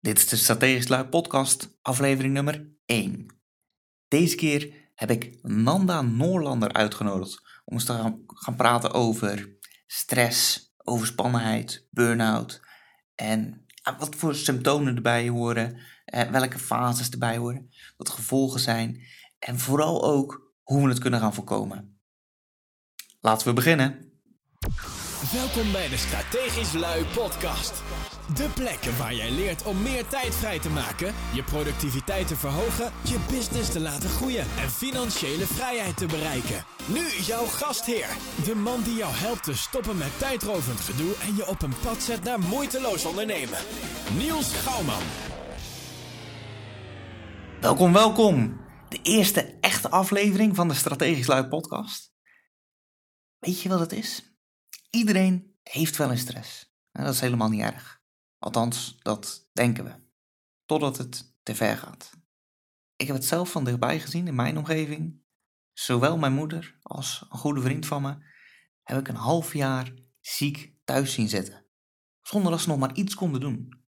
Dit 0.00 0.18
is 0.18 0.28
de 0.28 0.36
Strategisch 0.36 0.88
Lui 0.88 1.04
podcast, 1.04 1.78
aflevering 1.82 2.34
nummer 2.34 2.68
1. 2.84 3.26
Deze 4.08 4.36
keer 4.36 4.90
heb 4.94 5.10
ik 5.10 5.38
Nanda 5.42 6.02
Noorlander 6.02 6.72
uitgenodigd 6.72 7.42
om 7.64 7.74
eens 7.74 7.84
te 7.84 8.22
gaan, 8.26 8.56
praten 8.56 8.92
over 8.92 9.56
stress, 9.86 10.72
overspannenheid, 10.76 11.88
burn-out 11.90 12.60
en 13.14 13.66
wat 13.98 14.14
voor 14.14 14.34
symptomen 14.34 14.96
erbij 14.96 15.28
horen, 15.28 15.80
eh, 16.04 16.30
welke 16.30 16.58
fases 16.58 17.10
erbij 17.10 17.36
horen, 17.36 17.70
wat 17.96 18.08
gevolgen 18.08 18.60
zijn 18.60 19.02
en 19.38 19.58
vooral 19.58 20.04
ook 20.04 20.54
hoe 20.62 20.82
we 20.82 20.88
het 20.88 20.98
kunnen 20.98 21.20
gaan 21.20 21.34
voorkomen. 21.34 22.00
Laten 23.20 23.46
we 23.46 23.52
beginnen. 23.52 24.12
Welkom 25.32 25.72
bij 25.72 25.88
de 25.88 25.96
Strategisch 25.96 26.72
Lui 26.72 27.04
podcast. 27.04 27.82
De 28.34 28.48
plek 28.54 28.84
waar 28.84 29.14
jij 29.14 29.30
leert 29.30 29.62
om 29.62 29.82
meer 29.82 30.06
tijd 30.06 30.34
vrij 30.34 30.58
te 30.58 30.70
maken, 30.70 31.14
je 31.34 31.42
productiviteit 31.42 32.28
te 32.28 32.36
verhogen, 32.36 32.92
je 33.04 33.18
business 33.30 33.72
te 33.72 33.80
laten 33.80 34.08
groeien 34.08 34.46
en 34.58 34.70
financiële 34.70 35.46
vrijheid 35.46 35.96
te 35.96 36.06
bereiken. 36.06 36.64
Nu 36.86 37.08
jouw 37.08 37.44
gastheer, 37.44 38.08
de 38.44 38.54
man 38.54 38.82
die 38.82 38.94
jou 38.94 39.14
helpt 39.14 39.42
te 39.42 39.56
stoppen 39.56 39.96
met 39.96 40.18
tijdrovend 40.18 40.80
gedoe 40.80 41.14
en 41.16 41.36
je 41.36 41.46
op 41.46 41.62
een 41.62 41.78
pad 41.82 42.02
zet 42.02 42.22
naar 42.22 42.40
moeiteloos 42.40 43.04
ondernemen. 43.04 43.58
Niels 44.16 44.54
Gouwman. 44.54 45.02
Welkom, 47.60 47.92
welkom. 47.92 48.60
De 48.88 49.02
eerste 49.02 49.58
echte 49.60 49.90
aflevering 49.90 50.56
van 50.56 50.68
de 50.68 50.74
Strategisch 50.74 51.26
Lui 51.26 51.44
podcast. 51.44 52.12
Weet 53.38 53.60
je 53.60 53.68
wat 53.68 53.80
het 53.80 53.92
is? 53.92 54.36
Iedereen 54.90 55.56
heeft 55.62 55.96
wel 55.96 56.10
een 56.10 56.18
stress. 56.18 56.72
En 56.92 57.04
dat 57.04 57.14
is 57.14 57.20
helemaal 57.20 57.48
niet 57.48 57.62
erg. 57.62 57.97
Althans, 58.38 58.96
dat 58.98 59.48
denken 59.52 59.84
we. 59.84 60.06
Totdat 60.64 60.96
het 60.96 61.36
te 61.42 61.54
ver 61.54 61.76
gaat. 61.76 62.10
Ik 62.96 63.06
heb 63.06 63.16
het 63.16 63.24
zelf 63.24 63.50
van 63.50 63.64
dichtbij 63.64 64.00
gezien 64.00 64.26
in 64.26 64.34
mijn 64.34 64.58
omgeving. 64.58 65.22
Zowel 65.72 66.18
mijn 66.18 66.32
moeder 66.32 66.78
als 66.82 67.26
een 67.30 67.38
goede 67.38 67.60
vriend 67.60 67.86
van 67.86 68.02
me 68.02 68.16
heb 68.82 68.98
ik 68.98 69.08
een 69.08 69.14
half 69.14 69.52
jaar 69.52 69.94
ziek 70.20 70.74
thuis 70.84 71.12
zien 71.12 71.28
zitten. 71.28 71.66
Zonder 72.22 72.50
dat 72.50 72.60
ze 72.60 72.68
nog 72.68 72.78
maar 72.78 72.94
iets 72.94 73.14
konden 73.14 73.40
doen. 73.40 73.86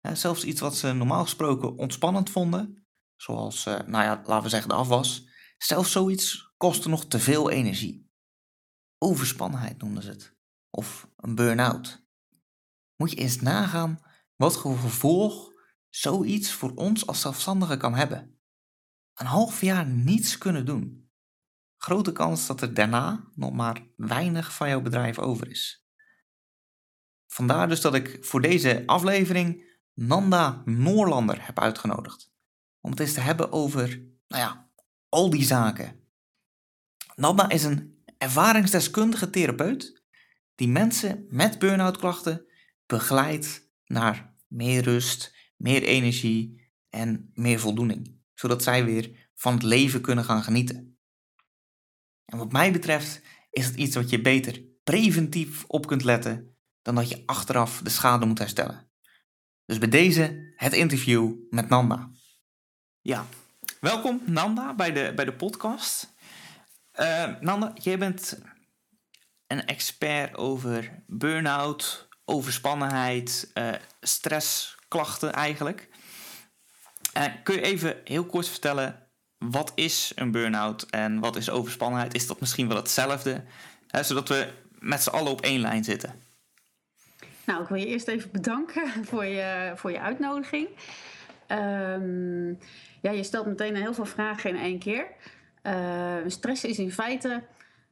zelfs 0.00 0.44
iets 0.44 0.60
wat 0.60 0.76
ze 0.76 0.92
normaal 0.92 1.22
gesproken 1.22 1.76
ontspannend 1.76 2.30
vonden, 2.30 2.86
zoals, 3.16 3.66
eh, 3.66 3.74
nou 3.74 4.04
ja, 4.04 4.22
laten 4.24 4.42
we 4.42 4.48
zeggen 4.48 4.68
de 4.68 4.74
afwas, 4.74 5.28
zelfs 5.58 5.92
zoiets 5.92 6.52
kostte 6.56 6.88
nog 6.88 7.04
te 7.04 7.18
veel 7.18 7.50
energie. 7.50 8.10
Overspannenheid 8.98 9.78
noemden 9.82 10.02
ze 10.02 10.10
het. 10.10 10.36
Of 10.70 11.10
een 11.16 11.34
burn-out 11.34 12.08
moet 13.00 13.10
je 13.10 13.16
eens 13.16 13.40
nagaan 13.40 14.00
wat 14.36 14.58
voor 14.58 14.78
gevolg 14.78 15.52
zoiets 15.88 16.52
voor 16.52 16.74
ons 16.74 17.06
als 17.06 17.20
zelfstandigen 17.20 17.78
kan 17.78 17.94
hebben. 17.94 18.38
Een 19.14 19.26
half 19.26 19.60
jaar 19.60 19.86
niets 19.86 20.38
kunnen 20.38 20.66
doen. 20.66 21.10
Grote 21.76 22.12
kans 22.12 22.46
dat 22.46 22.60
er 22.60 22.74
daarna 22.74 23.30
nog 23.34 23.52
maar 23.52 23.86
weinig 23.96 24.54
van 24.54 24.68
jouw 24.68 24.80
bedrijf 24.80 25.18
over 25.18 25.50
is. 25.50 25.86
Vandaar 27.26 27.68
dus 27.68 27.80
dat 27.80 27.94
ik 27.94 28.24
voor 28.24 28.40
deze 28.40 28.82
aflevering 28.86 29.78
Nanda 29.94 30.62
Noorlander 30.64 31.46
heb 31.46 31.58
uitgenodigd. 31.58 32.32
Om 32.80 32.90
het 32.90 33.00
eens 33.00 33.12
te 33.12 33.20
hebben 33.20 33.52
over, 33.52 33.88
nou 34.28 34.42
ja, 34.42 34.70
al 35.08 35.30
die 35.30 35.44
zaken. 35.44 36.00
Nanda 37.14 37.48
is 37.48 37.64
een 37.64 38.02
ervaringsdeskundige 38.18 39.30
therapeut 39.30 40.02
die 40.54 40.68
mensen 40.68 41.26
met 41.28 41.58
burn-out 41.58 41.96
klachten 41.96 42.48
begeleidt 42.90 43.70
naar 43.84 44.34
meer 44.46 44.82
rust, 44.82 45.34
meer 45.56 45.82
energie 45.82 46.70
en 46.88 47.30
meer 47.34 47.60
voldoening, 47.60 48.20
zodat 48.34 48.62
zij 48.62 48.84
weer 48.84 49.30
van 49.34 49.52
het 49.52 49.62
leven 49.62 50.00
kunnen 50.00 50.24
gaan 50.24 50.42
genieten. 50.42 50.98
En 52.24 52.38
wat 52.38 52.52
mij 52.52 52.72
betreft 52.72 53.20
is 53.50 53.66
het 53.66 53.74
iets 53.74 53.94
wat 53.94 54.10
je 54.10 54.20
beter 54.20 54.62
preventief 54.84 55.64
op 55.64 55.86
kunt 55.86 56.04
letten 56.04 56.56
dan 56.82 56.94
dat 56.94 57.08
je 57.08 57.22
achteraf 57.26 57.80
de 57.82 57.90
schade 57.90 58.26
moet 58.26 58.38
herstellen. 58.38 58.90
Dus 59.64 59.78
bij 59.78 59.88
deze 59.88 60.52
het 60.56 60.72
interview 60.72 61.34
met 61.50 61.68
Nanda. 61.68 62.10
Ja, 63.00 63.26
welkom 63.80 64.22
Nanda 64.26 64.74
bij 64.74 64.92
de, 64.92 65.12
bij 65.14 65.24
de 65.24 65.34
podcast. 65.34 66.14
Uh, 67.00 67.40
Nanda, 67.40 67.72
jij 67.74 67.98
bent 67.98 68.38
een 69.46 69.66
expert 69.66 70.36
over 70.36 71.04
burn-out, 71.06 72.08
overspannenheid, 72.30 73.50
uh, 73.54 73.68
stressklachten 74.00 75.32
eigenlijk. 75.32 75.88
Uh, 77.16 77.24
kun 77.42 77.54
je 77.54 77.60
even 77.60 77.96
heel 78.04 78.24
kort 78.24 78.48
vertellen, 78.48 79.06
wat 79.38 79.72
is 79.74 80.12
een 80.14 80.30
burn-out 80.30 80.82
en 80.90 81.20
wat 81.20 81.36
is 81.36 81.50
overspannenheid? 81.50 82.14
Is 82.14 82.26
dat 82.26 82.40
misschien 82.40 82.68
wel 82.68 82.76
hetzelfde? 82.76 83.44
Zodat 84.00 84.28
we 84.28 84.52
met 84.78 85.02
z'n 85.02 85.10
allen 85.10 85.32
op 85.32 85.40
één 85.40 85.60
lijn 85.60 85.84
zitten. 85.84 86.14
Nou, 87.44 87.62
ik 87.62 87.68
wil 87.68 87.78
je 87.78 87.86
eerst 87.86 88.08
even 88.08 88.30
bedanken 88.30 88.90
voor 89.08 89.24
je, 89.24 89.72
voor 89.76 89.90
je 89.90 90.00
uitnodiging. 90.00 90.68
Um, 91.48 92.58
ja, 93.00 93.10
je 93.10 93.22
stelt 93.22 93.46
meteen 93.46 93.76
heel 93.76 93.94
veel 93.94 94.04
vragen 94.04 94.50
in 94.50 94.56
één 94.56 94.78
keer. 94.78 95.06
Uh, 95.62 96.16
stress 96.26 96.64
is 96.64 96.78
in 96.78 96.92
feite 96.92 97.42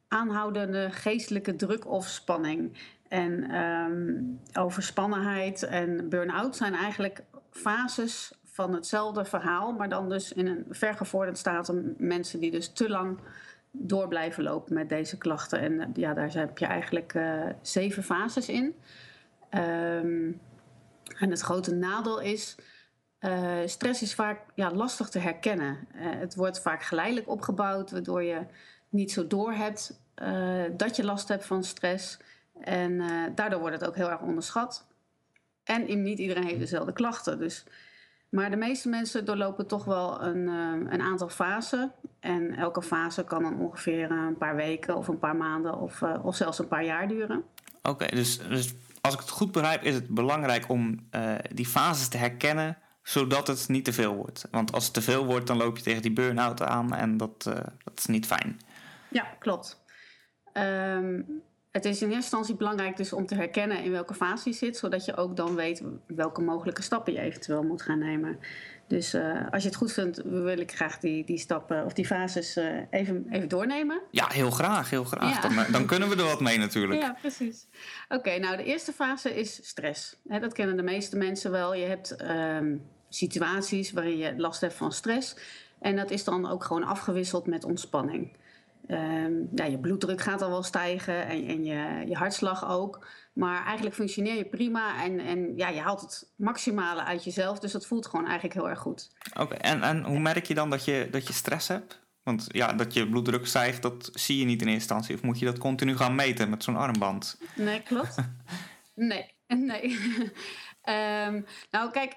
aanhoudende 0.09 0.88
geestelijke 0.91 1.56
druk 1.56 1.87
of 1.87 2.06
spanning. 2.06 2.77
En 3.08 3.56
um, 3.56 4.41
overspannenheid 4.52 5.62
en 5.62 6.08
burn-out 6.08 6.56
zijn 6.56 6.74
eigenlijk 6.74 7.22
fases 7.50 8.32
van 8.44 8.74
hetzelfde 8.74 9.24
verhaal, 9.24 9.72
maar 9.72 9.88
dan 9.88 10.08
dus 10.08 10.32
in 10.32 10.46
een 10.46 10.64
vergevorderd 10.70 11.38
staat 11.38 11.72
mensen 11.97 12.41
die 12.41 12.50
dus 12.50 12.72
te 12.72 12.88
lang 12.88 13.18
door 13.70 14.08
blijven 14.08 14.42
lopen 14.42 14.74
met 14.74 14.88
deze 14.88 15.18
klachten. 15.18 15.60
En 15.60 15.80
eh, 15.80 15.86
ja, 15.94 16.14
daar 16.14 16.32
heb 16.32 16.58
je 16.58 16.66
eigenlijk 16.66 17.14
uh, 17.14 17.47
zeven 17.62 18.02
fases 18.02 18.48
in. 18.48 18.74
Um, 19.50 20.41
en 21.18 21.30
het 21.30 21.41
grote 21.41 21.74
nadeel 21.74 22.20
is, 22.20 22.56
uh, 23.20 23.58
stress 23.64 24.02
is 24.02 24.14
vaak 24.14 24.41
ja, 24.54 24.70
lastig 24.70 25.08
te 25.08 25.18
herkennen. 25.18 25.78
Het 25.92 26.34
wordt 26.34 26.60
vaak 26.60 26.82
geleidelijk 26.82 27.28
opgebouwd, 27.28 27.91
waardoor 27.91 28.22
je 28.22 28.47
niet 28.88 29.12
zo 29.12 29.26
door 29.26 29.52
hebt 29.52 30.00
dat 30.76 30.97
je 30.97 31.04
last 31.04 31.28
hebt 31.28 31.47
van 31.47 31.64
stress. 31.64 32.18
En 32.60 32.92
uh, 32.92 33.22
daardoor 33.34 33.60
wordt 33.60 33.80
het 33.80 33.88
ook 33.88 33.96
heel 33.96 34.10
erg 34.10 34.20
onderschat. 34.20 34.86
En 35.64 36.02
niet 36.02 36.19
iedereen 36.19 36.44
heeft 36.44 36.58
dezelfde 36.58 36.92
klachten. 36.92 37.38
Dus, 37.38 37.64
maar 38.28 38.50
de 38.50 38.56
meeste 38.56 38.88
mensen 38.88 39.24
doorlopen 39.24 39.66
toch 39.66 39.84
wel 39.84 40.22
een, 40.22 40.48
uh, 40.48 40.92
een 40.92 41.00
aantal 41.00 41.28
fasen. 41.28 41.92
En 42.20 42.54
elke 42.54 42.82
fase 42.82 43.24
kan 43.24 43.42
dan 43.42 43.60
ongeveer 43.60 44.10
een 44.10 44.36
paar 44.36 44.56
weken 44.56 44.97
of 44.97 45.08
een 45.08 45.18
paar 45.18 45.36
maanden 45.36 45.78
of, 45.78 46.00
uh, 46.00 46.24
of 46.24 46.36
zelfs 46.36 46.58
een 46.58 46.68
paar 46.68 46.84
jaar 46.84 47.08
duren. 47.08 47.44
Oké, 47.78 47.91
okay, 47.91 48.08
dus, 48.08 48.38
dus 48.48 48.74
als 49.00 49.14
ik 49.14 49.20
het 49.20 49.30
goed 49.30 49.52
begrijp, 49.52 49.82
is 49.82 49.94
het 49.94 50.08
belangrijk 50.08 50.68
om 50.68 51.08
die 51.54 51.66
fases 51.66 52.08
te 52.08 52.16
herkennen 52.16 52.76
zodat 53.02 53.47
het 53.47 53.68
niet 53.68 53.84
te 53.84 53.92
veel 53.92 54.14
wordt. 54.14 54.48
Want 54.50 54.72
als 54.72 54.84
het 54.84 54.94
te 54.94 55.02
veel 55.02 55.24
wordt, 55.24 55.47
dan 55.47 55.56
loop 55.56 55.76
je 55.76 55.82
tegen 55.82 56.02
die 56.02 56.12
burn-out 56.12 56.62
aan 56.62 56.94
en 56.94 57.16
dat, 57.16 57.42
dat 57.84 57.98
is 57.98 58.06
niet 58.06 58.26
fijn. 58.26 58.60
Ja, 59.08 59.22
klopt. 59.38 59.82
Um, 60.52 61.42
het 61.78 61.87
is 61.87 62.03
in 62.03 62.06
eerste 62.06 62.15
instantie 62.15 62.55
belangrijk 62.55 62.97
dus 62.97 63.12
om 63.12 63.27
te 63.27 63.34
herkennen 63.34 63.83
in 63.84 63.91
welke 63.91 64.15
fase 64.15 64.49
je 64.49 64.55
zit, 64.55 64.77
zodat 64.77 65.05
je 65.05 65.16
ook 65.16 65.37
dan 65.37 65.55
weet 65.55 65.83
welke 66.06 66.41
mogelijke 66.41 66.83
stappen 66.83 67.12
je 67.12 67.21
eventueel 67.21 67.62
moet 67.62 67.83
gaan 67.83 67.99
nemen. 67.99 68.39
Dus 68.87 69.15
uh, 69.15 69.50
als 69.50 69.62
je 69.62 69.69
het 69.69 69.77
goed 69.77 69.93
vindt, 69.93 70.22
wil 70.25 70.59
ik 70.59 70.72
graag 70.72 70.99
die, 70.99 71.25
die 71.25 71.39
stappen 71.39 71.84
of 71.84 71.93
die 71.93 72.06
fases 72.06 72.56
uh, 72.56 72.81
even, 72.91 73.27
even 73.31 73.49
doornemen. 73.49 74.00
Ja, 74.11 74.28
heel 74.28 74.50
graag, 74.50 74.91
heel 74.91 75.05
graag. 75.05 75.34
Ja. 75.34 75.41
Dan, 75.41 75.59
eh, 75.59 75.72
dan, 75.72 75.87
kunnen 75.87 76.09
we 76.09 76.16
er 76.16 76.25
wat 76.25 76.41
mee 76.41 76.59
natuurlijk. 76.59 77.00
Ja, 77.00 77.16
precies. 77.21 77.66
Oké, 78.09 78.39
nou 78.39 78.56
de 78.56 78.65
eerste 78.65 78.93
fase 78.93 79.34
is 79.34 79.69
stress. 79.69 80.16
He, 80.28 80.39
dat 80.39 80.53
kennen 80.53 80.77
de 80.77 80.83
meeste 80.83 81.16
mensen 81.16 81.50
wel. 81.50 81.75
Je 81.75 81.87
hebt 81.87 82.22
um, 82.22 82.83
situaties 83.09 83.92
waarin 83.92 84.16
je 84.16 84.34
last 84.36 84.60
hebt 84.60 84.74
van 84.74 84.92
stress. 84.92 85.36
En 85.81 85.97
dat 85.97 86.10
is 86.10 86.24
dan 86.24 86.48
ook 86.48 86.65
gewoon 86.65 86.84
afgewisseld 86.84 87.47
met 87.47 87.65
ontspanning. 87.65 88.36
Um, 88.90 89.48
ja, 89.54 89.64
je 89.64 89.78
bloeddruk 89.78 90.20
gaat 90.20 90.42
al 90.42 90.50
wel 90.50 90.62
stijgen 90.62 91.26
en, 91.26 91.46
en 91.46 91.64
je, 91.64 92.04
je 92.06 92.14
hartslag 92.14 92.68
ook. 92.68 93.06
Maar 93.32 93.64
eigenlijk 93.64 93.96
functioneer 93.96 94.36
je 94.36 94.44
prima 94.44 95.04
en, 95.04 95.20
en 95.20 95.56
ja, 95.56 95.68
je 95.68 95.80
haalt 95.80 96.00
het 96.00 96.32
maximale 96.36 97.04
uit 97.04 97.24
jezelf. 97.24 97.58
Dus 97.58 97.72
dat 97.72 97.86
voelt 97.86 98.06
gewoon 98.06 98.26
eigenlijk 98.26 98.54
heel 98.54 98.68
erg 98.68 98.78
goed. 98.78 99.10
Oké, 99.40 99.54
en, 99.54 99.82
en 99.82 100.04
hoe 100.04 100.18
merk 100.18 100.46
je 100.46 100.54
dan 100.54 100.70
dat 100.70 100.84
je, 100.84 101.08
dat 101.10 101.26
je 101.26 101.32
stress 101.32 101.68
hebt? 101.68 102.00
Want 102.22 102.46
ja, 102.48 102.72
dat 102.72 102.94
je 102.94 103.08
bloeddruk 103.08 103.46
stijgt, 103.46 103.82
dat 103.82 104.10
zie 104.12 104.38
je 104.38 104.44
niet 104.44 104.62
in 104.62 104.68
eerste 104.68 104.94
instantie. 104.94 105.14
Of 105.14 105.22
moet 105.22 105.38
je 105.38 105.44
dat 105.44 105.58
continu 105.58 105.96
gaan 105.96 106.14
meten 106.14 106.50
met 106.50 106.62
zo'n 106.62 106.76
armband? 106.76 107.38
Nee, 107.56 107.82
klopt. 107.82 108.14
nee, 108.94 109.34
nee. 109.46 109.98
um, 111.26 111.46
nou, 111.70 111.90
kijk, 111.90 112.16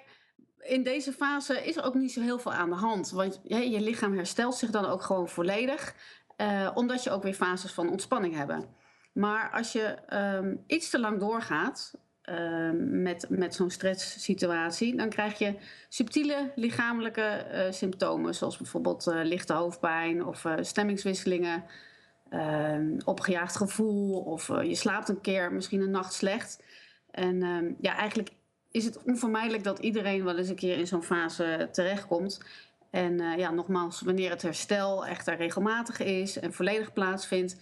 in 0.60 0.84
deze 0.84 1.12
fase 1.14 1.66
is 1.66 1.78
er 1.78 1.84
ook 1.84 1.94
niet 1.94 2.12
zo 2.12 2.22
heel 2.22 2.40
veel 2.40 2.54
aan 2.54 2.70
de 2.70 2.76
hand. 2.76 3.10
Want 3.10 3.42
je, 3.44 3.70
je 3.70 3.82
lichaam 3.82 4.16
herstelt 4.16 4.56
zich 4.56 4.70
dan 4.70 4.86
ook 4.86 5.02
gewoon 5.02 5.30
volledig. 5.30 5.96
Uh, 6.42 6.72
omdat 6.74 7.04
je 7.04 7.10
ook 7.10 7.24
weer 7.24 7.34
fases 7.34 7.72
van 7.72 7.90
ontspanning 7.90 8.36
hebt. 8.36 8.68
Maar 9.14 9.50
als 9.52 9.72
je 9.72 9.98
um, 10.38 10.64
iets 10.68 10.90
te 10.90 11.00
lang 11.00 11.20
doorgaat, 11.20 11.94
ehm, 12.22 13.02
met, 13.02 13.26
met 13.30 13.56
zo'n 13.56 13.70
stresssituatie, 13.70 14.96
dan 14.96 15.10
krijg 15.10 15.38
je 15.38 15.56
subtiele 15.90 16.52
lichamelijke 16.56 17.22
eh, 17.22 17.72
symptomen, 17.72 18.36
zoals 18.36 18.58
bijvoorbeeld 18.58 19.08
uh, 19.08 19.24
lichte 19.24 19.54
hoofdpijn 19.54 20.26
of 20.26 20.46
stemmingswisselingen, 20.62 21.64
ehm, 22.30 23.00
opgejaagd 23.06 23.56
gevoel 23.56 24.20
of 24.20 24.48
je 24.48 24.76
slaapt 24.76 25.10
een 25.10 25.22
keer, 25.22 25.54
misschien 25.54 25.82
een 25.82 25.92
nacht 25.92 26.14
slecht. 26.14 26.64
En 27.12 27.44
ehm, 27.44 27.74
ja, 27.80 27.96
eigenlijk 27.96 28.30
is 28.72 28.86
het 28.86 29.04
onvermijdelijk 29.04 29.64
dat 29.64 29.80
iedereen 29.80 30.24
wel 30.24 30.38
eens 30.38 30.50
een 30.50 30.56
keer 30.56 30.78
in 30.78 30.88
zo'n 30.88 31.04
fase 31.04 31.70
terechtkomt. 31.72 32.40
En 32.92 33.38
ja, 33.38 33.52
nogmaals, 33.52 34.02
wanneer 34.02 34.30
het 34.30 34.42
herstel 34.42 35.06
echt 35.06 35.28
regelmatig 35.28 36.00
is 36.00 36.40
en 36.40 36.54
volledig 36.54 36.94
plaatsvindt, 36.94 37.56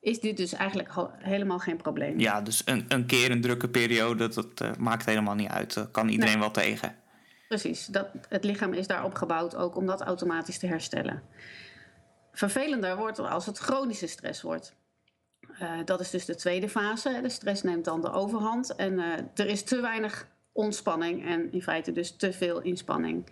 is 0.00 0.20
dit 0.20 0.36
dus 0.36 0.52
eigenlijk 0.52 0.90
helemaal 1.18 1.58
geen 1.58 1.76
probleem. 1.76 2.18
Ja, 2.18 2.40
dus 2.40 2.62
een, 2.64 2.84
een 2.88 3.06
keer 3.06 3.30
een 3.30 3.40
drukke 3.40 3.68
periode, 3.68 4.28
dat, 4.28 4.60
uh, 4.62 4.70
maakt 4.78 5.06
helemaal 5.06 5.34
niet 5.34 5.48
uit. 5.48 5.74
Dat 5.74 5.90
kan 5.90 6.08
iedereen 6.08 6.38
wel 6.38 6.50
tegen. 6.50 6.96
Precies, 7.48 7.86
dat, 7.86 8.08
het 8.28 8.44
lichaam 8.44 8.72
is 8.72 8.86
daarop 8.86 9.14
gebouwd 9.14 9.56
ook 9.56 9.76
om 9.76 9.86
dat 9.86 10.00
automatisch 10.00 10.58
te 10.58 10.66
herstellen. 10.66 11.22
Vervelender 12.32 12.96
wordt 12.96 13.18
als 13.18 13.46
het 13.46 13.58
chronische 13.58 14.06
stress 14.06 14.42
wordt. 14.42 14.74
Uh, 15.62 15.72
dat 15.84 16.00
is 16.00 16.10
dus 16.10 16.24
de 16.24 16.34
tweede 16.34 16.68
fase. 16.68 17.18
De 17.22 17.28
stress 17.28 17.62
neemt 17.62 17.84
dan 17.84 18.00
de 18.00 18.12
overhand 18.12 18.74
en 18.74 18.98
er 19.34 19.46
is 19.46 19.62
te 19.62 19.80
weinig 19.80 20.28
ontspanning 20.52 21.26
en 21.26 21.52
in 21.52 21.62
feite 21.62 21.92
dus 21.92 22.16
te 22.16 22.32
veel 22.32 22.60
inspanning. 22.60 23.30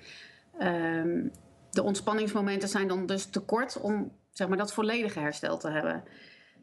Uh, 0.59 1.31
de 1.71 1.83
ontspanningsmomenten 1.83 2.69
zijn 2.69 2.89
dan 2.89 3.07
dus 3.07 3.25
te 3.25 3.41
kort 3.41 3.81
om 3.81 4.13
zeg 4.31 4.49
maar, 4.49 4.59
dat 4.59 4.73
volledige 4.73 5.21
herstel 5.21 5.59
te 5.59 5.71
hebben. 5.71 6.05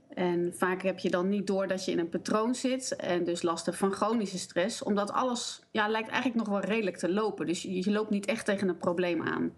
En 0.09 0.53
vaak 0.55 0.81
heb 0.81 0.99
je 0.99 1.09
dan 1.09 1.29
niet 1.29 1.47
door 1.47 1.67
dat 1.67 1.85
je 1.85 1.91
in 1.91 1.99
een 1.99 2.09
patroon 2.09 2.55
zit 2.55 2.95
en 2.95 3.23
dus 3.23 3.41
last 3.41 3.65
hebt 3.65 3.77
van 3.77 3.91
chronische 3.91 4.37
stress, 4.37 4.83
omdat 4.83 5.11
alles 5.11 5.61
ja, 5.71 5.87
lijkt 5.87 6.09
eigenlijk 6.09 6.47
nog 6.47 6.59
wel 6.59 6.69
redelijk 6.69 6.97
te 6.97 7.11
lopen. 7.11 7.45
Dus 7.45 7.61
je, 7.61 7.91
loopt 7.91 8.09
niet 8.09 8.25
echt 8.25 8.45
tegen 8.45 8.67
een 8.67 8.77
probleem 8.77 9.21
aan. 9.21 9.53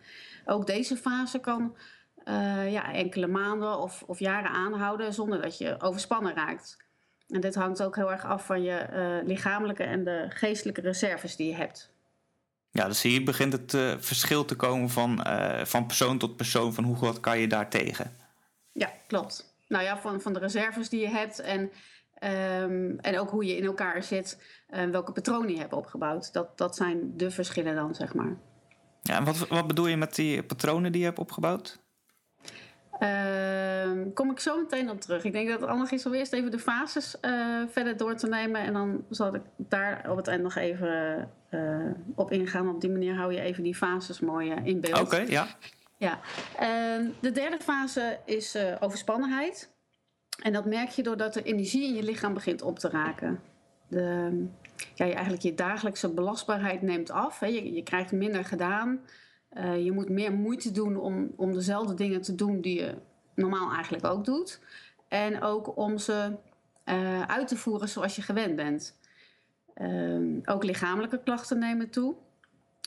Ook 0.46 0.68
deze 0.68 0.96
fase 0.96 1.40
kan 1.40 1.76
uh, 2.26 2.72
ja, 2.72 2.94
enkele 2.94 3.28
maanden 3.28 3.80
of, 3.80 4.04
of 4.08 4.20
jaren 4.20 4.50
aanhouden 4.50 5.14
zonder 5.14 5.42
dat 5.42 5.58
je 5.58 5.76
overspannen 5.82 6.34
raakt. 6.34 6.86
En 7.28 7.42
dit 7.42 7.56
hangt 7.56 7.84
ook 7.84 7.96
heel 7.96 8.12
erg 8.12 8.26
af 8.26 8.46
van 8.46 8.64
je 8.64 8.88
uh, 8.94 9.28
lichamelijke 9.28 9.84
en 9.84 10.04
de 10.04 10.26
geestelijke 10.30 10.82
reserves 10.82 11.36
die 11.36 11.48
je 11.48 11.56
hebt. 11.56 11.96
Ja, 12.78 12.88
dus 12.88 13.02
hier 13.02 13.24
begint 13.24 13.54
het 13.54 13.74
uh, 13.74 13.94
verschil 14.00 14.46
te 14.46 14.56
komen 14.56 14.90
van, 14.90 15.26
van 15.64 15.86
persoon 15.86 16.18
tot 16.18 16.36
persoon, 16.36 16.74
van 16.74 16.84
hoe 16.84 16.98
wat 16.98 17.20
kan 17.20 17.40
je 17.40 17.48
daar 17.48 17.70
tegen? 17.70 18.12
Ja, 18.72 18.92
klopt 19.08 19.56
nou 19.68 19.84
ja, 19.84 19.98
van, 19.98 20.22
van 20.22 20.34
de 20.34 20.40
reserves 20.40 20.90
die 20.90 21.00
je 21.00 21.10
hebt 21.10 21.40
en, 21.40 21.62
um, 22.62 23.00
en 23.00 23.20
ook 23.20 23.30
hoe 23.30 23.46
je 23.46 23.58
in 23.58 23.66
elkaar 23.66 24.04
zit, 24.04 24.42
uh, 24.70 24.90
welke 24.90 25.12
patronen 25.12 25.52
je 25.52 25.60
hebt 25.60 25.74
opgebouwd. 25.74 26.34
Dat, 26.34 26.58
dat 26.58 26.76
zijn 26.76 27.18
de 27.18 27.32
verschillen 27.32 27.76
dan, 27.76 27.96
zeg 27.96 28.14
maar. 28.14 28.38
Ja, 29.02 29.18
en 29.18 29.24
wat, 29.24 29.48
wat 29.48 29.68
bedoel 29.68 29.88
je 29.88 29.98
met 29.98 30.16
die 30.16 30.44
patronen 30.44 30.92
die 30.92 31.02
je 31.02 31.08
hebt 31.08 31.20
opgebouwd? 31.20 31.80
Uh, 33.00 34.14
kom 34.14 34.32
ik 34.32 34.40
zo 34.40 34.58
meteen 34.58 34.90
op 34.90 35.02
terug. 35.02 35.24
Ik 35.24 35.32
denk 35.32 35.50
dat 35.50 35.60
het 35.60 35.70
handig 35.70 35.92
is 35.92 36.06
om 36.06 36.14
eerst 36.14 36.34
even 36.34 36.52
de 36.52 36.60
fases 36.60 37.16
uh, 37.22 37.62
verder 37.68 37.98
door 37.98 38.16
te 38.16 38.28
nemen. 38.28 38.62
En 38.62 38.74
dan 38.74 39.06
zal 39.10 39.36
ik 39.36 39.42
daar 39.58 40.10
op 40.10 40.18
het 40.18 40.28
eind 40.28 40.44
nog 40.44 40.56
even 40.56 41.30
uh, 41.52 41.92
op 42.16 42.32
ingaan. 42.32 42.70
Op 42.70 42.82
die 42.82 42.90
manier 42.90 43.16
hou 43.16 43.34
je 43.34 43.42
even 43.42 43.64
die 43.64 43.76
fases 43.76 44.20
mooi 44.20 44.54
in 44.64 44.82
beeld. 44.82 45.00
Oké, 45.00 45.06
okay, 45.06 45.28
ja. 45.28 45.48
Ja, 45.98 46.20
uh, 46.54 47.10
de 47.20 47.32
derde 47.32 47.60
fase 47.60 48.20
is 48.26 48.58
overspannenheid. 48.80 49.76
En 50.42 50.54
dat 50.54 50.66
merk 50.66 50.90
je 50.90 51.04
doordat 51.04 51.34
de 51.34 51.44
energie 51.44 51.88
in 51.88 51.96
je 51.96 52.04
lichaam 52.04 52.34
begint 52.34 52.62
op 52.62 52.80
te 52.80 52.90
raken. 52.90 53.40
De, 53.88 54.32
ja, 54.96 55.06
je, 55.06 55.14
eigenlijk 55.14 55.44
je 55.44 55.54
dagelijkse 55.54 56.14
belastbaarheid 56.14 56.82
neemt 56.82 57.12
af. 57.12 57.40
Hè. 57.40 57.48
Je, 57.48 57.74
je, 57.74 57.84
krijgt 57.84 58.12
minder 58.12 58.46
gedaan. 58.46 59.00
Uh, 59.54 59.84
je 59.84 59.92
moet 59.92 60.10
meer 60.10 60.32
moeite 60.32 60.72
doen 60.72 60.98
om, 60.98 61.32
om 61.36 61.54
dezelfde 61.54 61.94
dingen 61.94 62.22
te 62.22 62.36
doen 62.36 62.62
die 62.62 62.80
je 62.80 62.96
normaal 63.36 63.72
eigenlijk 63.72 64.06
ook 64.06 64.26
doet. 64.26 64.60
En 65.08 65.42
ook 65.42 65.78
om 65.78 65.98
ze 65.98 66.36
uit 67.28 67.48
te 67.48 67.58
voeren 67.58 67.90
zoals 67.90 68.16
je 68.16 68.22
gewend 68.22 68.56
bent. 68.56 68.98
Ehm, 69.74 70.40
ook 70.46 70.64
lichamelijke 70.64 71.24
klachten 71.24 71.60
nemen 71.60 71.90
toe. 71.90 72.16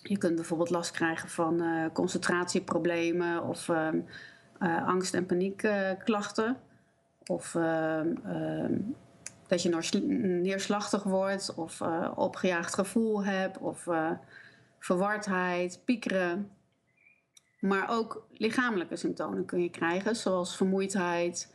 Je 0.02 0.18
kunt 0.18 0.34
bijvoorbeeld 0.34 0.70
last 0.70 0.90
krijgen 0.90 1.28
van 1.28 1.62
concentratieproblemen 1.92 3.44
of 3.44 3.68
uh, 3.68 3.88
angst- 4.86 5.14
en 5.14 5.26
paniekklachten. 5.26 6.56
of 7.26 7.54
ehm, 7.54 8.14
ehm, 8.24 8.74
dat 9.46 9.62
je 9.62 10.00
neerslachtig 10.42 11.02
wordt 11.02 11.54
of 11.54 11.82
opgejaagd 12.14 12.74
gevoel 12.74 13.24
hebt 13.24 13.58
of 13.58 13.88
verwardheid, 14.80 15.82
piekeren. 15.84 16.50
Maar 17.60 17.90
ook 17.90 18.26
lichamelijke 18.30 18.96
symptomen 18.96 19.44
kun 19.44 19.62
je 19.62 19.70
krijgen, 19.70 20.16
zoals 20.16 20.56
vermoeidheid, 20.56 21.54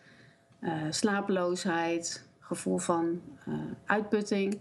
slapeloosheid, 0.89 2.27
gevoel 2.39 2.77
van 2.77 3.21
uitputting, 3.85 4.59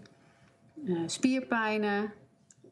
spierpijnen, 1.05 2.13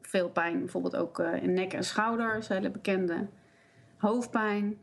veel 0.02 0.28
pijn, 0.30 0.58
bijvoorbeeld 0.58 0.96
ook 0.96 1.18
uh, 1.18 1.42
in 1.42 1.52
nek 1.52 1.72
en 1.72 1.84
schouders, 1.84 2.48
hele 2.48 2.70
bekende. 2.70 3.26
Hoofdpijn, 3.96 4.78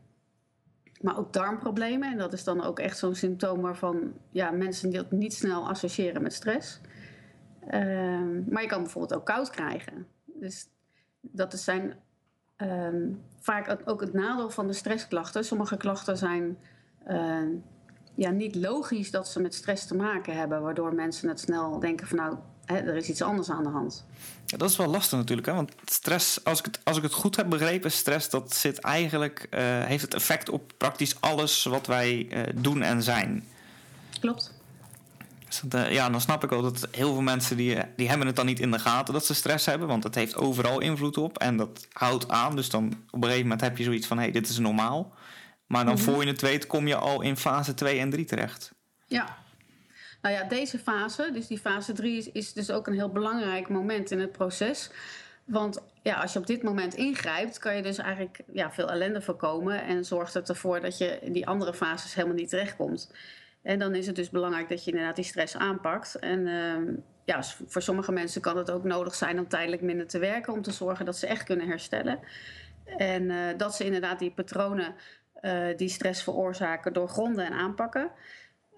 maar 1.00 1.18
ook 1.18 1.32
darmproblemen. 1.32 2.10
En 2.10 2.18
dat 2.18 2.32
is 2.32 2.44
dan 2.44 2.62
ook 2.62 2.78
echt 2.78 2.98
zo'n 2.98 3.14
symptoom 3.14 3.60
waarvan 3.60 4.12
ja, 4.30 4.50
mensen 4.50 4.92
dat 4.92 5.10
niet 5.10 5.34
snel 5.34 5.68
associëren 5.68 6.22
met 6.22 6.32
stress. 6.32 6.80
Uh, 7.64 7.70
maar 8.48 8.62
je 8.62 8.68
kan 8.68 8.82
bijvoorbeeld 8.82 9.20
ook 9.20 9.26
koud 9.26 9.50
krijgen. 9.50 10.06
Dus 10.24 10.68
dat 11.22 11.58
zijn 11.58 11.94
uh, 12.58 12.88
vaak 13.40 13.80
ook 13.84 14.00
het 14.00 14.12
nadeel 14.12 14.50
van 14.50 14.66
de 14.66 14.72
stressklachten. 14.72 15.44
Sommige 15.44 15.76
klachten 15.76 16.18
zijn 16.18 16.58
uh, 17.08 17.42
ja, 18.14 18.30
niet 18.30 18.54
logisch 18.54 19.10
dat 19.10 19.28
ze 19.28 19.40
met 19.40 19.54
stress 19.54 19.86
te 19.86 19.94
maken 19.94 20.36
hebben, 20.36 20.62
waardoor 20.62 20.94
mensen 20.94 21.28
het 21.28 21.40
snel 21.40 21.78
denken 21.78 22.06
van 22.06 22.16
nou, 22.16 22.36
hè, 22.64 22.76
er 22.76 22.96
is 22.96 23.08
iets 23.08 23.22
anders 23.22 23.50
aan 23.50 23.62
de 23.62 23.68
hand. 23.68 24.04
Ja, 24.46 24.56
dat 24.56 24.70
is 24.70 24.76
wel 24.76 24.86
lastig 24.86 25.18
natuurlijk, 25.18 25.46
hè? 25.46 25.54
want 25.54 25.72
stress, 25.84 26.44
als 26.44 26.58
ik, 26.58 26.64
het, 26.64 26.80
als 26.84 26.96
ik 26.96 27.02
het 27.02 27.12
goed 27.12 27.36
heb 27.36 27.48
begrepen, 27.48 27.90
stress 27.90 28.30
dat 28.30 28.54
zit 28.54 28.78
eigenlijk, 28.78 29.46
uh, 29.50 29.60
heeft 29.84 30.02
het 30.02 30.14
effect 30.14 30.48
op 30.48 30.72
praktisch 30.76 31.20
alles 31.20 31.64
wat 31.64 31.86
wij 31.86 32.26
uh, 32.30 32.62
doen 32.62 32.82
en 32.82 33.02
zijn. 33.02 33.44
Klopt. 34.20 34.61
Dus 35.52 35.60
dat, 35.64 35.80
uh, 35.80 35.92
ja, 35.92 36.10
dan 36.10 36.20
snap 36.20 36.44
ik 36.44 36.52
ook 36.52 36.62
dat 36.62 36.88
heel 36.90 37.12
veel 37.12 37.22
mensen 37.22 37.56
die, 37.56 37.78
die 37.96 38.08
hebben 38.08 38.26
het 38.26 38.36
dan 38.36 38.46
niet 38.46 38.60
in 38.60 38.70
de 38.70 38.78
gaten 38.78 39.14
dat 39.14 39.26
ze 39.26 39.34
stress 39.34 39.66
hebben, 39.66 39.88
want 39.88 40.04
het 40.04 40.14
heeft 40.14 40.36
overal 40.36 40.80
invloed 40.80 41.16
op 41.16 41.38
en 41.38 41.56
dat 41.56 41.86
houdt 41.92 42.28
aan. 42.28 42.56
Dus 42.56 42.70
dan 42.70 42.86
op 42.86 43.14
een 43.14 43.22
gegeven 43.22 43.42
moment 43.42 43.60
heb 43.60 43.76
je 43.76 43.84
zoiets 43.84 44.06
van, 44.06 44.16
hé, 44.16 44.22
hey, 44.22 44.32
dit 44.32 44.48
is 44.48 44.58
normaal. 44.58 45.14
Maar 45.66 45.84
dan 45.84 45.94
mm 45.94 46.00
-hmm. 46.00 46.12
voor 46.12 46.24
je 46.24 46.30
het 46.30 46.40
weet 46.40 46.66
kom 46.66 46.86
je 46.86 46.96
al 46.96 47.20
in 47.20 47.36
fase 47.36 47.74
2 47.74 47.98
en 47.98 48.10
3 48.10 48.24
terecht. 48.24 48.72
Ja, 49.06 49.36
nou 50.22 50.34
ja, 50.34 50.44
deze 50.44 50.78
fase, 50.78 51.30
dus 51.32 51.46
die 51.46 51.58
fase 51.58 51.92
3, 51.92 52.16
is, 52.16 52.32
is 52.32 52.52
dus 52.52 52.70
ook 52.70 52.86
een 52.86 52.94
heel 52.94 53.12
belangrijk 53.12 53.68
moment 53.68 54.10
in 54.10 54.20
het 54.20 54.32
proces. 54.32 54.90
Want 55.44 55.82
ja, 56.02 56.14
als 56.14 56.32
je 56.32 56.38
op 56.38 56.46
dit 56.46 56.62
moment 56.62 56.94
ingrijpt, 56.94 57.58
kan 57.58 57.76
je 57.76 57.82
dus 57.82 57.98
eigenlijk 57.98 58.40
ja, 58.52 58.72
veel 58.72 58.90
ellende 58.90 59.22
voorkomen. 59.22 59.84
En 59.84 60.04
zorgt 60.04 60.34
het 60.34 60.48
ervoor 60.48 60.80
dat 60.80 60.98
je 60.98 61.18
in 61.20 61.32
die 61.32 61.46
andere 61.46 61.74
fases 61.74 62.14
helemaal 62.14 62.36
niet 62.36 62.48
terechtkomt. 62.48 63.10
En 63.62 63.78
dan 63.78 63.94
is 63.94 64.06
het 64.06 64.16
dus 64.16 64.30
belangrijk 64.30 64.68
dat 64.68 64.84
je 64.84 64.90
inderdaad 64.90 65.16
die 65.16 65.24
stress 65.24 65.56
aanpakt. 65.56 66.14
En 66.14 66.46
uh, 66.46 66.94
ja, 67.24 67.42
voor 67.42 67.82
sommige 67.82 68.12
mensen 68.12 68.40
kan 68.40 68.56
het 68.56 68.70
ook 68.70 68.84
nodig 68.84 69.14
zijn 69.14 69.38
om 69.38 69.48
tijdelijk 69.48 69.82
minder 69.82 70.06
te 70.06 70.18
werken. 70.18 70.52
Om 70.52 70.62
te 70.62 70.72
zorgen 70.72 71.04
dat 71.04 71.16
ze 71.16 71.26
echt 71.26 71.44
kunnen 71.44 71.66
herstellen. 71.66 72.18
En 72.96 73.22
uh, 73.22 73.38
dat 73.56 73.74
ze 73.74 73.84
inderdaad 73.84 74.18
die 74.18 74.32
patronen 74.32 74.94
uh, 75.42 75.76
die 75.76 75.88
stress 75.88 76.22
veroorzaken 76.22 76.92
doorgronden 76.92 77.46
en 77.46 77.52
aanpakken. 77.52 78.10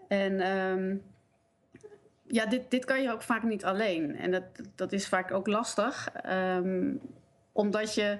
En 0.08 0.56
um, 0.56 1.02
ja, 2.26 2.46
dit, 2.46 2.70
dit 2.70 2.84
kan 2.84 3.02
je 3.02 3.12
ook 3.12 3.22
vaak 3.22 3.42
niet 3.42 3.64
alleen. 3.64 4.16
En 4.16 4.30
dat, 4.30 4.44
dat 4.74 4.92
is 4.92 5.08
vaak 5.08 5.32
ook 5.32 5.46
lastig, 5.46 6.08
um, 6.30 7.00
omdat 7.52 7.94
je. 7.94 8.18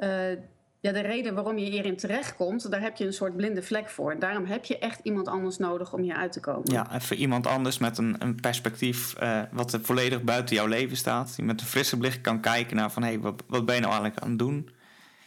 Uh, 0.00 0.42
ja, 0.84 0.92
de 0.92 1.00
reden 1.00 1.34
waarom 1.34 1.58
je 1.58 1.70
hierin 1.70 1.96
terechtkomt, 1.96 2.70
daar 2.70 2.80
heb 2.80 2.96
je 2.96 3.06
een 3.06 3.12
soort 3.12 3.36
blinde 3.36 3.62
vlek 3.62 3.88
voor. 3.88 4.18
Daarom 4.18 4.44
heb 4.44 4.64
je 4.64 4.78
echt 4.78 5.00
iemand 5.02 5.28
anders 5.28 5.58
nodig 5.58 5.92
om 5.92 6.00
hier 6.00 6.14
uit 6.14 6.32
te 6.32 6.40
komen. 6.40 6.72
Ja, 6.72 6.94
even 6.94 7.16
iemand 7.16 7.46
anders 7.46 7.78
met 7.78 7.98
een, 7.98 8.16
een 8.18 8.40
perspectief 8.40 9.22
uh, 9.22 9.42
wat 9.52 9.78
volledig 9.82 10.22
buiten 10.22 10.56
jouw 10.56 10.66
leven 10.66 10.96
staat. 10.96 11.36
Die 11.36 11.44
met 11.44 11.60
een 11.60 11.66
frisse 11.66 11.96
blik 11.96 12.18
kan 12.22 12.40
kijken 12.40 12.76
naar 12.76 12.92
van 12.92 13.02
hé, 13.02 13.08
hey, 13.08 13.18
wat, 13.18 13.42
wat 13.46 13.66
ben 13.66 13.74
je 13.74 13.80
nou 13.80 13.92
eigenlijk 13.92 14.22
aan 14.22 14.28
het 14.28 14.38
doen? 14.38 14.70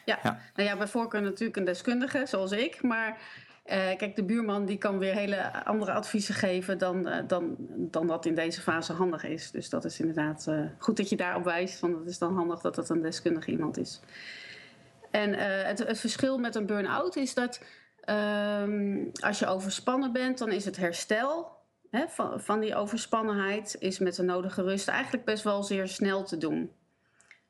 Ja, 0.05 0.19
ja. 0.23 0.39
nou 0.55 0.69
ja, 0.69 0.77
bij 0.77 0.87
voorkeur 0.87 1.21
natuurlijk 1.21 1.57
een 1.57 1.65
deskundige 1.65 2.25
zoals 2.25 2.51
ik. 2.51 2.81
Maar 2.81 3.09
uh, 3.65 3.73
kijk, 3.97 4.15
de 4.15 4.23
buurman 4.23 4.65
die 4.65 4.77
kan 4.77 4.97
weer 4.97 5.13
hele 5.13 5.63
andere 5.63 5.91
adviezen 5.91 6.35
geven 6.35 6.77
dan, 6.77 7.07
uh, 7.07 7.15
dan, 7.27 7.55
dan 7.69 8.07
dat 8.07 8.25
in 8.25 8.35
deze 8.35 8.61
fase 8.61 8.93
handig 8.93 9.23
is. 9.23 9.51
Dus 9.51 9.69
dat 9.69 9.85
is 9.85 9.99
inderdaad 9.99 10.47
goed 10.77 10.97
dat 10.97 11.09
je 11.09 11.15
daarop 11.15 11.43
wijst. 11.43 11.79
Want 11.79 11.97
het 11.99 12.07
is 12.07 12.17
dan 12.17 12.35
handig 12.35 12.61
dat 12.61 12.75
het 12.75 12.89
een 12.89 13.01
deskundige 13.01 13.51
iemand 13.51 13.77
is. 13.77 14.01
En 15.11 15.33
het, 15.67 15.79
het, 15.79 15.99
verschil 15.99 16.37
met 16.37 16.55
een 16.55 16.65
burn-out 16.65 17.15
is 17.15 17.33
dat 17.33 17.61
um, 18.09 19.11
als 19.19 19.39
je 19.39 19.47
overspannen 19.47 20.11
bent, 20.11 20.37
dan 20.37 20.51
is 20.51 20.65
het 20.65 20.77
herstel 20.77 21.57
hè, 21.91 22.05
van, 22.35 22.59
die 22.59 22.75
overspannenheid 22.75 23.75
is 23.79 23.99
met 23.99 24.15
de 24.15 24.23
nodige 24.23 24.63
rust 24.63 24.87
eigenlijk 24.87 25.25
best 25.25 25.43
wel 25.43 25.63
zeer 25.63 25.87
snel 25.87 26.23
te 26.23 26.37
doen. 26.37 26.71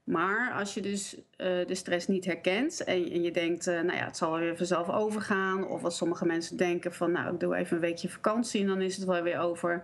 Maar 0.04 0.54
als 0.54 0.74
je 0.74 0.82
dus 0.82 1.18
eh, 1.36 1.68
de 1.68 1.76
stress 1.76 2.08
niet 2.08 2.26
herkent 2.26 2.84
en, 2.84 3.22
je 3.24 3.32
denkt, 3.32 3.68
uh, 3.68 3.82
nou 3.82 3.98
ja, 3.98 4.06
het 4.06 4.18
zal 4.18 4.40
weer 4.40 4.58
vanzelf 4.58 4.90
overgaan. 4.90 5.68
Of 5.68 5.82
wat 5.82 5.96
sommige 5.96 6.26
mensen 6.26 6.58
denken 6.58 6.94
van, 6.94 7.12
nou, 7.12 7.34
ik 7.34 7.40
doe 7.40 7.56
even 7.56 7.76
een 7.76 7.82
weekje 7.82 8.10
vakantie 8.10 8.62
en 8.62 8.68
dan 8.68 8.82
is 8.82 8.96
het 8.96 9.06
wel 9.06 9.22
weer 9.22 9.40
over. 9.40 9.84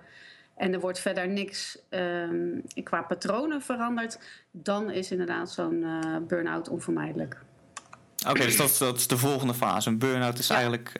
En 0.55 0.73
er 0.73 0.79
wordt 0.79 0.99
verder 0.99 1.27
niks 1.27 1.79
um, 1.89 2.63
qua 2.83 3.01
patronen 3.01 3.61
veranderd. 3.61 4.19
Dan 4.51 4.91
is 4.91 5.11
inderdaad 5.11 5.51
zo'n 5.51 5.85
burn-out 6.27 6.69
onvermijdelijk. 6.69 7.41
Oké, 8.23 8.31
okay, 8.31 8.45
dus 8.45 8.57
dat, 8.57 8.75
dat, 8.77 8.97
is 8.97 9.07
de 9.07 9.17
volgende 9.17 9.53
fase. 9.53 9.89
Een 9.89 9.97
burn-out 9.97 10.39
is 10.39 10.47
ja. 10.47 10.55
eigenlijk, 10.55 10.91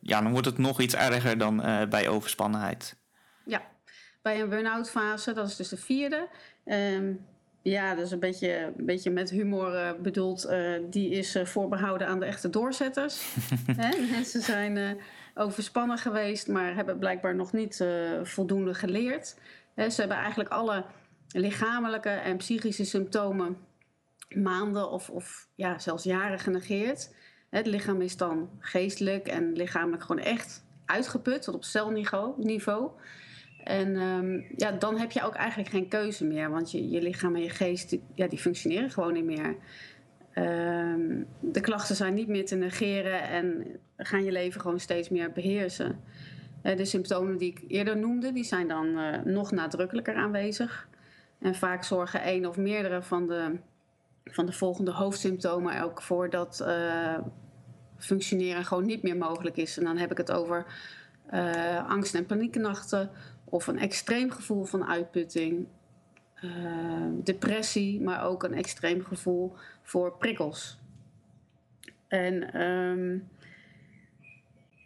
ja, 0.00 0.22
dan 0.22 0.30
wordt 0.30 0.46
het 0.46 0.58
nog 0.58 0.80
iets 0.80 0.94
erger 0.94 1.38
dan 1.38 1.56
bij 1.88 2.08
overspannenheid. 2.08 2.96
Ja, 3.44 3.62
bij 4.22 4.40
een 4.40 4.48
burn-out 4.48 4.90
fase, 4.90 5.32
dat 5.32 5.48
is 5.48 5.56
dus 5.56 5.68
de 5.68 5.76
vierde. 5.76 6.28
Um, 6.64 7.26
ja, 7.62 7.94
dat 7.94 8.04
is 8.04 8.10
een 8.10 8.18
beetje, 8.18 8.72
een 8.78 8.86
beetje 8.86 9.10
met 9.10 9.30
humor 9.30 9.74
uh, 9.74 9.90
bedoeld. 10.02 10.48
Die 10.90 11.10
is 11.10 11.36
voorbehouden 11.44 12.06
aan 12.06 12.20
de 12.20 12.26
echte 12.26 12.50
doorzetters. 12.50 13.34
Mensen 14.10 14.42
zijn 14.42 14.98
overspannen 15.34 15.98
geweest, 15.98 16.48
maar 16.48 16.74
hebben 16.74 16.98
blijkbaar 16.98 17.34
nog 17.34 17.52
niet 17.52 17.84
voldoende 18.22 18.74
geleerd. 18.74 19.36
Ze 19.76 20.00
hebben 20.00 20.16
eigenlijk 20.16 20.50
alle 20.50 20.84
lichamelijke 21.32 22.08
en 22.08 22.36
psychische 22.36 22.84
symptomen 22.84 23.56
maanden 24.34 24.90
of, 24.90 25.10
of 25.10 25.48
ja, 25.54 25.78
zelfs 25.78 26.04
jaren 26.04 26.38
genegeerd. 26.38 27.14
Het 27.50 27.66
lichaam 27.66 28.00
is 28.00 28.16
dan 28.16 28.50
geestelijk 28.58 29.26
en 29.26 29.52
lichamelijk 29.52 30.02
gewoon 30.02 30.22
echt 30.22 30.64
uitgeput 30.84 31.42
tot 31.42 31.54
op 31.54 31.64
celniveau. 31.64 32.34
Niveau. 32.36 32.90
En 33.64 33.96
um, 33.96 34.46
ja, 34.56 34.72
dan 34.72 34.98
heb 34.98 35.10
je 35.10 35.22
ook 35.22 35.34
eigenlijk 35.34 35.70
geen 35.70 35.88
keuze 35.88 36.24
meer, 36.24 36.50
want 36.50 36.70
je, 36.70 36.88
je 36.88 37.02
lichaam 37.02 37.34
en 37.34 37.42
je 37.42 37.50
geest 37.50 37.96
ja, 38.14 38.26
die 38.26 38.38
functioneren 38.38 38.90
gewoon 38.90 39.12
niet 39.12 39.24
meer. 39.24 39.56
Um, 40.34 41.26
de 41.40 41.60
klachten 41.60 41.96
zijn 41.96 42.14
niet 42.14 42.28
meer 42.28 42.46
te 42.46 42.54
negeren 42.54 43.22
en 43.22 43.66
gaan 43.96 44.24
je 44.24 44.32
leven 44.32 44.60
gewoon 44.60 44.80
steeds 44.80 45.08
meer 45.08 45.32
beheersen. 45.32 46.00
Uh, 46.62 46.76
de 46.76 46.84
symptomen 46.84 47.36
die 47.36 47.50
ik 47.50 47.64
eerder 47.68 47.96
noemde, 47.96 48.32
die 48.32 48.44
zijn 48.44 48.68
dan 48.68 48.86
uh, 48.86 49.18
nog 49.24 49.50
nadrukkelijker 49.50 50.14
aanwezig. 50.14 50.88
En 51.38 51.54
vaak 51.54 51.84
zorgen 51.84 52.22
één 52.22 52.46
of 52.46 52.56
meerdere 52.56 53.02
van 53.02 53.26
de, 53.26 53.58
van 54.24 54.46
de 54.46 54.52
volgende 54.52 54.90
hoofdsymptomen 54.90 55.82
ook 55.82 56.02
voor 56.02 56.30
dat 56.30 56.60
uh, 56.62 57.18
functioneren 57.98 58.64
gewoon 58.64 58.86
niet 58.86 59.02
meer 59.02 59.16
mogelijk 59.16 59.56
is. 59.56 59.78
En 59.78 59.84
dan 59.84 59.96
heb 59.96 60.10
ik 60.10 60.16
het 60.16 60.32
over 60.32 60.66
angst- 61.88 62.14
en 62.14 62.26
panieknachten, 62.26 63.10
of 63.44 63.66
een 63.66 63.78
extreem 63.78 64.30
gevoel 64.30 64.64
van 64.64 64.86
uitputting, 64.86 65.66
uh, 66.44 67.06
depressie, 67.24 68.00
maar 68.00 68.24
ook 68.24 68.42
een 68.42 68.54
extreem 68.54 69.04
gevoel 69.04 69.54
voor 69.82 70.16
prikkels. 70.16 70.78
En 72.08 72.62
um, 72.62 73.28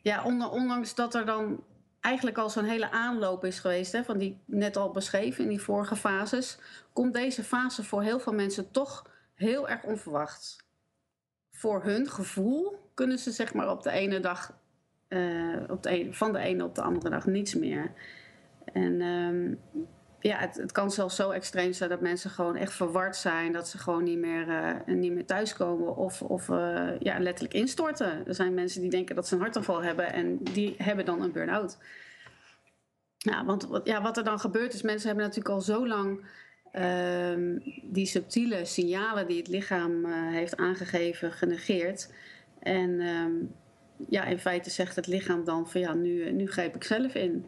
ja, 0.02 0.24
ondanks 0.50 0.94
dat 0.94 1.14
er 1.14 1.26
dan 1.26 1.64
eigenlijk 2.00 2.38
al 2.38 2.50
zo'n 2.50 2.64
hele 2.64 2.90
aanloop 2.90 3.44
is 3.44 3.58
geweest, 3.58 3.92
hè, 3.92 4.04
van 4.04 4.18
die 4.18 4.38
net 4.44 4.76
al 4.76 4.90
beschreven 4.90 5.42
in 5.42 5.50
die 5.50 5.60
vorige 5.60 5.96
fases, 5.96 6.58
komt 6.92 7.14
deze 7.14 7.42
fase 7.42 7.84
voor 7.84 8.02
heel 8.02 8.18
veel 8.20 8.32
mensen 8.32 8.70
toch 8.70 9.12
heel 9.44 9.68
erg 9.68 9.82
onverwacht. 9.82 10.66
Voor 11.50 11.82
hun 11.82 12.08
gevoel 12.08 12.90
kunnen 12.94 13.18
ze 13.18 13.30
zeg 13.30 13.54
maar 13.54 13.70
op 13.70 13.82
de 13.82 13.90
ene 13.90 14.20
dag, 14.20 14.58
uh, 15.08 15.62
op 15.68 15.82
de 15.82 16.08
van 16.10 16.32
de 16.32 16.38
ene 16.38 16.64
op 16.64 16.74
de 16.74 16.82
andere 16.82 17.10
dag 17.10 17.26
niets 17.26 17.54
meer. 17.54 17.92
En 18.64 19.00
um, 19.00 19.60
ja, 20.20 20.38
het, 20.38 20.72
kan 20.72 20.90
zelfs 20.90 21.16
zo 21.16 21.30
extreem 21.30 21.72
zijn 21.72 21.90
dat 21.90 22.00
mensen 22.00 22.30
gewoon 22.30 22.56
echt 22.56 22.72
verward 22.72 23.16
zijn. 23.16 23.52
Dat 23.52 23.68
ze 23.68 23.78
gewoon 23.78 24.04
niet 24.04 24.18
meer, 24.18 24.48
uh, 24.48 24.96
niet 24.96 25.12
meer 25.12 25.26
thuiskomen 25.26 25.96
of, 25.96 26.22
of 26.22 26.48
uh, 26.48 26.98
ja, 26.98 27.18
letterlijk 27.18 27.54
instorten. 27.54 28.26
Er 28.26 28.34
zijn 28.34 28.54
mensen 28.54 28.80
die 28.80 28.90
denken 28.90 29.14
dat 29.14 29.28
ze 29.28 29.34
een 29.34 29.40
hartaanval 29.40 29.82
hebben 29.82 30.12
en 30.12 30.38
die 30.38 30.74
hebben 30.78 31.04
dan 31.04 31.22
een 31.22 31.32
burn-out. 31.32 31.78
Ja, 33.16 33.44
want 33.44 33.66
wat, 33.66 33.86
ja, 33.86 34.02
wat 34.02 34.16
er 34.16 34.24
dan 34.24 34.40
gebeurt 34.40 34.74
is, 34.74 34.82
mensen 34.82 35.06
hebben 35.06 35.26
natuurlijk 35.26 35.54
al 35.54 35.60
zo 35.60 35.86
lang 35.86 36.24
uh, 36.76 37.60
die 37.82 38.06
subtiele 38.06 38.64
signalen 38.64 39.26
die 39.26 39.38
het 39.38 39.48
lichaam 39.48 40.04
uh, 40.04 40.30
heeft 40.30 40.56
aangegeven 40.56 41.32
genegeerd. 41.32 42.12
En 42.58 43.00
um, 43.00 43.54
ja, 44.08 44.24
in 44.24 44.38
feite 44.38 44.70
zegt 44.70 44.96
het 44.96 45.06
lichaam 45.06 45.44
dan 45.44 45.68
van 45.68 45.80
ja, 45.80 45.94
nu, 45.94 46.32
nu 46.32 46.46
greep 46.46 46.74
ik 46.74 46.84
zelf 46.84 47.14
in. 47.14 47.46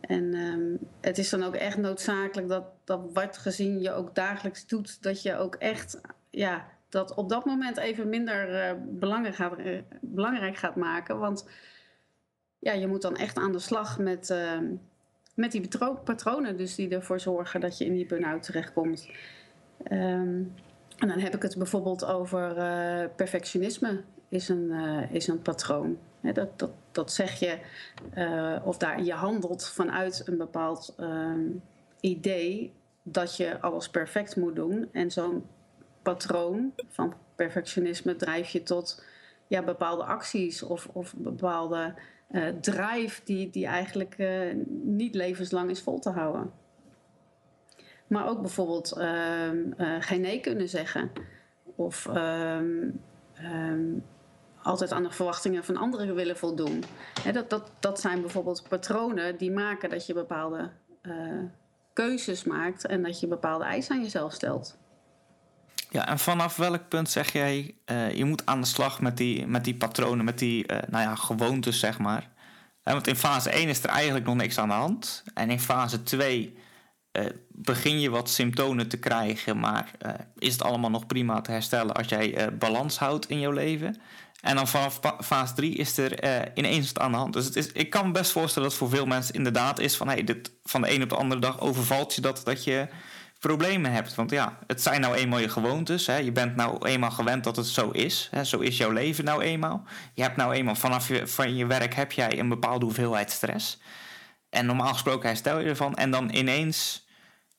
En 0.00 0.34
um, 0.34 0.78
het 1.00 1.18
is 1.18 1.30
dan 1.30 1.42
ook 1.42 1.54
echt 1.54 1.76
noodzakelijk 1.76 2.48
dat, 2.48 2.64
dat 2.84 3.12
wat 3.12 3.38
gezien 3.38 3.80
je 3.80 3.92
ook 3.92 4.14
dagelijks 4.14 4.66
doet, 4.66 5.02
dat 5.02 5.22
je 5.22 5.36
ook 5.36 5.54
echt 5.54 6.00
ja, 6.30 6.68
dat 6.88 7.14
op 7.14 7.28
dat 7.28 7.44
moment 7.44 7.76
even 7.76 8.08
minder 8.08 8.50
uh, 8.50 8.82
belangrijk, 8.86 9.34
gaat, 9.34 9.56
belangrijk 10.00 10.56
gaat 10.56 10.76
maken. 10.76 11.18
Want 11.18 11.48
ja, 12.58 12.72
je 12.72 12.86
moet 12.86 13.02
dan 13.02 13.16
echt 13.16 13.36
aan 13.36 13.52
de 13.52 13.58
slag 13.58 13.98
met, 13.98 14.34
met 15.38 15.52
die 15.52 15.68
patronen 16.04 16.56
dus 16.56 16.74
die 16.74 16.88
ervoor 16.88 17.20
zorgen 17.20 17.60
dat 17.60 17.78
je 17.78 17.84
in 17.84 17.94
die 17.94 18.06
burn-out 18.06 18.42
terechtkomt. 18.42 19.10
Um, 19.90 20.54
en 20.98 21.08
dan 21.08 21.18
heb 21.18 21.34
ik 21.34 21.42
het 21.42 21.56
bijvoorbeeld 21.56 22.04
over 22.04 22.56
uh, 22.56 23.08
perfectionisme 23.16 24.02
is 24.28 24.48
een, 24.48 24.70
uh, 24.70 25.12
is 25.12 25.26
een 25.26 25.42
patroon. 25.42 25.98
Dat, 26.20 26.58
dat, 26.58 26.70
dat 26.92 27.12
zeg 27.12 27.38
je, 27.38 27.58
uh, 28.14 28.66
of 28.66 28.76
daar 28.76 29.02
je 29.02 29.12
handelt 29.12 29.68
vanuit 29.68 30.22
een 30.26 30.36
bepaald 30.36 30.94
um, 31.00 31.62
idee 32.00 32.72
dat 33.02 33.36
je 33.36 33.60
alles 33.60 33.88
perfect 33.88 34.36
moet 34.36 34.56
doen. 34.56 34.88
En 34.92 35.10
zo'n 35.10 35.44
patroon 36.02 36.72
van 36.88 37.14
perfectionisme 37.34 38.16
drijf 38.16 38.48
je 38.48 38.62
tot 38.62 39.04
ja, 39.46 39.62
bepaalde 39.62 40.04
acties 40.04 40.62
of, 40.62 40.88
of 40.92 41.14
bepaalde 41.16 41.94
uh, 42.30 42.48
drive 42.60 43.20
die, 43.24 43.50
die 43.50 43.66
eigenlijk 43.66 44.16
niet 44.82 45.14
levenslang 45.14 45.70
is 45.70 45.82
vol 45.82 45.98
te 45.98 46.10
houden. 46.10 46.52
Maar 48.06 48.28
ook 48.28 48.40
bijvoorbeeld 48.40 48.98
um, 48.98 49.74
geen 50.00 50.20
nee 50.20 50.40
kunnen 50.40 50.68
zeggen. 50.68 51.10
Of 51.76 52.06
um, 52.06 53.02
altijd 54.62 54.92
aan 54.92 55.02
de 55.02 55.10
verwachtingen 55.10 55.64
van 55.64 55.76
anderen 55.76 56.14
willen 56.14 56.36
voldoen. 56.36 56.84
dat, 57.32 57.50
dat, 57.50 57.70
dat 57.80 58.00
zijn 58.00 58.20
bijvoorbeeld 58.20 58.68
patronen 58.68 59.36
die 59.36 59.50
maken 59.50 59.90
dat 59.90 60.06
je 60.06 60.14
bepaalde 60.14 60.70
keuzes 61.92 62.44
maakt 62.44 62.86
en 62.86 63.02
dat 63.02 63.20
je 63.20 63.26
bepaalde 63.26 63.64
eisen 63.64 63.94
aan 63.94 64.02
jezelf 64.02 64.32
stelt. 64.32 64.78
Ja, 65.90 66.08
en 66.08 66.18
vanaf 66.18 66.56
welk 66.56 66.88
punt 66.88 67.10
zeg 67.10 67.32
jij, 67.32 67.74
uh, 67.86 68.14
je 68.14 68.24
moet 68.24 68.46
aan 68.46 68.60
de 68.60 68.66
slag 68.66 69.00
met 69.00 69.16
die, 69.16 69.46
met 69.46 69.64
die 69.64 69.74
patronen, 69.74 70.24
met 70.24 70.38
die 70.38 70.72
uh, 70.72 70.78
nou 70.88 71.02
ja, 71.02 71.14
gewoontes, 71.14 71.78
zeg 71.78 71.98
maar. 71.98 72.28
want 72.82 73.06
in 73.06 73.16
fase 73.16 73.50
1 73.50 73.68
is 73.68 73.82
er 73.82 73.88
eigenlijk 73.88 74.26
nog 74.26 74.34
niks 74.34 74.58
aan 74.58 74.68
de 74.68 74.74
hand. 74.74 75.24
En 75.34 75.50
in 75.50 75.60
fase 75.60 76.02
2 76.02 76.56
begin 77.48 78.00
je 78.00 78.10
wat 78.10 78.30
symptomen 78.30 78.88
te 78.88 78.96
krijgen, 78.96 79.58
maar 79.58 79.90
is 80.38 80.52
het 80.52 80.62
allemaal 80.62 80.90
nog 80.90 81.06
prima 81.06 81.40
te 81.40 81.50
herstellen 81.50 81.94
als 81.94 82.08
jij 82.08 82.58
balans 82.58 82.98
houdt 82.98 83.28
in 83.28 83.40
jouw 83.40 83.50
leven. 83.50 83.96
En 84.40 84.56
dan 84.56 84.68
vanaf 84.68 85.00
fase 85.20 85.54
3 85.54 85.74
is 85.74 85.98
er 85.98 86.56
ineens 86.56 86.92
wat 86.92 87.02
aan 87.02 87.10
de 87.10 87.16
hand. 87.16 87.32
Dus 87.32 87.44
het 87.44 87.56
is, 87.56 87.72
ik 87.72 87.90
kan 87.90 88.06
me 88.06 88.12
best 88.12 88.32
voorstellen 88.32 88.68
dat 88.68 88.78
het 88.78 88.88
voor 88.88 88.98
veel 88.98 89.06
mensen 89.06 89.34
inderdaad 89.34 89.78
is 89.78 89.96
van... 89.96 90.08
Hey, 90.08 90.24
dit, 90.24 90.50
van 90.64 90.82
de 90.82 90.94
een 90.94 91.02
op 91.02 91.08
de 91.08 91.16
andere 91.16 91.40
dag 91.40 91.60
overvalt 91.60 92.14
je 92.14 92.20
dat, 92.20 92.40
dat 92.44 92.64
je 92.64 92.88
problemen 93.38 93.92
hebt. 93.92 94.14
Want 94.14 94.30
ja, 94.30 94.58
het 94.66 94.82
zijn 94.82 95.00
nou 95.00 95.14
eenmaal 95.14 95.38
je 95.38 95.48
gewoontes. 95.48 96.06
Hè. 96.06 96.16
Je 96.16 96.32
bent 96.32 96.56
nou 96.56 96.86
eenmaal 96.86 97.10
gewend 97.10 97.44
dat 97.44 97.56
het 97.56 97.66
zo 97.66 97.90
is. 97.90 98.28
Hè. 98.30 98.44
Zo 98.44 98.58
is 98.58 98.76
jouw 98.76 98.90
leven 98.90 99.24
nou 99.24 99.42
eenmaal. 99.42 99.84
Je 100.14 100.22
hebt 100.22 100.36
nou 100.36 100.52
eenmaal 100.52 100.74
vanaf 100.74 101.08
je, 101.08 101.26
van 101.26 101.56
je 101.56 101.66
werk 101.66 101.94
heb 101.94 102.12
jij 102.12 102.38
een 102.38 102.48
bepaalde 102.48 102.84
hoeveelheid 102.84 103.30
stress. 103.30 103.80
En 104.50 104.66
normaal 104.66 104.92
gesproken 104.92 105.28
herstel 105.28 105.58
je 105.58 105.68
ervan. 105.68 105.94
En 105.94 106.10
dan 106.10 106.30
ineens 106.34 107.06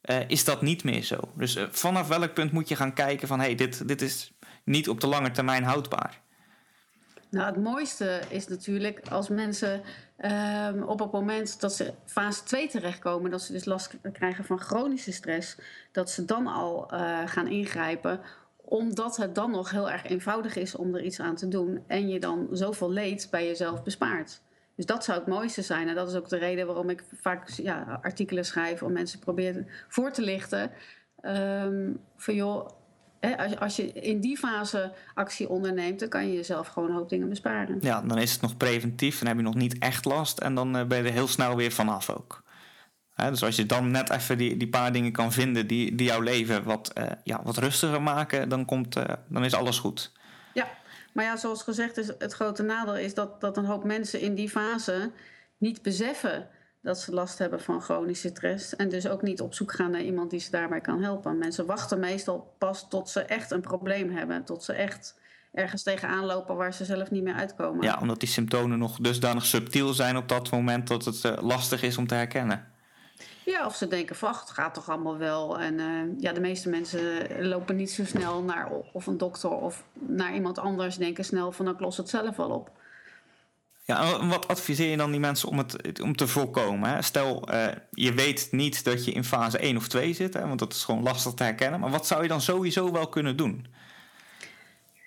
uh, 0.03 0.29
is 0.29 0.43
dat 0.43 0.61
niet 0.61 0.83
meer 0.83 1.03
zo. 1.03 1.17
Dus 1.35 1.55
uh, 1.55 1.63
vanaf 1.71 2.07
welk 2.07 2.33
punt 2.33 2.51
moet 2.51 2.67
je 2.69 2.75
gaan 2.75 2.93
kijken 2.93 3.27
van... 3.27 3.39
hey, 3.39 3.55
dit, 3.55 3.87
dit 3.87 4.01
is 4.01 4.31
niet 4.63 4.89
op 4.89 5.01
de 5.01 5.07
lange 5.07 5.31
termijn 5.31 5.63
houdbaar. 5.63 6.21
Nou, 7.29 7.45
het 7.45 7.63
mooiste 7.63 8.21
is 8.29 8.47
natuurlijk 8.47 9.07
als 9.09 9.29
mensen 9.29 9.81
um, 10.71 10.83
op 10.83 10.99
het 10.99 11.11
moment 11.11 11.61
dat 11.61 11.73
ze 11.73 11.93
fase 12.05 12.43
2 12.43 12.67
terechtkomen, 12.67 13.31
dat 13.31 13.41
ze 13.41 13.51
dus 13.51 13.65
last 13.65 13.97
krijgen 14.13 14.45
van 14.45 14.59
chronische 14.59 15.11
stress, 15.11 15.57
dat 15.91 16.09
ze 16.09 16.25
dan 16.25 16.47
al 16.47 16.93
uh, 16.93 17.21
gaan 17.25 17.47
ingrijpen, 17.47 18.19
omdat 18.57 19.17
het 19.17 19.35
dan 19.35 19.51
nog 19.51 19.71
heel 19.71 19.89
erg 19.89 20.03
eenvoudig 20.03 20.55
is 20.55 20.75
om 20.75 20.95
er 20.95 21.03
iets 21.03 21.19
aan 21.19 21.35
te 21.35 21.47
doen 21.47 21.83
en 21.87 22.09
je 22.09 22.19
dan 22.19 22.47
zoveel 22.51 22.91
leed 22.91 23.27
bij 23.31 23.45
jezelf 23.45 23.83
bespaart. 23.83 24.41
Dus 24.75 24.85
dat 24.85 25.03
zou 25.03 25.19
het 25.19 25.27
mooiste 25.27 25.61
zijn. 25.61 25.87
En 25.87 25.95
dat 25.95 26.09
is 26.09 26.15
ook 26.15 26.29
de 26.29 26.37
reden 26.37 26.65
waarom 26.65 26.89
ik 26.89 27.03
vaak 27.13 27.49
ja, 27.49 27.99
artikelen 28.01 28.45
schrijf 28.45 28.83
om 28.83 28.91
mensen 28.91 29.19
proberen 29.19 29.67
voor 29.87 30.11
te 30.11 30.21
lichten. 30.21 30.71
Um, 31.21 31.99
van 32.17 32.35
joh, 32.35 32.69
als, 33.37 33.59
als 33.59 33.75
je 33.75 33.91
in 33.91 34.19
die 34.19 34.37
fase 34.37 34.91
actie 35.13 35.49
onderneemt, 35.49 35.99
dan 35.99 36.09
kan 36.09 36.27
je 36.27 36.33
jezelf 36.33 36.67
gewoon 36.67 36.89
een 36.89 36.95
hoop 36.95 37.09
dingen 37.09 37.29
besparen. 37.29 37.77
Ja, 37.81 38.01
dan 38.01 38.17
is 38.17 38.31
het 38.31 38.41
nog 38.41 38.57
preventief, 38.57 39.19
dan 39.19 39.27
heb 39.27 39.37
je 39.37 39.43
nog 39.43 39.55
niet 39.55 39.77
echt 39.77 40.05
last 40.05 40.39
en 40.39 40.55
dan 40.55 40.71
ben 40.71 40.97
je 40.97 41.03
er 41.03 41.11
heel 41.11 41.27
snel 41.27 41.55
weer 41.55 41.71
vanaf 41.71 42.09
ook. 42.09 42.43
dus 43.15 43.43
als 43.43 43.55
je 43.55 43.65
dan 43.65 43.91
net 43.91 44.09
even 44.09 44.37
die, 44.37 44.57
die 44.57 44.69
paar 44.69 44.91
dingen 44.91 45.11
kan 45.11 45.31
vinden 45.31 45.67
die, 45.67 45.95
die 45.95 46.07
jouw 46.07 46.21
leven 46.21 46.63
wat, 46.63 46.93
ja, 47.23 47.41
wat 47.43 47.57
rustiger 47.57 48.01
maken, 48.01 48.49
dan, 48.49 48.65
komt, 48.65 48.95
dan 49.27 49.45
is 49.45 49.53
alles 49.53 49.79
goed. 49.79 50.11
Ja, 50.53 50.67
maar 51.13 51.25
ja, 51.25 51.37
zoals 51.37 51.63
gezegd 51.63 51.97
is 51.97 52.07
het 52.17 52.33
grote 52.33 52.63
nadeel 52.63 52.97
is 52.97 53.13
dat, 53.13 53.41
dat 53.41 53.57
een 53.57 53.65
hoop 53.65 53.83
mensen 53.83 54.21
in 54.21 54.35
die 54.35 54.49
fase 54.49 55.11
niet 55.57 55.81
beseffen 55.81 56.49
dat 56.81 56.99
ze 56.99 57.13
last 57.13 57.37
hebben 57.37 57.61
van 57.61 57.81
chronische 57.81 58.27
stress. 58.27 58.75
En 58.75 58.89
dus 58.89 59.07
ook 59.07 59.21
niet 59.21 59.41
op 59.41 59.53
zoek 59.53 59.71
gaan 59.71 59.91
naar 59.91 60.01
iemand 60.01 60.29
die 60.29 60.39
ze 60.39 60.51
daarbij 60.51 60.81
kan 60.81 61.03
helpen. 61.03 61.37
Mensen 61.37 61.65
wachten 61.65 61.99
meestal 61.99 62.55
pas 62.57 62.87
tot 62.89 63.09
ze 63.09 63.21
echt 63.21 63.51
een 63.51 63.61
probleem 63.61 64.09
hebben. 64.11 64.43
Tot 64.43 64.63
ze 64.63 64.73
echt 64.73 65.19
ergens 65.53 65.83
tegenaan 65.83 66.25
lopen 66.25 66.55
waar 66.55 66.73
ze 66.73 66.85
zelf 66.85 67.11
niet 67.11 67.23
meer 67.23 67.33
uitkomen. 67.33 67.83
Ja, 67.83 67.97
omdat 68.01 68.19
die 68.19 68.29
symptomen 68.29 68.79
nog 68.79 68.97
dusdanig 68.97 69.45
subtiel 69.45 69.93
zijn 69.93 70.17
op 70.17 70.27
dat 70.27 70.51
moment 70.51 70.87
dat 70.87 71.05
het 71.05 71.23
uh, 71.23 71.37
lastig 71.41 71.83
is 71.83 71.97
om 71.97 72.07
te 72.07 72.15
herkennen. 72.15 72.67
Ja, 73.45 73.65
of 73.65 73.75
ze 73.75 73.87
denken 73.87 74.15
van, 74.15 74.29
het 74.29 74.49
gaat 74.49 74.73
toch 74.73 74.89
allemaal 74.89 75.17
wel. 75.17 75.59
En 75.59 75.79
uh, 75.79 76.01
ja, 76.17 76.33
de 76.33 76.39
meeste 76.39 76.69
mensen 76.69 76.99
lopen 77.47 77.75
niet 77.75 77.91
zo 77.91 78.05
snel 78.05 78.41
naar 78.41 78.69
of 78.93 79.07
een 79.07 79.17
dokter 79.17 79.49
of 79.49 79.85
naar 79.93 80.33
iemand 80.33 80.59
anders. 80.59 80.97
Denken 80.97 81.25
snel 81.25 81.51
van, 81.51 81.65
nou, 81.65 81.77
ik 81.77 81.83
los 81.83 81.97
het 81.97 82.09
zelf 82.09 82.35
wel 82.35 82.49
op. 82.49 82.71
Ja, 83.89 84.27
wat 84.27 84.47
adviseer 84.47 84.89
je 84.89 84.97
dan 84.97 85.11
die 85.11 85.19
mensen 85.19 85.49
om 85.49 85.57
het 85.57 86.01
om 86.01 86.15
te 86.15 86.27
voorkomen? 86.27 87.03
Stel, 87.03 87.53
uh, 87.53 87.67
je 87.91 88.13
weet 88.13 88.47
niet 88.51 88.83
dat 88.83 89.05
je 89.05 89.11
in 89.11 89.23
fase 89.23 89.57
1 89.57 89.77
of 89.77 89.87
2 89.87 90.13
zit, 90.13 90.33
hè? 90.33 90.47
want 90.47 90.59
dat 90.59 90.73
is 90.73 90.83
gewoon 90.83 91.03
lastig 91.03 91.33
te 91.33 91.43
herkennen. 91.43 91.79
Maar 91.79 91.89
wat 91.89 92.07
zou 92.07 92.21
je 92.21 92.27
dan 92.27 92.41
sowieso 92.41 92.91
wel 92.91 93.07
kunnen 93.07 93.37
doen? 93.37 93.65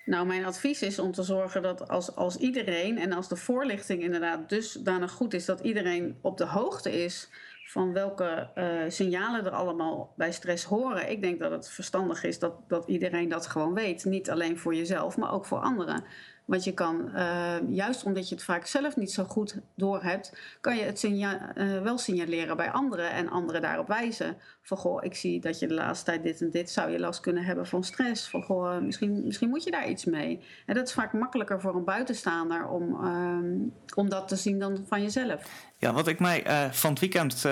Nou, 0.05 0.25
mijn 0.25 0.45
advies 0.45 0.81
is 0.81 0.99
om 0.99 1.11
te 1.11 1.23
zorgen 1.23 1.61
dat 1.61 1.89
als, 1.89 2.15
als 2.15 2.35
iedereen 2.37 2.97
en 2.97 3.13
als 3.13 3.27
de 3.27 3.35
voorlichting 3.35 4.01
inderdaad 4.01 4.49
dusdanig 4.49 5.11
goed 5.11 5.33
is 5.33 5.45
dat 5.45 5.59
iedereen 5.59 6.17
op 6.21 6.37
de 6.37 6.45
hoogte 6.45 7.03
is 7.03 7.29
van 7.65 7.93
welke 7.93 8.49
uh, 8.55 8.65
signalen 8.87 9.45
er 9.45 9.51
allemaal 9.51 10.13
bij 10.15 10.31
stress 10.31 10.63
horen. 10.63 11.11
Ik 11.11 11.21
denk 11.21 11.39
dat 11.39 11.51
het 11.51 11.69
verstandig 11.69 12.23
is 12.23 12.39
dat, 12.39 12.53
dat 12.67 12.87
iedereen 12.87 13.29
dat 13.29 13.47
gewoon 13.47 13.73
weet. 13.73 14.05
Niet 14.05 14.29
alleen 14.29 14.57
voor 14.57 14.75
jezelf, 14.75 15.17
maar 15.17 15.33
ook 15.33 15.45
voor 15.45 15.59
anderen. 15.59 16.03
Want 16.45 16.63
je 16.63 16.73
kan, 16.73 17.09
uh, 17.15 17.55
juist 17.69 18.03
omdat 18.03 18.29
je 18.29 18.35
het 18.35 18.43
vaak 18.43 18.65
zelf 18.65 18.95
niet 18.95 19.11
zo 19.11 19.23
goed 19.23 19.57
doorhebt, 19.75 20.57
kan 20.61 20.75
je 20.75 20.83
het 20.83 21.03
uh, 21.03 21.81
wel 21.81 21.97
signaleren 21.97 22.57
bij 22.57 22.71
anderen 22.71 23.11
en 23.11 23.29
anderen 23.29 23.61
daarop 23.61 23.87
wijzen. 23.87 24.37
Van 24.61 24.77
goh, 24.77 25.03
ik 25.03 25.15
zie 25.15 25.39
dat 25.39 25.59
je 25.59 25.67
de 25.67 25.73
laatste 25.73 26.05
tijd 26.05 26.23
dit 26.23 26.41
en 26.41 26.49
dit 26.49 26.69
zou 26.69 26.91
je 26.91 26.99
last 26.99 27.19
kunnen 27.19 27.43
hebben 27.43 27.67
van 27.67 27.83
stress. 27.83 28.29
Van 28.29 28.43
goh, 28.43 28.79
misschien, 28.79 29.25
misschien 29.25 29.49
moet 29.49 29.63
je 29.63 29.71
daar 29.71 29.89
iets 29.89 30.05
mee. 30.05 30.43
En 30.65 30.75
dat 30.75 30.87
is 30.87 30.93
vaak 30.93 31.13
makkelijker 31.13 31.61
voor 31.61 31.75
een 31.75 31.83
buitenstaander 31.83 32.67
om, 32.67 33.05
uh, 33.05 33.67
om 33.95 34.09
dat 34.09 34.27
te 34.27 34.35
zien 34.35 34.59
dan 34.59 34.85
van 34.87 35.01
jezelf. 35.01 35.71
Ja, 35.77 35.93
wat 35.93 36.07
ik 36.07 36.19
mij 36.19 36.69
van 36.71 36.89
het 36.89 36.99
weekend 36.99 37.45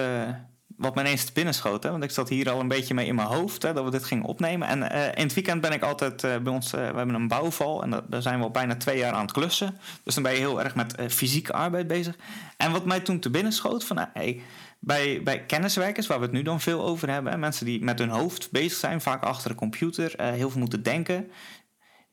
wat 0.82 0.96
me 0.96 1.02
ineens 1.02 1.24
te 1.24 1.34
binnen 1.34 1.54
schoot. 1.54 1.84
Hè? 1.84 1.92
Want 1.92 2.04
ik 2.04 2.12
zat 2.12 2.30
hier 2.30 2.50
al 2.50 2.60
een 2.60 2.68
beetje 2.68 2.94
mee 2.94 3.06
in 3.06 3.16
mijn 3.16 3.28
hoofd 3.28 3.62
hè, 3.62 3.74
dat 3.74 3.84
we 3.84 3.92
dit 3.92 4.04
gingen 4.04 4.26
opnemen. 4.26 4.68
En 4.68 4.80
uh, 4.80 5.06
in 5.06 5.24
het 5.24 5.34
weekend 5.34 5.62
ben 5.62 5.72
ik 5.72 5.84
altijd 5.84 6.24
uh, 6.24 6.38
bij 6.38 6.54
ons, 6.54 6.66
uh, 6.66 6.72
we 6.72 6.98
hebben 6.98 7.16
een 7.16 7.28
bouwval 7.28 7.84
en 7.84 8.04
daar 8.08 8.22
zijn 8.22 8.38
we 8.38 8.44
al 8.44 8.52
bijna 8.52 8.76
twee 8.76 8.98
jaar 8.98 9.14
aan 9.14 9.22
het 9.22 9.32
klussen. 9.32 9.80
Dus 10.04 10.14
dan 10.14 10.24
ben 10.24 10.32
je 10.32 10.38
heel 10.38 10.62
erg 10.62 10.76
met 10.76 10.96
fysieke 11.10 11.54
arbeid 11.54 11.88
bezig. 11.88 12.16
En 12.58 12.72
wat 12.72 12.86
mij 12.86 13.00
toen 13.00 13.20
te 13.20 13.30
binnen 13.30 13.52
schoot 13.52 13.84
van, 13.84 14.08
hey, 14.14 14.42
bij, 14.80 15.24
bij 15.24 15.46
kenniswerkers, 15.46 16.08
waar 16.08 16.18
we 16.18 16.24
het 16.24 16.34
nu 16.34 16.42
dan 16.42 16.62
veel 16.62 16.84
over 16.84 17.10
hebben, 17.10 17.40
mensen 17.40 17.66
die 17.66 17.84
met 17.84 18.00
hun 18.00 18.10
hoofd 18.10 18.52
bezig 18.52 18.78
zijn, 18.78 19.02
vaak 19.02 19.24
achter 19.24 19.50
de 19.50 19.56
computer, 19.56 20.14
heel 20.24 20.50
veel 20.50 20.60
moeten 20.60 20.84
denken. 20.84 21.32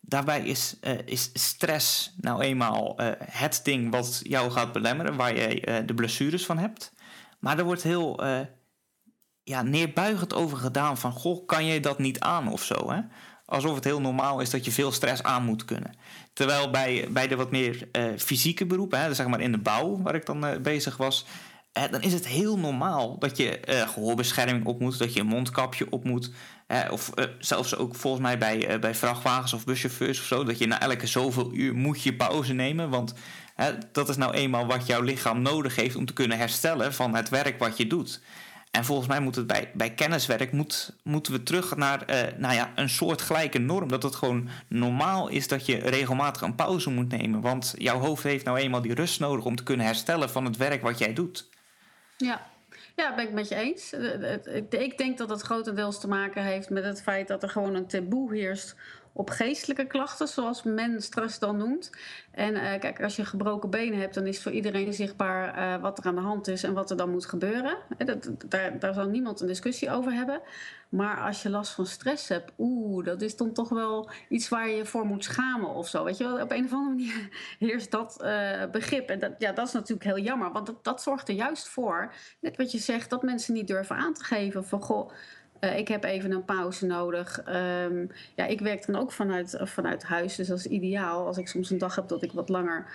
Daarbij 0.01 0.41
is, 0.43 0.77
is 1.05 1.31
stress 1.33 2.15
nou 2.21 2.43
eenmaal 2.43 3.01
het 3.21 3.61
ding 3.63 3.91
wat 3.91 4.21
jou 4.23 4.51
gaat 4.51 4.73
belemmeren, 4.73 5.17
waar 5.17 5.37
je 5.37 5.83
de 5.87 5.95
blessures 5.95 6.47
van 6.47 6.59
hebt. 6.59 6.93
Maar 7.39 7.59
er 7.59 7.65
wordt 7.65 7.83
heel 7.83 8.21
ja, 9.49 9.63
neerbuigend 9.63 10.35
over 10.35 10.57
gedaan 10.57 10.99
van... 10.99 11.13
goh, 11.13 11.47
kan 11.47 11.65
je 11.65 11.81
dat 11.81 11.99
niet 11.99 12.21
aan 12.21 12.53
of 12.53 12.63
zo, 12.63 12.91
hè? 12.91 13.01
Alsof 13.45 13.75
het 13.75 13.85
heel 13.85 14.01
normaal 14.01 14.41
is 14.41 14.51
dat 14.51 14.65
je 14.65 14.71
veel 14.71 14.93
stress 14.93 15.23
aan 15.23 15.45
moet 15.45 15.65
kunnen. 15.65 15.95
Terwijl 16.33 16.71
bij, 16.71 17.09
bij 17.11 17.29
de 17.29 17.37
wat 17.37 17.51
meer 17.51 17.89
uh, 17.93 18.05
fysieke 18.17 18.67
beroepen, 18.67 19.01
hè, 19.01 19.15
zeg 19.15 19.27
maar 19.27 19.41
in 19.41 19.53
de 19.53 19.59
bouw 19.59 20.03
waar 20.03 20.15
ik 20.15 20.27
dan 20.27 20.45
uh, 20.45 20.57
bezig 20.57 20.97
was... 20.97 21.27
Uh, 21.79 21.85
dan 21.91 22.03
is 22.03 22.13
het 22.13 22.27
heel 22.27 22.59
normaal 22.59 23.19
dat 23.19 23.37
je 23.37 23.61
gehoorbescherming 23.89 24.67
op 24.67 24.81
moet, 24.81 24.99
dat 24.99 25.15
je 25.15 25.21
een 25.21 25.27
mondkapje 25.27 25.91
op 25.91 26.05
moet. 26.05 26.31
of 26.91 27.11
zelfs 27.39 27.77
ook 27.77 27.95
volgens 27.95 28.23
mij 28.23 28.39
bij, 28.39 28.79
bij 28.79 28.95
vrachtwagens 28.95 29.53
of 29.53 29.65
buschauffeurs 29.65 30.21
of 30.21 30.27
zo, 30.27 30.45
dat 30.45 30.59
je 30.59 30.67
na 30.67 30.81
elke 30.81 31.07
zoveel 31.07 31.55
uur 31.55 31.75
moet 31.75 32.03
je 32.03 32.15
pauze 32.15 32.53
nemen. 32.53 32.91
Want 32.91 33.15
dat 33.93 34.09
is 34.09 34.17
nou 34.17 34.33
eenmaal 34.33 34.67
wat 34.67 34.87
jouw 34.87 35.03
lichaam 35.03 35.43
nodig 35.43 35.77
heeft 35.77 35.97
om 35.97 36.05
te 36.05 36.13
kunnen 36.13 36.39
herstellen 36.39 36.95
van 36.95 37.15
het 37.15 37.29
werk 37.29 37.59
wat 37.59 37.77
je 37.77 37.87
doet. 37.87 38.21
En 38.79 38.85
volgens 38.85 39.09
mij 39.09 39.21
moet 39.21 39.35
het 39.35 39.47
bij, 39.47 39.71
bij 39.75 39.91
kenniswerk 39.91 40.53
moet, 40.53 40.97
moeten 41.03 41.33
we 41.33 41.43
terug 41.43 41.77
naar 41.77 42.11
uh, 42.11 42.21
nou 42.37 42.55
ja, 42.55 42.73
een 42.75 42.89
soort 42.89 43.23
gelijke 43.23 43.59
norm. 43.59 43.89
Dat 43.89 44.03
het 44.03 44.15
gewoon 44.15 44.49
normaal 44.69 45.29
is 45.29 45.49
dat 45.49 45.67
je 45.67 45.77
regelmatig 45.77 46.43
een 46.43 46.55
pauze 46.55 46.91
moet 46.91 47.09
nemen. 47.09 47.41
Want 47.41 47.75
jouw 47.79 47.99
hoofd 47.99 48.23
heeft 48.23 48.45
nou 48.45 48.59
eenmaal 48.59 48.83
die 48.83 48.95
rust 48.95 49.21
nodig 49.21 49.45
om 49.45 49.57
te 49.57 49.63
kunnen 49.63 49.87
herstellen 49.87 50.31
van 50.31 50.45
het 50.45 50.57
werk 50.57 50.83
wat 50.83 50.99
jij 50.99 51.13
doet. 51.13 51.49
Ja, 52.17 52.47
ja, 52.97 53.15
ben 53.15 53.25
ik 53.25 53.33
met 53.33 53.49
je 53.49 53.55
eens. 53.55 53.93
Ik 54.71 54.99
denk 54.99 55.19
dat 55.19 55.31
het 55.31 55.41
grotendeels 55.41 56.01
te 56.01 56.09
maken 56.09 56.43
heeft 56.43 56.71
met 56.71 56.85
het 56.85 57.03
feit 57.03 57.29
dat 57.29 57.43
er 57.43 57.49
gewoon 57.49 57.75
een 57.75 57.87
taboe 57.87 58.35
heerst 58.35 58.75
op 59.19 59.31
geestelijke 59.31 59.87
klachten, 59.87 60.29
zoals 60.29 60.63
men 60.63 61.03
stress 61.03 61.39
dan 61.39 61.57
noemt. 61.57 61.91
En 62.31 62.55
uh, 62.55 62.79
kijk, 62.79 63.03
als 63.03 63.17
je 63.17 63.25
gebroken 63.25 63.71
benen 63.71 63.99
hebt, 63.99 64.15
dan 64.15 64.27
is 64.27 64.43
voor 64.43 64.53
iedereen 64.53 64.93
zichtbaar 64.93 65.59
uh, 65.59 65.83
wat 65.83 65.99
er 65.99 66.05
aan 66.05 66.15
de 66.15 66.21
hand 66.21 66.49
is 66.49 66.63
en 66.63 66.75
wat 66.75 66.91
er 66.91 66.97
dan 66.97 67.11
moet 67.11 67.27
gebeuren. 67.27 67.77
Dat, 67.97 68.31
daar, 68.49 68.79
daar 68.79 68.95
zal 68.95 69.07
niemand 69.07 69.41
een 69.41 69.47
discussie 69.47 69.91
over 69.91 70.13
hebben. 70.13 70.41
Maar 70.89 71.21
als 71.21 71.43
je 71.43 71.51
last 71.51 71.73
van 71.73 71.87
stress 71.87 72.29
hebt, 72.29 72.53
oeh, 72.59 73.05
dat 73.05 73.23
is 73.23 73.37
dan 73.37 73.53
toch 73.53 73.69
wel 73.69 74.11
iets 74.29 74.49
waar 74.49 74.69
je 74.69 74.77
je 74.77 74.87
voor 74.87 75.07
moet 75.07 75.25
schamen 75.25 75.75
of 75.75 75.89
zo. 75.89 76.05
Weet 76.05 76.19
je 76.19 76.25
wel, 76.25 76.41
op 76.41 76.51
een 76.51 76.65
of 76.65 76.73
andere 76.73 76.95
manier 76.95 77.29
heerst 77.69 77.91
dat 77.91 78.19
uh, 78.23 78.65
begrip. 78.71 79.09
En 79.09 79.19
dat, 79.19 79.33
ja, 79.39 79.53
dat 79.53 79.67
is 79.67 79.73
natuurlijk 79.73 80.05
heel 80.05 80.25
jammer, 80.25 80.53
want 80.53 80.67
dat, 80.67 80.85
dat 80.85 81.03
zorgt 81.03 81.29
er 81.29 81.35
juist 81.35 81.69
voor, 81.69 82.13
net 82.41 82.57
wat 82.57 82.73
je 82.73 82.79
zegt, 82.79 83.11
dat 83.11 83.23
mensen 83.23 83.55
niet 83.55 83.67
durven 83.67 83.97
aan 83.97 84.15
te 84.15 84.25
geven 84.25 84.65
van 84.65 84.83
goh. 84.83 85.11
Uh, 85.61 85.79
ik 85.79 85.89
heb 85.89 86.05
even 86.05 86.31
een 86.31 86.45
pauze 86.45 86.87
nodig. 86.87 87.43
Um, 87.49 88.11
ja, 88.35 88.47
ik 88.47 88.61
werk 88.61 88.87
dan 88.87 88.97
ook 88.97 89.13
vanuit, 89.13 89.59
vanuit 89.63 90.03
huis, 90.03 90.37
dus 90.37 90.49
dat 90.49 90.59
is 90.59 90.67
ideaal. 90.67 91.27
Als 91.27 91.39
ik 91.39 91.49
soms 91.49 91.71
een 91.71 91.79
dag 91.79 91.95
heb 91.95 92.09
dat 92.09 92.23
ik 92.23 92.33
wat 92.33 92.49
langer 92.49 92.87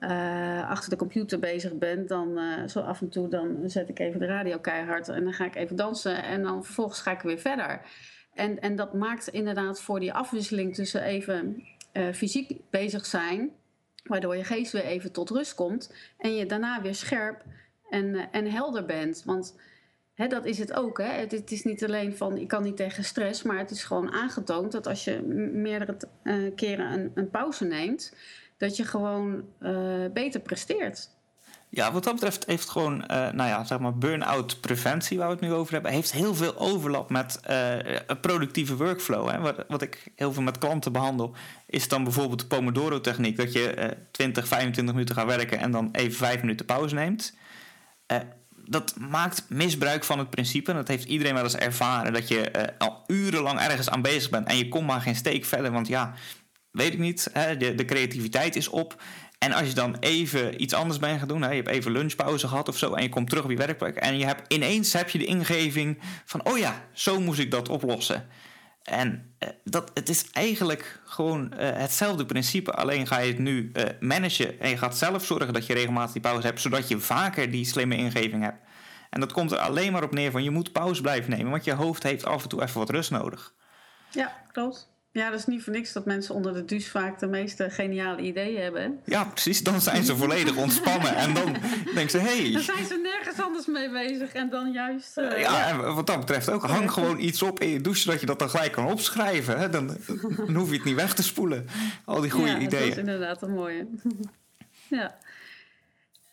uh, 0.00 0.70
achter 0.70 0.90
de 0.90 0.96
computer 0.96 1.38
bezig 1.38 1.78
ben, 1.78 2.06
dan 2.06 2.38
uh, 2.38 2.68
zo 2.68 2.80
af 2.80 3.00
en 3.00 3.08
toe 3.08 3.28
dan 3.28 3.58
zet 3.66 3.88
ik 3.88 3.98
even 3.98 4.20
de 4.20 4.26
radio 4.26 4.58
keihard 4.58 5.08
en 5.08 5.24
dan 5.24 5.32
ga 5.32 5.44
ik 5.44 5.54
even 5.54 5.76
dansen 5.76 6.22
en 6.22 6.42
dan 6.42 6.64
vervolgens 6.64 7.00
ga 7.00 7.10
ik 7.10 7.20
weer 7.20 7.38
verder. 7.38 7.80
En, 8.34 8.60
en 8.60 8.76
dat 8.76 8.94
maakt 8.94 9.28
inderdaad 9.28 9.80
voor 9.80 10.00
die 10.00 10.12
afwisseling 10.12 10.74
tussen 10.74 11.02
even 11.02 11.62
fysiek 12.12 12.60
bezig 12.70 13.06
zijn, 13.06 13.50
waardoor 14.04 14.36
je 14.36 14.44
geest 14.44 14.72
weer 14.72 14.84
even 14.84 15.12
tot 15.12 15.30
rust 15.30 15.54
komt 15.54 15.94
en 16.18 16.34
je 16.34 16.46
daarna 16.46 16.82
weer 16.82 16.94
scherp 16.94 17.42
en, 17.90 18.30
en 18.32 18.50
helder 18.50 18.84
bent. 18.84 19.22
Want 19.24 19.54
Dat 20.16 20.44
is 20.44 20.58
het 20.58 20.72
ook. 20.72 20.98
Hè. 20.98 21.04
Het, 21.04 21.50
is 21.50 21.64
niet 21.64 21.84
alleen 21.84 22.16
van 22.16 22.36
ik 22.36 22.48
kan 22.48 22.62
niet 22.62 22.76
tegen 22.76 23.04
stress, 23.04 23.42
maar 23.42 23.58
het 23.58 23.70
is 23.70 23.84
gewoon 23.84 24.12
aangetoond 24.12 24.72
dat 24.72 24.86
als 24.86 25.04
je 25.04 25.22
meerdere 25.52 25.96
uh, 26.22 26.54
keren 26.54 26.92
een, 26.92 27.10
een, 27.14 27.30
pauze 27.30 27.64
neemt, 27.64 28.14
dat 28.56 28.76
je 28.76 28.84
gewoon 28.84 29.44
uh, 29.60 30.06
beter 30.12 30.40
presteert. 30.40 31.12
Ja, 31.68 31.92
wat 31.92 32.04
dat 32.04 32.14
betreft 32.14 32.46
heeft 32.46 32.68
gewoon, 32.68 32.94
uh, 32.94 33.06
nou 33.08 33.48
ja, 33.48 33.64
zeg 33.64 33.78
maar, 33.78 33.98
burn-out 33.98 34.60
preventie, 34.60 35.18
waar 35.18 35.26
we 35.26 35.32
het 35.32 35.42
nu 35.42 35.52
over 35.52 35.72
hebben, 35.72 35.92
heeft 35.92 36.12
heel 36.12 36.34
veel 36.34 36.56
overlap 36.58 37.10
met 37.10 37.40
een 38.06 38.20
productieve 38.20 38.76
workflow. 38.76 39.30
Hè. 39.30 39.40
Wat, 39.40 39.64
wat, 39.68 39.82
ik 39.82 40.12
heel 40.16 40.32
veel 40.32 40.42
met 40.42 40.58
klanten 40.58 40.92
behandel, 40.92 41.34
is 41.66 41.88
dan 41.88 42.04
bijvoorbeeld 42.04 42.40
de 42.40 42.46
Pomodoro-techniek, 42.46 43.36
dat 43.36 43.52
je 43.52 43.96
20, 44.10 44.48
25 44.48 44.94
minuten 44.94 45.14
gaat 45.14 45.26
werken 45.26 45.58
en 45.58 45.70
dan 45.70 45.88
even 45.92 46.16
5 46.16 46.40
minuten 46.40 46.66
pauze 46.66 46.94
neemt 46.94 47.34
dat 48.66 48.94
maakt 48.98 49.44
misbruik 49.48 50.04
van 50.04 50.18
het 50.18 50.30
principe. 50.30 50.72
Dat 50.72 50.88
heeft 50.88 51.04
iedereen 51.04 51.34
wel 51.34 51.42
eens 51.42 51.56
ervaren. 51.56 52.12
Dat 52.12 52.28
je 52.28 52.50
uh, 52.56 52.62
al 52.78 53.04
urenlang 53.06 53.60
ergens 53.60 53.90
aan 53.90 54.02
bezig 54.02 54.30
bent 54.30 54.48
en 54.48 54.56
je 54.56 54.68
komt 54.68 54.86
maar 54.86 55.00
geen 55.00 55.16
steek 55.16 55.44
verder. 55.44 55.72
Want 55.72 55.88
ja, 55.88 56.14
weet 56.70 56.92
ik 56.92 56.98
niet, 56.98 57.30
hè, 57.32 57.56
de, 57.56 57.74
de, 57.74 57.84
creativiteit 57.84 58.56
is 58.56 58.68
op. 58.68 59.02
En 59.38 59.52
als 59.52 59.68
je 59.68 59.74
dan 59.74 59.96
even 60.00 60.62
iets 60.62 60.74
anders 60.74 60.98
bent 60.98 61.18
gaan 61.18 61.28
doen, 61.28 61.42
hè, 61.42 61.48
je 61.48 61.56
hebt 61.56 61.68
even 61.68 61.92
lunchpauze 61.92 62.48
gehad 62.48 62.68
of 62.68 62.78
zo, 62.78 62.94
en 62.94 63.02
je 63.02 63.08
komt 63.08 63.28
terug 63.28 63.44
op 63.44 63.50
je 63.50 63.56
werkplek 63.56 63.96
en 63.96 64.18
je 64.18 64.24
hebt 64.24 64.52
ineens 64.52 64.92
heb 64.92 65.10
je 65.10 65.18
de 65.18 65.24
ingeving 65.24 65.98
van, 66.24 66.46
oh 66.46 66.58
ja, 66.58 66.84
zo 66.92 67.20
moest 67.20 67.38
ik 67.38 67.50
dat 67.50 67.68
oplossen. 67.68 68.28
En 68.84 69.34
uh, 69.38 69.48
dat, 69.64 69.90
het 69.94 70.08
is 70.08 70.30
eigenlijk 70.32 71.00
gewoon 71.04 71.52
uh, 71.52 71.58
hetzelfde 71.58 72.26
principe. 72.26 72.72
Alleen 72.72 73.06
ga 73.06 73.18
je 73.18 73.28
het 73.28 73.38
nu 73.38 73.70
uh, 73.72 73.84
managen 74.00 74.60
en 74.60 74.68
je 74.68 74.76
gaat 74.76 74.96
zelf 74.96 75.24
zorgen 75.24 75.52
dat 75.52 75.66
je 75.66 75.74
regelmatig 75.74 76.12
die 76.12 76.22
pauze 76.22 76.46
hebt, 76.46 76.60
zodat 76.60 76.88
je 76.88 76.98
vaker 76.98 77.50
die 77.50 77.64
slimme 77.64 77.96
ingeving 77.96 78.42
hebt. 78.42 78.62
En 79.10 79.20
dat 79.20 79.32
komt 79.32 79.52
er 79.52 79.58
alleen 79.58 79.92
maar 79.92 80.02
op 80.02 80.12
neer 80.12 80.30
van 80.30 80.42
je 80.42 80.50
moet 80.50 80.72
pauze 80.72 81.02
blijven 81.02 81.30
nemen, 81.30 81.50
want 81.50 81.64
je 81.64 81.72
hoofd 81.72 82.02
heeft 82.02 82.24
af 82.24 82.42
en 82.42 82.48
toe 82.48 82.62
even 82.62 82.78
wat 82.78 82.90
rust 82.90 83.10
nodig. 83.10 83.54
Ja, 84.10 84.32
klopt. 84.52 84.92
Ja, 85.14 85.30
dat 85.30 85.38
is 85.38 85.46
niet 85.46 85.62
voor 85.62 85.72
niks 85.72 85.92
dat 85.92 86.04
mensen 86.04 86.34
onder 86.34 86.52
de 86.52 86.64
douche 86.64 86.90
vaak 86.90 87.18
de 87.18 87.26
meeste 87.26 87.70
geniale 87.70 88.22
ideeën 88.22 88.62
hebben. 88.62 89.00
Ja, 89.04 89.24
precies. 89.24 89.62
Dan 89.62 89.80
zijn 89.80 90.04
ze 90.04 90.16
volledig 90.16 90.56
ontspannen. 90.56 91.16
En 91.16 91.34
dan 91.34 91.56
denken 91.94 92.10
ze, 92.10 92.18
hé... 92.18 92.42
Hey. 92.42 92.52
Dan 92.52 92.62
zijn 92.62 92.84
ze 92.84 93.00
anders 93.40 93.66
mee 93.66 93.90
bezig. 93.90 94.32
En 94.32 94.50
dan 94.50 94.72
juist... 94.72 95.18
Uh, 95.18 95.40
ja, 95.40 95.68
en 95.68 95.94
wat 95.94 96.06
dat 96.06 96.18
betreft 96.18 96.50
ook. 96.50 96.62
Hang 96.62 96.90
gewoon 96.90 97.18
iets 97.18 97.42
op 97.42 97.60
in 97.60 97.68
je 97.68 97.80
douche... 97.80 98.00
zodat 98.00 98.20
je 98.20 98.26
dat 98.26 98.38
dan 98.38 98.50
gelijk 98.50 98.72
kan 98.72 98.86
opschrijven. 98.86 99.58
Hè? 99.58 99.68
Dan, 99.70 99.96
dan 100.36 100.54
hoef 100.54 100.68
je 100.68 100.74
het 100.74 100.84
niet 100.84 100.94
weg 100.94 101.14
te 101.14 101.22
spoelen. 101.22 101.66
Al 102.04 102.20
die 102.20 102.30
goede 102.30 102.50
ja, 102.50 102.58
ideeën. 102.58 102.70
dat 102.70 102.90
is 102.90 102.96
inderdaad 102.96 103.42
een 103.42 103.54
mooie. 103.54 103.86
ja. 104.88 105.16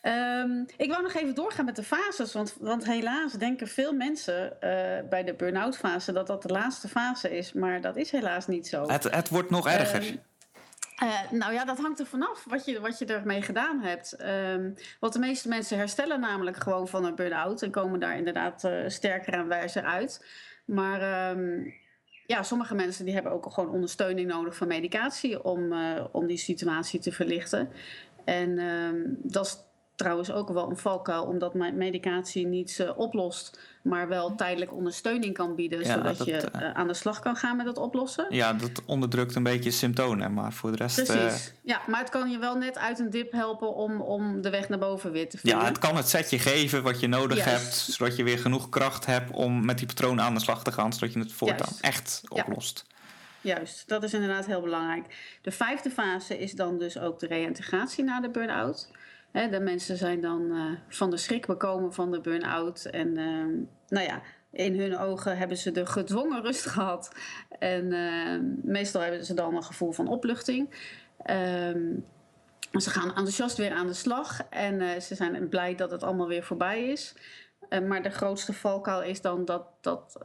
Um, 0.04 0.66
ik 0.76 0.90
wou 0.90 1.02
nog 1.02 1.14
even 1.14 1.34
doorgaan 1.34 1.64
met 1.64 1.76
de 1.76 1.82
fases, 1.82 2.32
want, 2.32 2.54
want 2.60 2.84
helaas 2.84 3.32
denken 3.32 3.68
veel 3.68 3.92
mensen 3.92 4.44
uh, 4.44 4.60
bij 5.08 5.24
de 5.24 5.34
burn-out 5.34 5.76
fase 5.76 6.12
dat 6.12 6.26
dat 6.26 6.42
de 6.42 6.48
laatste 6.48 6.88
fase 6.88 7.36
is, 7.36 7.52
maar 7.52 7.80
dat 7.80 7.96
is 7.96 8.10
helaas 8.10 8.46
niet 8.46 8.66
zo. 8.66 8.88
Het, 8.88 9.04
het 9.10 9.28
wordt 9.28 9.50
nog 9.50 9.68
erger. 9.68 10.06
Um, 10.06 10.20
uh, 11.02 11.30
nou 11.30 11.52
ja, 11.52 11.64
dat 11.64 11.78
hangt 11.78 12.00
er 12.00 12.06
vanaf 12.06 12.44
wat 12.48 12.64
je, 12.64 12.80
wat 12.80 12.98
je 12.98 13.04
ermee 13.04 13.42
gedaan 13.42 13.80
hebt. 13.80 14.16
Um, 14.22 14.74
want 15.00 15.12
de 15.12 15.18
meeste 15.18 15.48
mensen 15.48 15.78
herstellen 15.78 16.20
namelijk 16.20 16.56
gewoon 16.56 16.88
van 16.88 17.04
een 17.04 17.14
burn-out 17.14 17.62
en 17.62 17.70
komen 17.70 18.00
daar 18.00 18.16
inderdaad 18.16 18.64
uh, 18.64 18.88
sterker 18.88 19.32
en 19.32 19.48
wijzer 19.48 19.82
uit. 19.82 20.26
Maar 20.64 21.30
um, 21.30 21.74
ja, 22.26 22.42
sommige 22.42 22.74
mensen 22.74 23.04
die 23.04 23.14
hebben 23.14 23.32
ook 23.32 23.52
gewoon 23.52 23.70
ondersteuning 23.70 24.28
nodig 24.28 24.56
van 24.56 24.68
medicatie 24.68 25.44
om, 25.44 25.72
uh, 25.72 26.04
om 26.12 26.26
die 26.26 26.36
situatie 26.36 27.00
te 27.00 27.12
verlichten. 27.12 27.70
En 28.24 28.58
um, 28.58 29.16
dat 29.22 29.46
is 29.46 29.58
trouwens 30.02 30.32
ook 30.32 30.48
wel 30.48 30.70
een 30.70 30.76
valkuil, 30.76 31.24
omdat 31.24 31.54
medicatie 31.54 32.46
niets 32.46 32.80
uh, 32.80 32.98
oplost, 32.98 33.58
maar 33.82 34.08
wel 34.08 34.34
tijdelijk 34.34 34.72
ondersteuning 34.72 35.34
kan 35.34 35.54
bieden, 35.54 35.78
ja, 35.78 35.94
zodat 35.94 36.18
dat, 36.18 36.26
je 36.26 36.48
uh, 36.54 36.70
aan 36.72 36.86
de 36.86 36.94
slag 36.94 37.20
kan 37.20 37.36
gaan 37.36 37.56
met 37.56 37.66
het 37.66 37.78
oplossen. 37.78 38.26
Ja, 38.28 38.52
dat 38.52 38.82
onderdrukt 38.86 39.34
een 39.34 39.42
beetje 39.42 39.70
symptomen, 39.70 40.34
maar 40.34 40.52
voor 40.52 40.70
de 40.70 40.76
rest. 40.76 41.04
Precies. 41.04 41.46
Uh, 41.46 41.52
ja, 41.62 41.80
maar 41.86 42.00
het 42.00 42.08
kan 42.08 42.30
je 42.30 42.38
wel 42.38 42.56
net 42.56 42.78
uit 42.78 42.98
een 42.98 43.10
dip 43.10 43.32
helpen 43.32 43.74
om, 43.74 44.00
om 44.00 44.40
de 44.40 44.50
weg 44.50 44.68
naar 44.68 44.78
boven 44.78 45.12
weer 45.12 45.28
te 45.28 45.38
vinden. 45.38 45.60
Ja, 45.60 45.66
het 45.66 45.78
kan 45.78 45.96
het 45.96 46.08
setje 46.08 46.38
geven 46.38 46.82
wat 46.82 47.00
je 47.00 47.06
nodig 47.06 47.44
Juist. 47.44 47.52
hebt, 47.52 47.74
zodat 47.74 48.16
je 48.16 48.22
weer 48.22 48.38
genoeg 48.38 48.68
kracht 48.68 49.06
hebt 49.06 49.30
om 49.30 49.64
met 49.64 49.78
die 49.78 49.86
patronen 49.86 50.24
aan 50.24 50.34
de 50.34 50.40
slag 50.40 50.64
te 50.64 50.72
gaan, 50.72 50.92
zodat 50.92 51.12
je 51.12 51.18
het 51.18 51.32
voortaan 51.32 51.68
Juist. 51.70 51.80
echt 51.80 52.22
oplost. 52.28 52.84
Ja. 52.86 52.90
Juist, 53.42 53.88
dat 53.88 54.02
is 54.02 54.14
inderdaad 54.14 54.46
heel 54.46 54.60
belangrijk. 54.60 55.38
De 55.42 55.50
vijfde 55.50 55.90
fase 55.90 56.38
is 56.38 56.52
dan 56.52 56.78
dus 56.78 56.98
ook 56.98 57.18
de 57.18 57.26
reïntegratie 57.26 58.04
na 58.04 58.20
de 58.20 58.30
burn-out. 58.30 58.88
He, 59.32 59.48
de 59.48 59.60
mensen 59.60 59.96
zijn 59.96 60.20
dan 60.20 60.42
uh, 60.42 60.72
van 60.88 61.10
de 61.10 61.16
schrik 61.16 61.46
bekomen 61.46 61.92
van 61.92 62.10
de 62.10 62.20
burn-out. 62.20 62.84
En 62.84 63.08
uh, 63.18 63.64
nou 63.88 64.06
ja, 64.06 64.22
in 64.50 64.78
hun 64.78 64.98
ogen 64.98 65.36
hebben 65.36 65.56
ze 65.56 65.70
de 65.70 65.86
gedwongen 65.86 66.42
rust 66.42 66.66
gehad. 66.74 67.14
En 67.58 67.84
uh, 67.84 68.38
meestal 68.62 69.00
hebben 69.00 69.24
ze 69.24 69.34
dan 69.34 69.56
een 69.56 69.62
gevoel 69.62 69.92
van 69.92 70.08
opluchting. 70.08 70.74
Um, 71.30 72.04
ze 72.72 72.90
gaan 72.90 73.08
enthousiast 73.08 73.56
weer 73.56 73.72
aan 73.72 73.86
de 73.86 73.92
slag. 73.92 74.40
En 74.50 74.80
uh, 74.80 74.98
ze 74.98 75.14
zijn 75.14 75.48
blij 75.48 75.74
dat 75.74 75.90
het 75.90 76.02
allemaal 76.02 76.28
weer 76.28 76.42
voorbij 76.42 76.88
is. 76.88 77.14
Uh, 77.68 77.80
maar 77.88 78.02
de 78.02 78.10
grootste 78.10 78.52
valkuil 78.52 79.02
is 79.02 79.20
dan 79.20 79.44
dat, 79.44 79.66
dat 79.80 80.18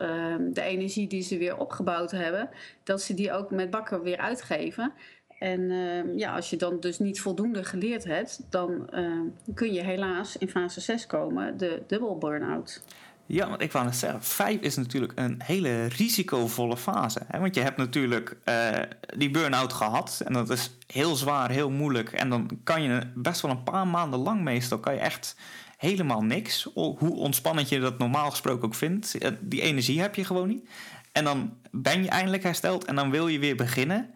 de 0.52 0.62
energie 0.62 1.08
die 1.08 1.22
ze 1.22 1.38
weer 1.38 1.58
opgebouwd 1.58 2.12
hebben... 2.12 2.50
dat 2.84 3.02
ze 3.02 3.14
die 3.14 3.32
ook 3.32 3.52
met 3.52 3.70
bakken 3.70 4.02
weer 4.02 4.18
uitgeven... 4.18 4.94
En 5.40 5.60
uh, 5.62 6.18
ja, 6.18 6.36
als 6.36 6.50
je 6.50 6.56
dan 6.56 6.80
dus 6.80 7.00
niet 7.00 7.22
voldoende 7.22 7.64
geleerd 7.64 8.04
hebt, 8.04 8.42
dan 8.50 8.90
uh, 8.94 9.22
kun 9.54 9.74
je 9.74 9.82
helaas 9.82 10.38
in 10.38 10.50
fase 10.50 10.82
6 10.82 11.08
komen, 11.08 11.58
de 11.58 11.84
dubbel 11.88 12.18
burn-out. 12.18 12.82
Ja, 13.26 13.50
want 13.50 13.62
ik 13.62 13.72
wou 13.72 13.86
net 13.86 13.96
zeggen, 13.96 14.24
5 14.24 14.60
is 14.60 14.76
natuurlijk 14.76 15.14
een 15.16 15.42
hele 15.44 15.86
risicovolle 15.86 16.78
fase. 16.78 17.20
Hè? 17.28 17.40
Want 17.40 17.56
je 17.56 17.62
hebt 17.62 17.78
natuurlijk 17.78 18.38
uh, 18.46 18.70
die 19.18 19.32
burn-out 19.32 19.74
gehad 19.74 20.22
en 20.26 20.34
dat 20.34 20.50
is 20.50 20.78
heel 20.88 21.16
zwaar, 21.16 21.50
heel 21.50 21.70
moeilijk. 21.70 22.12
En 22.12 22.30
dan 22.30 22.50
kan 22.64 22.82
je 22.82 23.02
best 23.16 23.42
wel 23.42 23.52
een 23.52 23.64
paar 23.64 23.88
maanden 23.88 24.20
lang 24.20 24.42
meestal, 24.42 24.80
kan 24.80 24.94
je 24.94 25.00
echt 25.00 25.36
helemaal 25.78 26.24
niks. 26.24 26.70
Hoe 26.74 27.16
ontspannend 27.16 27.70
je 27.70 27.80
dat 27.80 27.98
normaal 27.98 28.30
gesproken 28.30 28.66
ook 28.66 28.76
vindt, 28.76 29.18
die 29.40 29.62
energie 29.62 30.02
heb 30.02 30.16
je 30.16 30.26
gewoon 30.26 30.48
niet. 30.48 30.70
En 31.12 31.24
dan 31.24 31.54
ben 31.72 32.04
je 32.04 32.10
eindelijk 32.10 32.44
hersteld 32.44 32.86
en 32.86 32.96
dan 32.96 33.12
wil 33.12 33.28
je 33.28 33.40
weer 33.40 33.56
beginnen. 33.56 34.10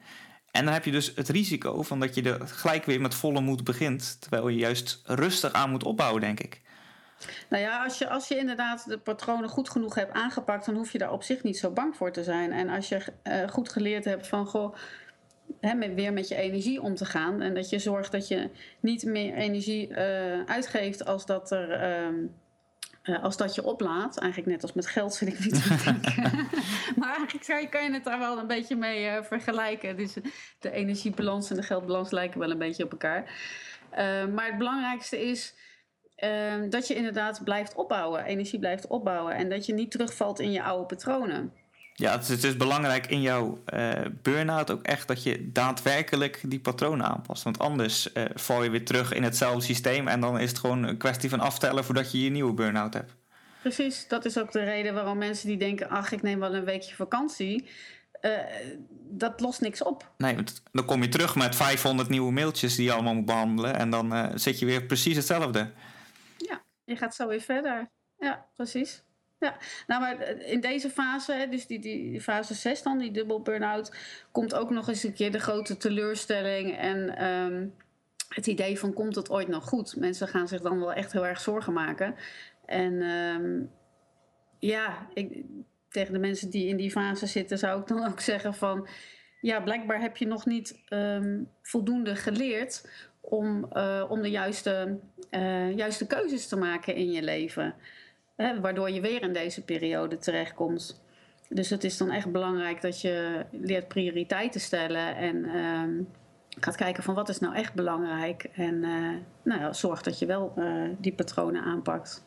En 0.51 0.65
dan 0.65 0.73
heb 0.73 0.85
je 0.85 0.91
dus 0.91 1.11
het 1.15 1.29
risico 1.29 1.81
van 1.81 1.99
dat 1.99 2.15
je 2.15 2.21
er 2.21 2.47
gelijk 2.47 2.85
weer 2.85 3.01
met 3.01 3.15
volle 3.15 3.41
moed 3.41 3.63
begint, 3.63 4.21
terwijl 4.21 4.47
je 4.47 4.57
juist 4.57 5.01
rustig 5.05 5.53
aan 5.53 5.69
moet 5.69 5.83
opbouwen, 5.83 6.21
denk 6.21 6.39
ik. 6.39 6.61
Nou 7.49 7.63
ja, 7.63 7.83
als 7.83 7.97
je, 7.97 8.09
als 8.09 8.27
je 8.27 8.37
inderdaad 8.37 8.87
de 8.87 8.97
patronen 8.97 9.49
goed 9.49 9.69
genoeg 9.69 9.95
hebt 9.95 10.13
aangepakt, 10.13 10.65
dan 10.65 10.75
hoef 10.75 10.91
je 10.91 10.97
daar 10.97 11.11
op 11.11 11.23
zich 11.23 11.43
niet 11.43 11.57
zo 11.57 11.71
bang 11.71 11.95
voor 11.95 12.11
te 12.11 12.23
zijn. 12.23 12.51
En 12.51 12.69
als 12.69 12.89
je 12.89 13.03
uh, 13.23 13.49
goed 13.49 13.69
geleerd 13.69 14.05
hebt 14.05 14.27
van 14.27 14.45
goh, 14.45 14.75
hè, 15.59 15.93
weer 15.93 16.13
met 16.13 16.27
je 16.27 16.35
energie 16.35 16.81
om 16.81 16.95
te 16.95 17.05
gaan. 17.05 17.41
En 17.41 17.53
dat 17.53 17.69
je 17.69 17.79
zorgt 17.79 18.11
dat 18.11 18.27
je 18.27 18.49
niet 18.79 19.05
meer 19.05 19.33
energie 19.33 19.89
uh, 19.89 19.97
uitgeeft 20.45 21.05
als 21.05 21.25
dat 21.25 21.51
er. 21.51 21.69
Uh, 21.69 22.29
uh, 23.03 23.23
als 23.23 23.37
dat 23.37 23.55
je 23.55 23.63
oplaadt, 23.63 24.17
eigenlijk 24.17 24.51
net 24.51 24.61
als 24.61 24.73
met 24.73 24.87
geld 24.87 25.13
zit 25.13 25.27
ik 25.27 25.39
niet 25.39 25.53
te 25.53 25.69
maar 26.99 27.15
eigenlijk 27.15 27.69
kan 27.69 27.83
je 27.83 27.93
het 27.93 28.03
daar 28.03 28.19
wel 28.19 28.37
een 28.37 28.47
beetje 28.47 28.75
mee 28.75 29.05
uh, 29.05 29.23
vergelijken. 29.23 29.97
Dus 29.97 30.13
de 30.59 30.71
energiebalans 30.71 31.49
en 31.49 31.55
de 31.55 31.63
geldbalans 31.63 32.11
lijken 32.11 32.39
wel 32.39 32.51
een 32.51 32.57
beetje 32.57 32.83
op 32.83 32.91
elkaar. 32.91 33.21
Uh, 33.91 34.25
maar 34.25 34.45
het 34.45 34.57
belangrijkste 34.57 35.21
is 35.29 35.53
dat 36.69 36.87
je 36.87 36.95
inderdaad 36.95 37.43
blijft 37.43 37.75
opbouwen, 37.75 38.23
energie 38.23 38.59
blijft 38.59 38.87
opbouwen. 38.87 39.35
En 39.35 39.49
dat 39.49 39.65
je 39.65 39.73
niet 39.73 39.91
terugvalt 39.91 40.39
in 40.39 40.51
je 40.51 40.63
oude 40.63 40.85
patronen. 40.85 41.53
Ja, 42.01 42.11
het 42.11 42.21
is, 42.21 42.29
het 42.29 42.43
is 42.43 42.57
belangrijk 42.57 43.07
in 43.07 43.21
jouw 43.21 43.63
uh, 43.73 43.91
burn-out 44.21 44.71
ook 44.71 44.83
echt 44.83 45.07
dat 45.07 45.23
je 45.23 45.51
daadwerkelijk 45.51 46.39
die 46.45 46.59
patronen 46.59 47.05
aanpast. 47.05 47.43
Want 47.43 47.59
anders 47.59 48.13
uh, 48.13 48.25
val 48.33 48.63
je 48.63 48.69
weer 48.69 48.85
terug 48.85 49.13
in 49.13 49.23
hetzelfde 49.23 49.61
systeem 49.61 50.07
en 50.07 50.21
dan 50.21 50.39
is 50.39 50.49
het 50.49 50.59
gewoon 50.59 50.83
een 50.83 50.97
kwestie 50.97 51.29
van 51.29 51.39
aftellen 51.39 51.83
voordat 51.83 52.11
je 52.11 52.23
je 52.23 52.29
nieuwe 52.29 52.53
burn-out 52.53 52.93
hebt. 52.93 53.15
Precies, 53.61 54.07
dat 54.07 54.25
is 54.25 54.37
ook 54.37 54.51
de 54.51 54.63
reden 54.63 54.93
waarom 54.93 55.17
mensen 55.17 55.47
die 55.47 55.57
denken: 55.57 55.89
ach, 55.89 56.11
ik 56.11 56.21
neem 56.21 56.39
wel 56.39 56.55
een 56.55 56.65
weekje 56.65 56.95
vakantie. 56.95 57.69
Uh, 58.21 58.31
dat 59.09 59.39
lost 59.39 59.61
niks 59.61 59.83
op. 59.83 60.11
Nee, 60.17 60.35
want 60.35 60.63
dan 60.71 60.85
kom 60.85 61.01
je 61.01 61.09
terug 61.09 61.35
met 61.35 61.55
500 61.55 62.09
nieuwe 62.09 62.31
mailtjes 62.31 62.75
die 62.75 62.85
je 62.85 62.93
allemaal 62.93 63.13
moet 63.13 63.25
behandelen. 63.25 63.77
En 63.77 63.89
dan 63.89 64.39
zit 64.39 64.59
je 64.59 64.65
weer 64.65 64.83
precies 64.83 65.15
hetzelfde. 65.15 65.71
Ja, 66.37 66.63
je 66.83 66.95
gaat 66.95 67.15
zo 67.15 67.27
weer 67.27 67.41
verder. 67.41 67.89
Ja, 68.17 68.45
precies. 68.55 69.03
Ja, 69.41 69.57
nou 69.87 70.01
maar 70.01 70.21
in 70.39 70.59
deze 70.59 70.89
fase, 70.89 71.47
dus 71.49 71.67
die, 71.67 71.79
die 71.79 72.21
fase 72.21 72.53
6 72.53 72.83
dan, 72.83 72.97
die 72.97 73.11
dubbel 73.11 73.41
burn-out, 73.41 73.95
komt 74.31 74.53
ook 74.53 74.69
nog 74.69 74.87
eens 74.87 75.03
een 75.03 75.13
keer 75.13 75.31
de 75.31 75.39
grote 75.39 75.77
teleurstelling 75.77 76.77
en 76.77 77.25
um, 77.25 77.73
het 78.29 78.47
idee 78.47 78.79
van 78.79 78.93
komt 78.93 79.15
het 79.15 79.29
ooit 79.29 79.47
nog 79.47 79.63
goed? 79.63 79.95
Mensen 79.95 80.27
gaan 80.27 80.47
zich 80.47 80.61
dan 80.61 80.79
wel 80.79 80.93
echt 80.93 81.11
heel 81.11 81.25
erg 81.25 81.41
zorgen 81.41 81.73
maken. 81.73 82.15
En 82.65 83.01
um, 83.01 83.71
ja, 84.59 85.07
ik, 85.13 85.43
tegen 85.89 86.13
de 86.13 86.19
mensen 86.19 86.49
die 86.49 86.67
in 86.67 86.77
die 86.77 86.91
fase 86.91 87.25
zitten 87.25 87.57
zou 87.57 87.81
ik 87.81 87.87
dan 87.87 88.05
ook 88.11 88.19
zeggen 88.19 88.53
van, 88.53 88.87
ja, 89.41 89.61
blijkbaar 89.61 90.01
heb 90.01 90.17
je 90.17 90.27
nog 90.27 90.45
niet 90.45 90.81
um, 90.89 91.49
voldoende 91.61 92.15
geleerd 92.15 92.89
om, 93.21 93.69
uh, 93.73 94.05
om 94.09 94.21
de 94.21 94.29
juiste, 94.29 94.99
uh, 95.31 95.75
juiste 95.75 96.07
keuzes 96.07 96.47
te 96.47 96.55
maken 96.55 96.95
in 96.95 97.11
je 97.11 97.21
leven. 97.21 97.75
Hè, 98.35 98.59
waardoor 98.59 98.89
je 98.89 99.01
weer 99.01 99.21
in 99.21 99.33
deze 99.33 99.63
periode 99.63 100.17
terechtkomt. 100.17 101.01
Dus 101.49 101.69
het 101.69 101.83
is 101.83 101.97
dan 101.97 102.11
echt 102.11 102.31
belangrijk 102.31 102.81
dat 102.81 103.01
je 103.01 103.45
leert 103.51 103.87
prioriteiten 103.87 104.61
stellen 104.61 105.15
en 105.15 105.35
uh, 105.35 106.05
gaat 106.59 106.75
kijken 106.75 107.03
van 107.03 107.15
wat 107.15 107.29
is 107.29 107.39
nou 107.39 107.55
echt 107.55 107.73
belangrijk. 107.73 108.43
En 108.43 108.73
uh, 108.73 109.15
nou 109.43 109.61
ja, 109.61 109.73
zorg 109.73 110.01
dat 110.01 110.19
je 110.19 110.25
wel 110.25 110.53
uh, 110.57 110.89
die 110.97 111.13
patronen 111.13 111.63
aanpakt. 111.63 112.25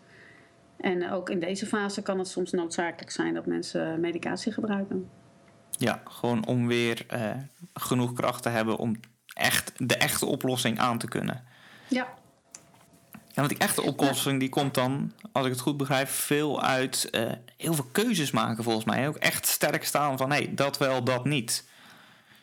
En 0.76 1.10
ook 1.10 1.30
in 1.30 1.40
deze 1.40 1.66
fase 1.66 2.02
kan 2.02 2.18
het 2.18 2.28
soms 2.28 2.50
noodzakelijk 2.50 3.10
zijn 3.10 3.34
dat 3.34 3.46
mensen 3.46 4.00
medicatie 4.00 4.52
gebruiken. 4.52 5.10
Ja, 5.70 6.02
gewoon 6.04 6.46
om 6.46 6.66
weer 6.66 7.06
uh, 7.14 7.30
genoeg 7.74 8.12
kracht 8.12 8.42
te 8.42 8.48
hebben 8.48 8.76
om 8.76 8.96
echt 9.34 9.72
de 9.88 9.96
echte 9.96 10.26
oplossing 10.26 10.78
aan 10.78 10.98
te 10.98 11.08
kunnen. 11.08 11.44
Ja, 11.88 12.14
ja, 13.34 13.42
want 13.42 13.48
die 13.48 13.58
echte 13.58 13.82
oplossing 13.82 14.40
die 14.40 14.48
komt 14.48 14.74
dan, 14.74 15.12
als 15.32 15.46
ik 15.46 15.52
het 15.52 15.60
goed 15.60 15.76
begrijp, 15.76 16.08
veel 16.08 16.62
uit 16.62 17.08
uh, 17.10 17.32
heel 17.56 17.74
veel 17.74 17.86
keuzes 17.92 18.30
maken 18.30 18.64
volgens 18.64 18.84
mij. 18.84 19.08
Ook 19.08 19.16
echt 19.16 19.46
sterk 19.46 19.84
staan 19.84 20.18
van 20.18 20.32
hé, 20.32 20.54
dat 20.54 20.78
wel, 20.78 21.04
dat 21.04 21.24
niet. 21.24 21.64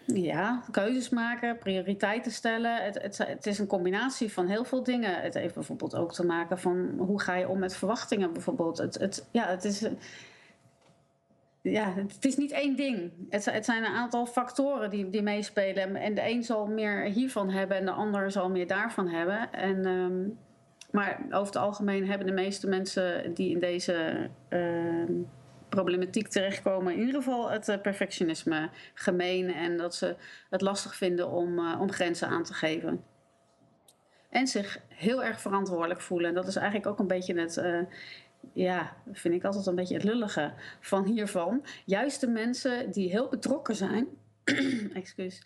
Ja, 0.06 0.64
keuzes 0.72 1.10
maken, 1.10 1.58
prioriteiten 1.58 2.32
stellen. 2.32 2.84
Het, 2.84 3.02
het, 3.02 3.18
het, 3.18 3.46
is 3.46 3.60
een 3.60 3.68
combinatie 3.68 4.34
van 4.34 4.48
heel 4.48 4.64
veel 4.64 4.84
dingen. 4.84 5.22
Het 5.22 5.34
heeft 5.34 5.54
bijvoorbeeld 5.54 5.96
ook 5.96 6.14
te 6.14 6.26
maken 6.26 6.60
van 6.60 6.94
hoe 6.98 7.22
ga 7.22 7.36
je 7.36 7.48
om 7.48 7.60
met 7.60 7.76
verwachtingen 7.76 8.34
bijvoorbeeld. 8.34 8.78
Het, 8.78 8.96
het, 8.96 9.28
ja, 9.32 9.48
het 9.48 9.64
is... 9.64 9.86
Ja, 11.62 11.94
het 11.94 12.26
is 12.26 12.38
niet 12.38 12.52
één 12.52 12.76
ding. 12.76 13.12
Het, 13.30 13.46
het 13.46 13.66
zijn 13.66 13.84
een 13.84 13.94
aantal 13.94 14.26
factoren 14.26 14.90
die, 14.90 15.10
die 15.10 15.22
meespelen. 15.22 15.96
En 15.96 16.14
de 16.14 16.30
een 16.30 16.44
zal 16.44 16.68
meer 16.68 17.04
hiervan 17.04 17.50
hebben 17.50 17.78
en 17.78 17.86
de 17.86 17.92
ander 17.92 18.32
zal 18.32 18.50
meer 18.50 18.68
daarvan 18.68 19.08
hebben. 19.08 19.52
En 19.54 19.86
um, 19.86 20.38
maar 20.92 21.20
over 21.26 21.46
het 21.46 21.56
algemeen 21.56 22.08
hebben 22.08 22.28
de 22.28 22.34
meeste 22.34 22.68
mensen 22.68 23.34
die 23.34 23.52
in 23.52 23.60
deze 23.60 24.30
uh, 24.50 25.10
problematiek 25.70 26.28
terechtkomen. 26.28 26.94
In 26.94 27.00
ieder 27.00 27.16
geval 27.16 27.52
het 27.52 27.80
perfectionisme 27.82 28.70
gemeen 28.94 29.54
en 29.54 29.78
dat 29.78 29.96
ze 29.96 30.16
het 30.50 30.62
lastig 30.62 30.96
vinden 30.96 31.30
om, 31.30 31.76
om 31.76 31.92
grenzen 31.92 32.28
aan 32.28 32.44
te 32.44 32.54
geven. 32.54 33.04
En 34.30 34.48
zich 34.48 34.80
heel 34.88 35.24
erg 35.24 35.42
verantwoordelijk 35.42 36.02
voelen. 36.02 36.30
En 36.30 36.36
dat 36.36 36.48
is 36.48 36.56
eigenlijk 36.56 36.88
ook 36.88 37.00
een 37.00 37.08
beetje 37.08 37.40
het, 37.40 37.62
ja, 38.54 38.96
vind 39.12 39.34
ik 39.34 39.44
altijd 39.44 39.66
een 39.66 39.76
beetje 39.76 39.94
het 39.94 40.04
lullige 40.04 40.54
van 40.80 41.06
hiervan. 41.06 41.66
Juist 41.86 42.22
de 42.22 42.28
mensen 42.28 42.92
die 42.92 43.10
heel 43.10 43.28
betrokken 43.28 43.76
zijn, 43.76 44.08
excuus, 44.94 45.44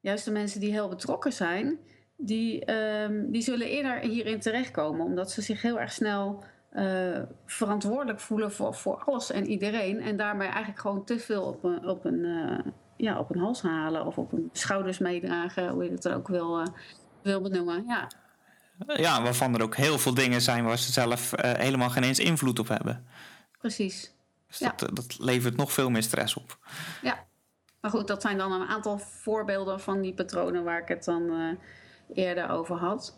juist 0.00 0.24
de 0.24 0.30
mensen 0.30 0.60
die 0.60 0.72
heel 0.72 0.88
betrokken 0.88 1.32
zijn, 1.32 1.78
die, 2.24 2.72
um, 2.72 3.30
die 3.30 3.42
zullen 3.42 3.66
eerder 3.66 3.98
hierin 3.98 4.40
terechtkomen, 4.40 5.06
omdat 5.06 5.30
ze 5.30 5.42
zich 5.42 5.62
heel 5.62 5.80
erg 5.80 5.92
snel 5.92 6.44
uh, 6.72 7.18
verantwoordelijk 7.46 8.20
voelen 8.20 8.52
voor, 8.52 8.74
voor 8.74 9.02
alles 9.04 9.30
en 9.30 9.46
iedereen. 9.46 10.00
En 10.00 10.16
daarmee 10.16 10.48
eigenlijk 10.48 10.80
gewoon 10.80 11.04
te 11.04 11.18
veel 11.18 11.42
op 11.42 11.64
een, 11.64 11.88
op 11.88 12.04
een, 12.04 12.24
uh, 12.24 12.58
ja, 12.96 13.18
op 13.18 13.30
een 13.30 13.40
hals 13.40 13.62
halen 13.62 14.06
of 14.06 14.18
op 14.18 14.30
hun 14.30 14.50
schouders 14.52 14.98
meedragen, 14.98 15.68
hoe 15.68 15.84
je 15.84 15.90
het 15.90 16.08
ook 16.08 16.28
wil, 16.28 16.60
uh, 16.60 16.66
wil 17.22 17.40
benoemen. 17.40 17.84
Ja. 17.86 18.10
Ja, 18.86 19.22
waarvan 19.22 19.54
er 19.54 19.62
ook 19.62 19.76
heel 19.76 19.98
veel 19.98 20.14
dingen 20.14 20.40
zijn 20.40 20.64
waar 20.64 20.78
ze 20.78 20.92
zelf 20.92 21.32
helemaal 21.36 21.90
geen 21.90 22.02
eens 22.02 22.18
invloed 22.18 22.58
op 22.58 22.68
hebben. 22.68 23.06
Precies. 23.58 24.14
Dus 24.46 24.58
dat, 24.58 24.80
ja. 24.80 24.86
dat 24.86 25.18
levert 25.18 25.56
nog 25.56 25.72
veel 25.72 25.90
meer 25.90 26.02
stress 26.02 26.36
op. 26.36 26.58
Ja, 27.02 27.24
maar 27.80 27.90
goed, 27.90 28.08
dat 28.08 28.22
zijn 28.22 28.38
dan 28.38 28.52
een 28.52 28.68
aantal 28.68 28.98
voorbeelden 28.98 29.80
van 29.80 30.00
die 30.00 30.14
patronen 30.14 30.64
waar 30.64 30.80
ik 30.80 30.88
het 30.88 31.04
dan 31.04 31.58
eerder 32.14 32.50
over 32.50 32.76
had. 32.76 33.16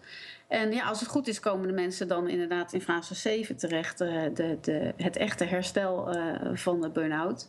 En 0.48 0.72
ja, 0.72 0.84
als 0.84 1.00
het 1.00 1.08
goed 1.08 1.28
is, 1.28 1.40
komen 1.40 1.66
de 1.66 1.72
mensen 1.72 2.08
dan 2.08 2.28
inderdaad 2.28 2.72
in 2.72 2.80
fase 2.80 3.14
7 3.14 3.56
terecht. 3.56 4.00
Uh, 4.00 4.22
de, 4.34 4.58
de, 4.60 4.92
het 4.96 5.16
echte 5.16 5.44
herstel 5.44 6.16
van 6.54 6.80
de 6.80 6.90
burn-out. 6.90 7.48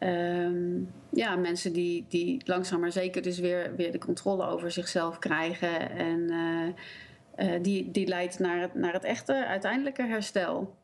Um, 0.00 0.92
ja, 1.10 1.36
mensen 1.36 1.72
die, 1.72 2.04
die 2.08 2.42
langzaam 2.44 2.80
maar 2.80 2.92
zeker 2.92 3.22
dus 3.22 3.38
weer, 3.38 3.76
weer 3.76 3.92
de 3.92 3.98
controle 3.98 4.46
over 4.46 4.70
zichzelf 4.70 5.18
krijgen. 5.18 5.90
En 5.90 6.32
uh, 7.36 7.62
die, 7.62 7.90
die 7.90 8.06
leidt 8.06 8.38
naar 8.38 8.60
het, 8.60 8.74
naar 8.74 8.92
het 8.92 9.04
echte 9.04 9.46
uiteindelijke 9.46 10.02
herstel. 10.02 10.76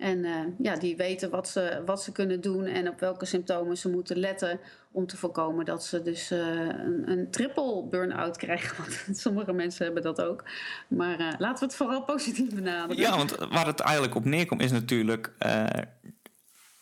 En 0.00 0.18
uh, 0.24 0.36
ja, 0.58 0.76
die 0.76 0.96
weten 0.96 1.30
wat 1.30 1.48
ze, 1.48 1.82
wat 1.86 2.02
ze 2.02 2.12
kunnen 2.12 2.40
doen 2.40 2.66
en 2.66 2.88
op 2.88 3.00
welke 3.00 3.24
symptomen 3.24 3.76
ze 3.76 3.88
moeten 3.88 4.16
letten 4.18 4.60
om 4.92 5.06
te 5.06 5.16
voorkomen 5.16 5.64
dat 5.64 5.84
ze 5.84 6.02
dus 6.02 6.32
uh, 6.32 6.38
een, 6.38 7.10
een 7.10 7.30
triple 7.30 7.86
burn-out 7.90 8.36
krijgen. 8.36 8.76
Want 9.06 9.18
sommige 9.18 9.52
mensen 9.52 9.84
hebben 9.84 10.02
dat 10.02 10.20
ook. 10.20 10.44
Maar 10.88 11.20
uh, 11.20 11.28
laten 11.38 11.58
we 11.58 11.64
het 11.64 11.74
vooral 11.74 12.02
positief 12.02 12.54
benaderen. 12.54 13.02
Ja, 13.02 13.16
want 13.16 13.36
waar 13.36 13.66
het 13.66 13.80
eigenlijk 13.80 14.14
op 14.14 14.24
neerkomt 14.24 14.62
is 14.62 14.70
natuurlijk, 14.70 15.32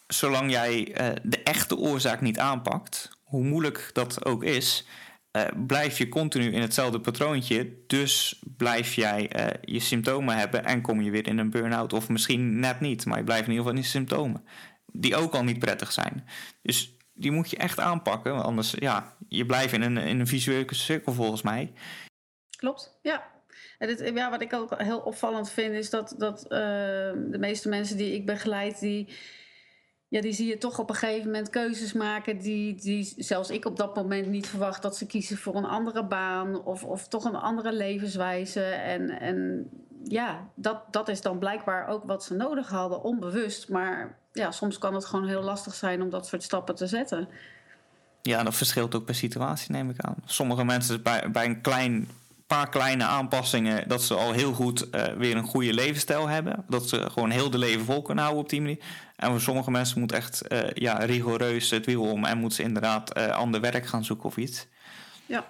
zolang 0.06 0.50
jij 0.50 0.94
de 1.22 1.42
echte 1.42 1.76
oorzaak 1.76 2.20
niet 2.20 2.38
aanpakt, 2.38 3.10
hoe 3.22 3.44
moeilijk 3.44 3.90
dat 3.92 4.24
ook 4.24 4.44
is, 4.44 4.86
uh, 5.32 5.66
blijf 5.66 5.98
je 5.98 6.08
continu 6.08 6.52
in 6.52 6.60
hetzelfde 6.60 7.00
patroontje. 7.00 7.84
Dus 7.86 8.42
blijf 8.56 8.94
jij 8.94 9.30
uh, 9.36 9.46
je 9.60 9.80
symptomen 9.80 10.36
hebben 10.36 10.64
en 10.64 10.80
kom 10.80 11.00
je 11.00 11.10
weer 11.10 11.26
in 11.26 11.38
een 11.38 11.50
burn-out. 11.50 11.92
Of 11.92 12.08
misschien 12.08 12.60
net 12.60 12.80
niet, 12.80 13.06
maar 13.06 13.18
je 13.18 13.24
blijft 13.24 13.44
in 13.44 13.50
ieder 13.50 13.64
geval 13.64 13.80
in 13.80 13.88
symptomen. 13.88 14.44
Die 14.92 15.16
ook 15.16 15.34
al 15.34 15.44
niet 15.44 15.58
prettig 15.58 15.92
zijn. 15.92 16.28
Dus 16.62 16.96
die 17.14 17.30
moet 17.30 17.50
je 17.50 17.56
echt 17.56 17.80
aanpakken. 17.80 18.42
Anders, 18.42 18.74
ja, 18.78 19.16
je 19.28 19.46
blijft 19.46 19.72
in 19.72 19.82
een, 19.82 19.96
in 19.96 20.20
een 20.20 20.26
visuele 20.26 20.74
cirkel 20.74 21.12
volgens 21.12 21.42
mij. 21.42 21.72
Klopt, 22.56 22.98
ja. 23.02 23.36
En 23.78 24.14
ja, 24.14 24.30
wat 24.30 24.42
ik 24.42 24.52
ook 24.52 24.82
heel 24.82 24.98
opvallend 24.98 25.50
vind 25.50 25.74
is 25.74 25.90
dat, 25.90 26.14
dat 26.18 26.42
uh, 26.42 26.48
de 26.48 27.36
meeste 27.38 27.68
mensen 27.68 27.96
die 27.96 28.14
ik 28.14 28.26
begeleid, 28.26 28.80
die 28.80 29.08
ja, 30.08 30.20
die 30.20 30.32
zie 30.32 30.46
je 30.46 30.58
toch 30.58 30.78
op 30.78 30.88
een 30.88 30.96
gegeven 30.96 31.26
moment 31.26 31.50
keuzes 31.50 31.92
maken 31.92 32.38
die, 32.38 32.74
die 32.74 33.14
zelfs 33.16 33.50
ik 33.50 33.64
op 33.64 33.76
dat 33.76 33.94
moment 33.94 34.26
niet 34.26 34.46
verwacht 34.46 34.82
dat 34.82 34.96
ze 34.96 35.06
kiezen 35.06 35.36
voor 35.36 35.56
een 35.56 35.64
andere 35.64 36.04
baan 36.04 36.64
of, 36.64 36.84
of 36.84 37.08
toch 37.08 37.24
een 37.24 37.36
andere 37.36 37.72
levenswijze. 37.72 38.62
En, 38.62 39.20
en 39.20 39.68
ja, 40.04 40.48
dat, 40.54 40.82
dat 40.90 41.08
is 41.08 41.20
dan 41.20 41.38
blijkbaar 41.38 41.86
ook 41.86 42.04
wat 42.04 42.24
ze 42.24 42.34
nodig 42.34 42.68
hadden, 42.68 43.02
onbewust. 43.02 43.68
Maar 43.68 44.18
ja, 44.32 44.50
soms 44.50 44.78
kan 44.78 44.94
het 44.94 45.04
gewoon 45.04 45.28
heel 45.28 45.42
lastig 45.42 45.74
zijn 45.74 46.02
om 46.02 46.10
dat 46.10 46.26
soort 46.26 46.42
stappen 46.42 46.74
te 46.74 46.86
zetten. 46.86 47.28
Ja, 48.22 48.42
dat 48.42 48.54
verschilt 48.54 48.94
ook 48.94 49.04
per 49.04 49.14
situatie, 49.14 49.72
neem 49.72 49.90
ik 49.90 50.00
aan. 50.00 50.16
Sommige 50.24 50.64
mensen 50.64 51.02
bij, 51.02 51.30
bij 51.30 51.44
een 51.44 51.60
klein 51.60 52.08
paar 52.48 52.68
kleine 52.68 53.04
aanpassingen, 53.04 53.88
dat 53.88 54.02
ze 54.02 54.14
al 54.14 54.32
heel 54.32 54.52
goed 54.52 54.88
uh, 54.94 55.04
weer 55.04 55.36
een 55.36 55.44
goede 55.44 55.74
levensstijl 55.74 56.28
hebben. 56.28 56.64
Dat 56.68 56.88
ze 56.88 57.10
gewoon 57.10 57.30
heel 57.30 57.50
de 57.50 57.58
leven 57.58 57.84
vol 57.84 58.02
kunnen 58.02 58.24
houden 58.24 58.44
op 58.44 58.50
die 58.50 58.60
manier. 58.60 58.78
En 59.16 59.30
voor 59.30 59.40
sommige 59.40 59.70
mensen 59.70 60.00
moet 60.00 60.12
echt 60.12 60.52
uh, 60.52 60.70
ja, 60.74 60.98
rigoureus 60.98 61.70
het 61.70 61.86
wiel 61.86 62.02
om 62.02 62.24
en 62.24 62.38
moeten 62.38 62.56
ze 62.56 62.62
inderdaad 62.62 63.16
uh, 63.16 63.28
ander 63.28 63.60
werk 63.60 63.86
gaan 63.86 64.04
zoeken 64.04 64.28
of 64.28 64.36
iets. 64.36 64.66
Ja. 65.26 65.46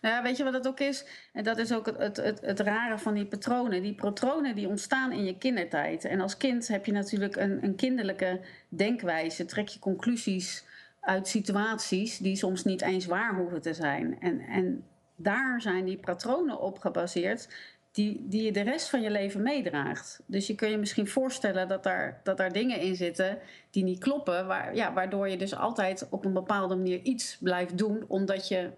Nou 0.00 0.14
ja, 0.14 0.22
weet 0.22 0.36
je 0.36 0.44
wat 0.44 0.52
het 0.52 0.66
ook 0.66 0.80
is? 0.80 1.04
En 1.32 1.44
dat 1.44 1.58
is 1.58 1.72
ook 1.72 1.86
het, 1.86 1.96
het, 1.96 2.16
het, 2.16 2.40
het, 2.40 2.60
rare 2.60 2.98
van 2.98 3.14
die 3.14 3.26
patronen. 3.26 3.82
Die 3.82 3.94
patronen 3.94 4.54
die 4.54 4.68
ontstaan 4.68 5.12
in 5.12 5.24
je 5.24 5.38
kindertijd. 5.38 6.04
En 6.04 6.20
als 6.20 6.36
kind 6.36 6.68
heb 6.68 6.86
je 6.86 6.92
natuurlijk 6.92 7.36
een, 7.36 7.64
een 7.64 7.74
kinderlijke 7.74 8.40
denkwijze. 8.68 9.44
Trek 9.44 9.68
je 9.68 9.78
conclusies 9.78 10.64
uit 11.00 11.28
situaties 11.28 12.18
die 12.18 12.36
soms 12.36 12.64
niet 12.64 12.82
eens 12.82 13.06
waar 13.06 13.34
hoeven 13.34 13.62
te 13.62 13.74
zijn. 13.74 14.20
En, 14.20 14.40
en 14.40 14.84
daar 15.16 15.60
zijn 15.60 15.84
die 15.84 15.98
patronen 15.98 16.60
op 16.60 16.78
gebaseerd 16.78 17.48
die, 17.94 18.24
die 18.28 18.42
je 18.42 18.52
de 18.52 18.60
rest 18.60 18.88
van 18.88 19.02
je 19.02 19.10
leven 19.10 19.42
meedraagt. 19.42 20.20
Dus 20.26 20.46
je 20.46 20.54
kun 20.54 20.70
je 20.70 20.78
misschien 20.78 21.08
voorstellen 21.08 21.68
dat 21.68 21.82
daar, 21.82 22.20
dat 22.22 22.36
daar 22.36 22.52
dingen 22.52 22.80
in 22.80 22.96
zitten 22.96 23.38
die 23.70 23.84
niet 23.84 23.98
kloppen, 23.98 24.46
waar, 24.46 24.74
ja, 24.74 24.92
waardoor 24.92 25.28
je 25.28 25.36
dus 25.36 25.54
altijd 25.54 26.06
op 26.10 26.24
een 26.24 26.32
bepaalde 26.32 26.74
manier 26.74 27.00
iets 27.02 27.36
blijft 27.40 27.78
doen, 27.78 28.04
omdat, 28.08 28.48
je, 28.48 28.70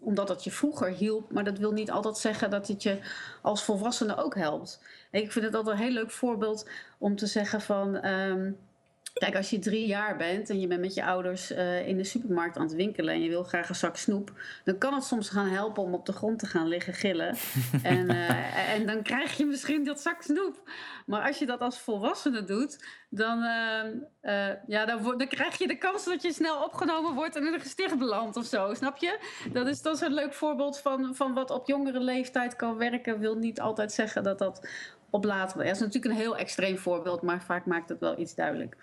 omdat 0.00 0.28
het 0.28 0.44
je 0.44 0.50
vroeger 0.50 0.88
hielp. 0.90 1.32
Maar 1.32 1.44
dat 1.44 1.58
wil 1.58 1.72
niet 1.72 1.90
altijd 1.90 2.16
zeggen 2.16 2.50
dat 2.50 2.68
het 2.68 2.82
je 2.82 2.98
als 3.42 3.64
volwassene 3.64 4.16
ook 4.16 4.34
helpt. 4.34 4.82
Ik 5.10 5.32
vind 5.32 5.44
het 5.44 5.54
altijd 5.54 5.76
een 5.76 5.82
heel 5.82 5.92
leuk 5.92 6.10
voorbeeld 6.10 6.68
om 6.98 7.16
te 7.16 7.26
zeggen 7.26 7.60
van. 7.60 8.06
Um, 8.06 8.58
Kijk, 9.14 9.36
als 9.36 9.50
je 9.50 9.58
drie 9.58 9.86
jaar 9.86 10.16
bent 10.16 10.50
en 10.50 10.60
je 10.60 10.66
bent 10.66 10.80
met 10.80 10.94
je 10.94 11.04
ouders 11.04 11.52
uh, 11.52 11.88
in 11.88 11.96
de 11.96 12.04
supermarkt 12.04 12.56
aan 12.56 12.62
het 12.62 12.74
winkelen 12.74 13.14
en 13.14 13.22
je 13.22 13.28
wil 13.28 13.42
graag 13.42 13.68
een 13.68 13.74
zak 13.74 13.96
snoep, 13.96 14.32
dan 14.64 14.78
kan 14.78 14.94
het 14.94 15.04
soms 15.04 15.28
gaan 15.28 15.48
helpen 15.48 15.82
om 15.82 15.94
op 15.94 16.06
de 16.06 16.12
grond 16.12 16.38
te 16.38 16.46
gaan 16.46 16.68
liggen 16.68 16.94
gillen. 16.94 17.36
en, 17.82 18.10
uh, 18.10 18.74
en 18.74 18.86
dan 18.86 19.02
krijg 19.02 19.36
je 19.36 19.44
misschien 19.44 19.84
dat 19.84 20.00
zak 20.00 20.22
snoep. 20.22 20.70
Maar 21.06 21.26
als 21.26 21.38
je 21.38 21.46
dat 21.46 21.60
als 21.60 21.80
volwassene 21.80 22.44
doet, 22.44 22.84
dan, 23.08 23.38
uh, 23.38 24.50
ja, 24.66 24.84
dan, 24.84 25.18
dan, 25.18 25.28
krijg 25.28 25.58
je 25.58 25.66
de 25.66 25.78
kans 25.78 26.04
dat 26.04 26.22
je 26.22 26.32
snel 26.32 26.64
opgenomen 26.64 27.14
wordt 27.14 27.36
en 27.36 27.46
in 27.46 27.52
een 27.52 27.60
gesticht 27.60 27.98
belandt 27.98 28.36
of 28.36 28.44
zo. 28.44 28.74
Snap 28.74 28.96
je? 28.96 29.18
Dat 29.52 29.66
is, 29.66 29.82
dat 29.82 29.94
is 29.94 30.00
een 30.00 30.14
leuk 30.14 30.34
voorbeeld 30.34 30.78
van, 30.78 31.14
van 31.14 31.34
wat 31.34 31.50
op 31.50 31.66
jongere 31.66 32.00
leeftijd 32.00 32.56
kan 32.56 32.76
werken. 32.76 33.18
Wil 33.18 33.34
niet 33.34 33.60
altijd 33.60 33.92
zeggen 33.92 34.22
dat 34.22 34.38
dat 34.38 34.68
op 35.10 35.24
later. 35.24 35.58
Dat 35.58 35.74
is 35.74 35.78
natuurlijk 35.78 36.14
een 36.14 36.20
heel 36.20 36.36
extreem 36.36 36.78
voorbeeld, 36.78 37.22
maar 37.22 37.42
vaak 37.42 37.66
maakt 37.66 37.88
het 37.88 38.00
wel 38.00 38.18
iets 38.18 38.34
duidelijk. 38.34 38.76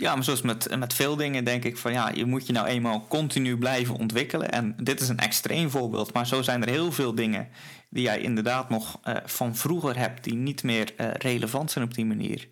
Ja, 0.00 0.14
maar 0.14 0.24
zoals 0.24 0.42
met, 0.42 0.76
met 0.78 0.94
veel 0.94 1.16
dingen 1.16 1.44
denk 1.44 1.64
ik 1.64 1.76
van 1.76 1.92
ja, 1.92 2.10
je 2.14 2.24
moet 2.24 2.46
je 2.46 2.52
nou 2.52 2.66
eenmaal 2.66 3.06
continu 3.08 3.58
blijven 3.58 3.94
ontwikkelen. 3.94 4.50
En 4.50 4.74
dit 4.82 5.00
is 5.00 5.08
een 5.08 5.18
extreem 5.18 5.70
voorbeeld, 5.70 6.12
maar 6.12 6.26
zo 6.26 6.42
zijn 6.42 6.62
er 6.62 6.68
heel 6.68 6.92
veel 6.92 7.14
dingen 7.14 7.48
die 7.90 8.02
jij 8.02 8.20
inderdaad 8.20 8.68
nog 8.68 9.00
uh, 9.04 9.16
van 9.24 9.56
vroeger 9.56 9.98
hebt, 9.98 10.24
die 10.24 10.34
niet 10.34 10.62
meer 10.62 10.92
uh, 10.96 11.10
relevant 11.12 11.70
zijn 11.70 11.84
op 11.84 11.94
die 11.94 12.06
manier. 12.06 12.48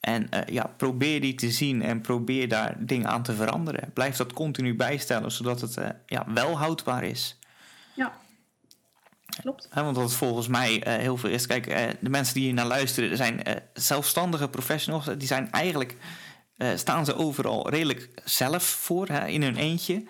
En 0.00 0.28
uh, 0.34 0.40
ja, 0.46 0.74
probeer 0.76 1.20
die 1.20 1.34
te 1.34 1.50
zien 1.50 1.82
en 1.82 2.00
probeer 2.00 2.48
daar 2.48 2.76
dingen 2.78 3.08
aan 3.08 3.22
te 3.22 3.34
veranderen. 3.34 3.92
Blijf 3.92 4.16
dat 4.16 4.32
continu 4.32 4.76
bijstellen, 4.76 5.32
zodat 5.32 5.60
het 5.60 5.76
ja, 6.06 6.24
wel 6.34 6.58
houdbaar 6.58 7.04
is. 7.04 7.38
Ja, 7.94 8.12
klopt. 9.40 9.68
want 9.74 9.96
wat 9.96 10.14
volgens 10.14 10.48
mij 10.48 10.82
heel 10.84 11.16
veel 11.16 11.30
is, 11.30 11.46
kijk, 11.46 11.96
de 12.00 12.10
mensen 12.10 12.34
die 12.34 12.44
hier 12.44 12.54
naar 12.54 12.66
luisteren 12.66 13.16
zijn 13.16 13.42
zelfstandige 13.72 14.48
professionals, 14.48 15.04
die 15.18 15.26
zijn 15.26 15.50
eigenlijk 15.50 15.96
uh, 16.58 16.68
staan 16.76 17.04
ze 17.04 17.16
overal 17.16 17.70
redelijk 17.70 18.08
zelf 18.24 18.62
voor, 18.62 19.08
hè, 19.08 19.26
in 19.26 19.42
hun 19.42 19.56
eentje. 19.56 20.04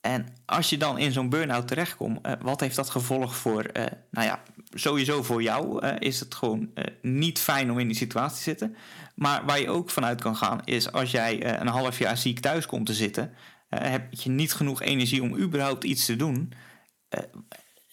En 0.00 0.26
als 0.46 0.70
je 0.70 0.76
dan 0.76 0.98
in 0.98 1.12
zo'n 1.12 1.28
burn-out 1.28 1.68
terechtkomt, 1.68 2.26
uh, 2.26 2.32
wat 2.40 2.60
heeft 2.60 2.76
dat 2.76 2.90
gevolg 2.90 3.36
voor, 3.36 3.70
uh, 3.72 3.84
nou 4.10 4.26
ja, 4.26 4.42
sowieso 4.70 5.22
voor 5.22 5.42
jou 5.42 5.86
is 5.86 6.20
het 6.20 6.34
gewoon 6.34 6.70
niet 7.02 7.38
fijn 7.38 7.70
om 7.70 7.78
in 7.78 7.86
die 7.86 7.96
situatie 7.96 8.36
te 8.36 8.42
zitten. 8.42 8.76
Maar 9.14 9.44
waar 9.44 9.60
je 9.60 9.70
ook 9.70 9.90
vanuit 9.90 10.20
kan 10.20 10.36
gaan, 10.36 10.60
is 10.64 10.92
als 10.92 11.10
jij 11.10 11.60
een 11.60 11.66
half 11.66 11.98
jaar 11.98 12.16
ziek 12.16 12.40
thuis 12.40 12.66
komt 12.66 12.86
te 12.86 12.94
zitten, 12.94 13.34
heb 13.68 14.12
je 14.12 14.30
niet 14.30 14.52
genoeg 14.52 14.82
energie 14.82 15.22
om 15.22 15.36
überhaupt 15.36 15.84
iets 15.84 16.04
te 16.04 16.16
doen. 16.16 16.52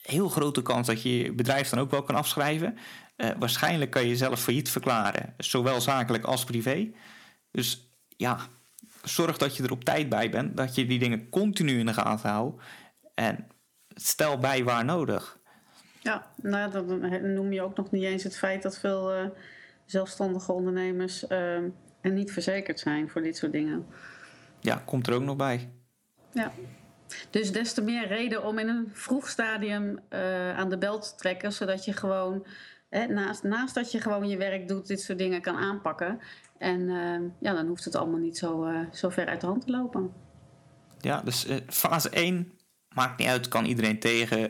heel 0.01 0.29
grote 0.29 0.61
kans 0.61 0.87
dat 0.87 1.01
je 1.01 1.17
je 1.17 1.33
bedrijf 1.33 1.69
dan 1.69 1.79
ook 1.79 1.91
wel 1.91 2.03
kan 2.03 2.15
afschrijven. 2.15 2.77
waarschijnlijk 3.39 3.91
kan 3.91 4.01
je 4.01 4.07
jezelf 4.07 4.41
failliet 4.41 4.69
verklaren, 4.69 5.33
zowel 5.37 5.81
zakelijk 5.81 6.23
als 6.23 6.43
privé. 6.43 6.91
Dus 7.51 7.91
ja, 8.17 8.37
zorg 9.03 9.37
dat 9.37 9.55
je 9.55 9.63
er 9.63 9.71
op 9.71 9.83
tijd 9.83 10.09
bij 10.09 10.29
bent. 10.29 10.57
Dat 10.57 10.75
je 10.75 10.85
die 10.85 10.99
dingen 10.99 11.29
continu 11.29 11.79
in 11.79 11.85
de 11.85 11.93
gaten 11.93 12.29
houdt. 12.29 12.63
En 13.13 13.47
stel 13.95 14.37
bij 14.37 14.63
waar 14.63 14.85
nodig. 14.85 15.39
Ja, 15.99 16.33
nou, 16.41 16.71
dan 16.71 17.33
noem 17.33 17.53
je 17.53 17.61
ook 17.61 17.77
nog 17.77 17.91
niet 17.91 18.03
eens 18.03 18.23
het 18.23 18.37
feit 18.37 18.61
dat 18.61 18.79
veel 18.79 19.15
uh, 19.15 19.25
zelfstandige 19.85 20.51
ondernemers 20.51 21.23
uh, 21.29 21.55
En 22.01 22.13
niet 22.13 22.31
verzekerd 22.31 22.79
zijn 22.79 23.09
voor 23.09 23.21
dit 23.21 23.37
soort 23.37 23.51
dingen. 23.51 23.85
Ja, 24.59 24.81
komt 24.85 25.07
er 25.07 25.13
ook 25.13 25.21
nog 25.21 25.35
bij. 25.35 25.69
Ja. 26.33 26.51
Dus 27.29 27.51
des 27.51 27.73
te 27.73 27.81
meer 27.81 28.07
reden 28.07 28.43
om 28.43 28.59
in 28.59 28.67
een 28.67 28.89
vroeg 28.93 29.29
stadium 29.29 29.99
uh, 30.09 30.57
aan 30.57 30.69
de 30.69 30.77
bel 30.77 30.99
te 30.99 31.15
trekken, 31.15 31.53
zodat 31.53 31.85
je 31.85 31.93
gewoon, 31.93 32.45
hè, 32.91 33.05
naast, 33.05 33.43
naast 33.43 33.75
dat 33.75 33.91
je 33.91 34.01
gewoon 34.01 34.27
je 34.27 34.37
werk 34.37 34.67
doet, 34.67 34.87
dit 34.87 35.01
soort 35.01 35.17
dingen 35.17 35.41
kan 35.41 35.55
aanpakken. 35.55 36.19
En 36.57 36.79
uh, 36.79 37.19
ja, 37.39 37.53
dan 37.53 37.67
hoeft 37.67 37.85
het 37.85 37.95
allemaal 37.95 38.19
niet 38.19 38.37
zo, 38.37 38.65
uh, 38.65 38.79
zo 38.91 39.09
ver 39.09 39.27
uit 39.27 39.41
de 39.41 39.47
hand 39.47 39.65
te 39.65 39.71
lopen. 39.71 40.13
Ja, 40.99 41.21
dus 41.21 41.47
fase 41.67 42.09
1 42.09 42.51
maakt 42.89 43.17
niet 43.17 43.27
uit, 43.27 43.47
kan 43.47 43.65
iedereen 43.65 43.99
tegen, 43.99 44.49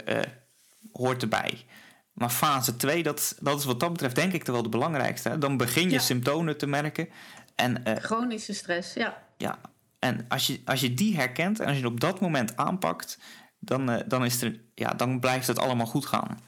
hoort 0.91 1.21
erbij. 1.21 1.65
Maar 2.13 2.29
fase 2.29 2.75
2, 2.75 3.03
dat, 3.03 3.37
dat 3.41 3.59
is 3.59 3.65
wat 3.65 3.79
dat 3.79 3.91
betreft 3.91 4.15
denk 4.15 4.33
ik 4.33 4.45
wel 4.45 4.63
de 4.63 4.69
belangrijkste. 4.69 5.29
Hè? 5.29 5.37
Dan 5.37 5.57
begin 5.57 5.83
je 5.83 5.89
ja. 5.89 5.99
symptomen 5.99 6.57
te 6.57 6.67
merken. 6.67 7.09
En, 7.55 7.83
Chronische 8.01 8.53
stress, 8.53 8.93
ja. 8.93 9.23
Ja, 9.37 9.59
en 9.99 10.25
als 10.27 10.47
je, 10.47 10.61
als 10.65 10.81
je 10.81 10.93
die 10.93 11.15
herkent 11.15 11.59
en 11.59 11.65
als 11.65 11.75
je 11.75 11.83
het 11.83 11.91
op 11.91 11.99
dat 11.99 12.19
moment 12.19 12.57
aanpakt, 12.57 13.19
dan, 13.59 14.03
dan, 14.07 14.25
is 14.25 14.41
er, 14.41 14.59
ja, 14.75 14.89
dan 14.89 15.19
blijft 15.19 15.47
het 15.47 15.59
allemaal 15.59 15.85
goed 15.85 16.05
gaan. 16.05 16.39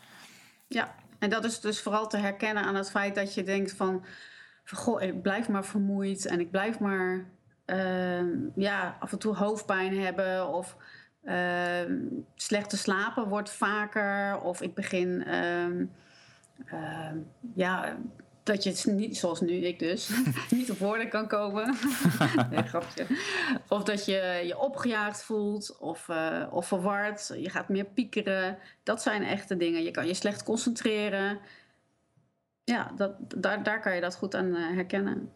Ja, 0.67 0.95
en 1.23 1.29
dat 1.29 1.43
is 1.43 1.59
dus 1.59 1.81
vooral 1.81 2.07
te 2.07 2.17
herkennen 2.17 2.63
aan 2.63 2.75
het 2.75 2.89
feit 2.91 3.15
dat 3.15 3.33
je 3.33 3.43
denkt 3.43 3.73
van... 3.73 4.05
Goh, 4.65 5.01
ik 5.01 5.21
blijf 5.21 5.49
maar 5.49 5.65
vermoeid 5.65 6.25
en 6.25 6.39
ik 6.39 6.51
blijf 6.51 6.79
maar 6.79 7.25
uh, 7.65 8.23
ja, 8.55 8.97
af 8.99 9.11
en 9.11 9.19
toe 9.19 9.35
hoofdpijn 9.35 9.99
hebben... 9.99 10.47
of 10.47 10.77
uh, 11.23 11.81
slechte 12.35 12.77
slapen 12.77 13.27
wordt 13.27 13.49
vaker 13.49 14.39
of 14.39 14.61
ik 14.61 14.73
begin... 14.73 15.25
ja, 17.55 17.97
dat 18.43 18.63
je 18.63 18.69
het 18.69 18.85
niet, 18.85 19.17
zoals 19.17 19.41
nu 19.41 19.51
ik 19.51 19.79
dus, 19.79 20.09
niet 20.49 20.71
op 20.71 20.77
woorden 20.77 21.09
kan 21.09 21.27
komen. 21.27 21.75
nee, 22.51 22.63
grapje. 22.63 23.05
Of 23.67 23.83
dat 23.83 24.05
je 24.05 24.43
je 24.45 24.59
opgejaagd 24.59 25.23
voelt 25.23 25.77
of, 25.79 26.07
uh, 26.07 26.47
of 26.49 26.67
verward. 26.67 27.33
Je 27.37 27.49
gaat 27.49 27.69
meer 27.69 27.85
piekeren. 27.85 28.57
Dat 28.83 29.01
zijn 29.01 29.23
echte 29.23 29.57
dingen. 29.57 29.83
Je 29.83 29.91
kan 29.91 30.07
je 30.07 30.13
slecht 30.13 30.43
concentreren. 30.43 31.39
Ja, 32.63 32.91
dat, 32.95 33.11
daar, 33.35 33.63
daar 33.63 33.81
kan 33.81 33.95
je 33.95 34.01
dat 34.01 34.15
goed 34.15 34.35
aan 34.35 34.45
uh, 34.45 34.73
herkennen. 34.73 35.31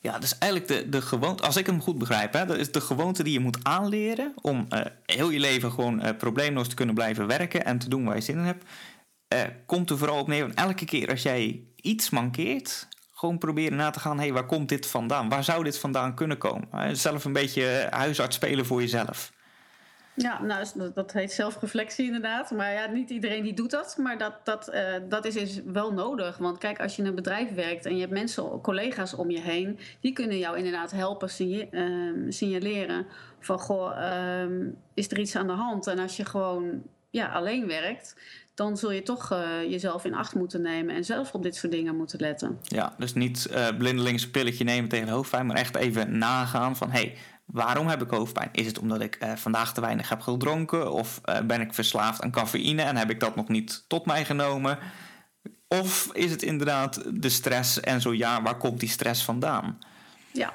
Ja, 0.00 0.18
dus 0.18 0.38
eigenlijk 0.38 0.72
de, 0.72 0.88
de 0.88 1.02
gewoonte, 1.02 1.42
als 1.42 1.56
ik 1.56 1.66
hem 1.66 1.80
goed 1.80 1.98
begrijp, 1.98 2.32
hè, 2.32 2.46
dat 2.46 2.56
is 2.56 2.72
de 2.72 2.80
gewoonte 2.80 3.22
die 3.22 3.32
je 3.32 3.40
moet 3.40 3.58
aanleren 3.62 4.32
om 4.40 4.66
uh, 4.70 4.80
heel 5.06 5.30
je 5.30 5.38
leven 5.38 5.70
gewoon 5.70 6.16
probleemloos 6.16 6.68
te 6.68 6.74
kunnen 6.74 6.94
blijven 6.94 7.26
werken 7.26 7.64
en 7.64 7.78
te 7.78 7.88
doen 7.88 8.04
waar 8.04 8.14
je 8.14 8.20
zin 8.20 8.36
in 8.36 8.44
hebt. 8.44 8.64
Komt 9.66 9.90
er 9.90 9.98
vooral 9.98 10.20
op 10.20 10.26
neer, 10.26 10.50
elke 10.54 10.84
keer 10.84 11.08
als 11.08 11.22
jij 11.22 11.64
iets 11.76 12.10
mankeert, 12.10 12.88
gewoon 13.14 13.38
proberen 13.38 13.76
na 13.76 13.90
te 13.90 14.00
gaan: 14.00 14.16
hé, 14.16 14.22
hey, 14.22 14.32
waar 14.32 14.46
komt 14.46 14.68
dit 14.68 14.86
vandaan? 14.86 15.28
Waar 15.28 15.44
zou 15.44 15.64
dit 15.64 15.78
vandaan 15.78 16.14
kunnen 16.14 16.38
komen? 16.38 16.96
Zelf 16.96 17.24
een 17.24 17.32
beetje 17.32 17.86
huisarts 17.90 18.36
spelen 18.36 18.66
voor 18.66 18.80
jezelf. 18.80 19.32
Ja, 20.14 20.42
nou, 20.42 20.66
dat 20.94 21.12
heet 21.12 21.32
zelfreflectie 21.32 22.06
inderdaad. 22.06 22.50
Maar 22.50 22.72
ja, 22.72 22.86
niet 22.86 23.10
iedereen 23.10 23.42
die 23.42 23.54
doet 23.54 23.70
dat. 23.70 23.96
Maar 23.98 24.18
dat, 24.18 24.34
dat, 24.44 24.72
dat 25.08 25.24
is, 25.24 25.36
is 25.36 25.60
wel 25.64 25.92
nodig. 25.92 26.36
Want 26.36 26.58
kijk, 26.58 26.80
als 26.80 26.96
je 26.96 27.02
in 27.02 27.08
een 27.08 27.14
bedrijf 27.14 27.54
werkt 27.54 27.86
en 27.86 27.94
je 27.94 28.00
hebt 28.00 28.12
mensen, 28.12 28.60
collega's 28.60 29.14
om 29.14 29.30
je 29.30 29.40
heen, 29.40 29.78
die 30.00 30.12
kunnen 30.12 30.38
jou 30.38 30.56
inderdaad 30.56 30.90
helpen 30.90 31.30
uh, 31.38 32.32
signaleren 32.32 33.06
van 33.40 33.58
goh, 33.58 33.96
uh, 33.98 34.66
is 34.94 35.10
er 35.10 35.18
iets 35.18 35.36
aan 35.36 35.46
de 35.46 35.52
hand? 35.52 35.86
En 35.86 35.98
als 35.98 36.16
je 36.16 36.24
gewoon 36.24 36.82
ja, 37.10 37.26
alleen 37.32 37.66
werkt, 37.66 38.16
dan 38.60 38.76
zul 38.76 38.90
je 38.90 39.02
toch 39.02 39.32
uh, 39.32 39.70
jezelf 39.70 40.04
in 40.04 40.14
acht 40.14 40.34
moeten 40.34 40.62
nemen 40.62 40.94
en 40.94 41.04
zelf 41.04 41.34
op 41.34 41.42
dit 41.42 41.56
soort 41.56 41.72
dingen 41.72 41.96
moeten 41.96 42.20
letten. 42.20 42.58
Ja, 42.62 42.94
dus 42.98 43.14
niet 43.14 43.48
uh, 43.50 43.68
blindelings 43.78 44.22
een 44.22 44.30
pilletje 44.30 44.64
nemen 44.64 44.88
tegen 44.88 45.08
hoofdpijn, 45.08 45.46
maar 45.46 45.56
echt 45.56 45.76
even 45.76 46.18
nagaan 46.18 46.76
van 46.76 46.90
hé, 46.90 46.98
hey, 46.98 47.16
waarom 47.44 47.86
heb 47.86 48.02
ik 48.02 48.10
hoofdpijn? 48.10 48.48
Is 48.52 48.66
het 48.66 48.78
omdat 48.78 49.00
ik 49.00 49.18
uh, 49.22 49.32
vandaag 49.32 49.74
te 49.74 49.80
weinig 49.80 50.08
heb 50.08 50.20
gedronken 50.20 50.92
of 50.92 51.20
ben 51.44 51.60
ik 51.60 51.74
verslaafd 51.74 52.22
aan 52.22 52.30
cafeïne 52.30 52.82
en 52.82 52.96
heb 52.96 53.10
ik 53.10 53.20
dat 53.20 53.36
nog 53.36 53.48
niet 53.48 53.84
tot 53.88 54.06
mij 54.06 54.24
genomen? 54.24 54.78
Of 55.68 56.10
is 56.12 56.30
het 56.30 56.42
inderdaad 56.42 57.02
de 57.22 57.28
stress 57.28 57.80
en 57.80 58.00
zo 58.00 58.14
ja, 58.14 58.42
waar 58.42 58.56
komt 58.56 58.80
die 58.80 58.88
stress 58.88 59.24
vandaan? 59.24 59.78
Ja, 60.32 60.54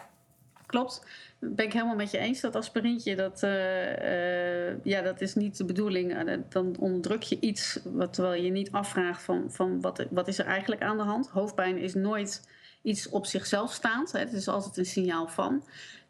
klopt 0.66 1.04
ben 1.50 1.66
ik 1.66 1.74
helemaal 1.74 1.96
met 1.96 2.12
je 2.12 2.18
eens. 2.18 2.42
Dat 2.42 2.56
aspirintje, 2.56 3.16
dat, 3.16 3.44
uh, 3.44 3.50
uh, 3.50 4.84
ja, 4.84 5.02
dat 5.02 5.22
is 5.22 5.36
niet 5.36 5.58
de 5.58 5.66
bedoeling. 5.66 6.28
Uh, 6.28 6.38
dan 6.50 6.76
onderdruk 6.80 7.24
je 7.24 7.38
iets 7.40 7.80
wat, 7.84 8.14
terwijl 8.14 8.44
je 8.44 8.52
niet 8.52 8.72
afvraagt 8.72 9.24
van, 9.24 9.52
van 9.52 9.82
wat, 9.82 10.06
wat 10.10 10.28
is 10.28 10.40
er 10.40 10.46
eigenlijk 10.46 10.82
aan 10.82 10.98
de 10.98 11.04
hand. 11.04 11.28
Hoofdpijn 11.28 11.78
is 11.78 11.94
nooit 11.94 12.50
iets 12.82 13.10
op 13.10 13.26
zichzelf 13.26 13.72
staand. 13.72 14.12
Hè. 14.12 14.20
Het 14.20 14.34
is 14.34 14.48
altijd 14.48 14.78
een 14.78 14.86
signaal 14.86 15.28
van. 15.28 15.64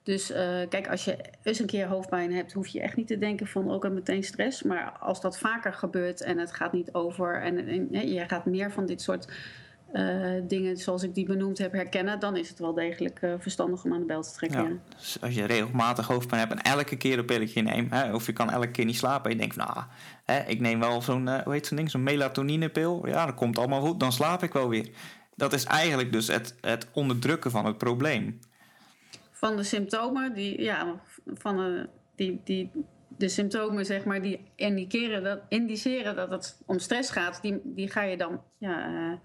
Dus 0.03 0.27
kijk, 0.69 0.87
als 0.89 1.05
je 1.05 1.17
eens 1.43 1.59
een 1.59 1.65
keer 1.65 1.87
hoofdpijn 1.87 2.33
hebt, 2.33 2.53
hoef 2.53 2.67
je 2.67 2.81
echt 2.81 2.95
niet 2.95 3.07
te 3.07 3.17
denken 3.17 3.47
van 3.47 3.71
ook 3.71 3.89
meteen 3.89 4.23
stress. 4.23 4.63
Maar 4.63 4.91
als 4.99 5.21
dat 5.21 5.37
vaker 5.37 5.73
gebeurt 5.73 6.21
en 6.21 6.37
het 6.37 6.51
gaat 6.51 6.73
niet 6.73 6.93
over 6.93 7.41
en, 7.41 7.67
en 7.67 8.13
je 8.13 8.27
gaat 8.27 8.45
meer 8.45 8.71
van 8.71 8.85
dit 8.85 9.01
soort 9.01 9.27
uh, 9.95 10.41
dingen 10.47 10.77
zoals 10.77 11.03
ik 11.03 11.15
die 11.15 11.25
benoemd 11.25 11.57
heb 11.57 11.71
herkennen, 11.71 12.19
dan 12.19 12.37
is 12.37 12.49
het 12.49 12.59
wel 12.59 12.73
degelijk 12.73 13.21
uh, 13.21 13.33
verstandig 13.37 13.83
om 13.83 13.93
aan 13.93 13.99
de 13.99 14.05
bel 14.05 14.21
te 14.21 14.33
trekken. 14.33 14.63
Ja. 14.63 14.95
Dus 14.97 15.21
als 15.21 15.35
je 15.35 15.45
regelmatig 15.45 16.07
hoofdpijn 16.07 16.39
hebt 16.39 16.51
en 16.53 16.71
elke 16.71 16.95
keer 16.95 17.17
een 17.17 17.25
pilletje 17.25 17.61
neemt, 17.61 17.91
hè, 17.91 18.13
of 18.13 18.25
je 18.25 18.33
kan 18.33 18.51
elke 18.51 18.71
keer 18.71 18.85
niet 18.85 18.95
slapen 18.95 19.25
en 19.25 19.31
je 19.31 19.41
denkt, 19.41 19.55
nou, 19.55 19.83
hè, 20.23 20.39
ik 20.39 20.59
neem 20.59 20.79
wel 20.79 21.01
zo'n, 21.01 21.27
uh, 21.27 21.41
hoe 21.41 21.53
heet 21.53 21.67
zo'n 21.67 21.77
ding, 21.77 21.91
zo'n 21.91 22.03
melatonine-pil, 22.03 23.07
ja, 23.07 23.25
dat 23.25 23.35
komt 23.35 23.57
allemaal 23.57 23.81
goed, 23.81 23.99
dan 23.99 24.11
slaap 24.11 24.43
ik 24.43 24.53
wel 24.53 24.69
weer. 24.69 24.89
Dat 25.35 25.53
is 25.53 25.63
eigenlijk 25.63 26.11
dus 26.11 26.27
het, 26.27 26.55
het 26.61 26.87
onderdrukken 26.93 27.51
van 27.51 27.65
het 27.65 27.77
probleem. 27.77 28.39
Van 29.31 29.55
de 29.55 29.63
symptomen, 29.63 30.33
die, 30.33 30.61
ja, 30.61 31.01
van 31.33 31.87
die, 32.15 32.41
die, 32.43 32.71
de 33.07 33.29
symptomen, 33.29 33.85
zeg 33.85 34.05
maar, 34.05 34.21
die 34.21 34.39
indiceren 34.55 35.23
dat, 35.23 35.39
indiceren 35.49 36.15
dat 36.15 36.29
het 36.29 36.57
om 36.65 36.79
stress 36.79 37.11
gaat, 37.11 37.41
die, 37.41 37.61
die 37.63 37.91
ga 37.91 38.01
je 38.01 38.17
dan 38.17 38.41
ja, 38.57 39.19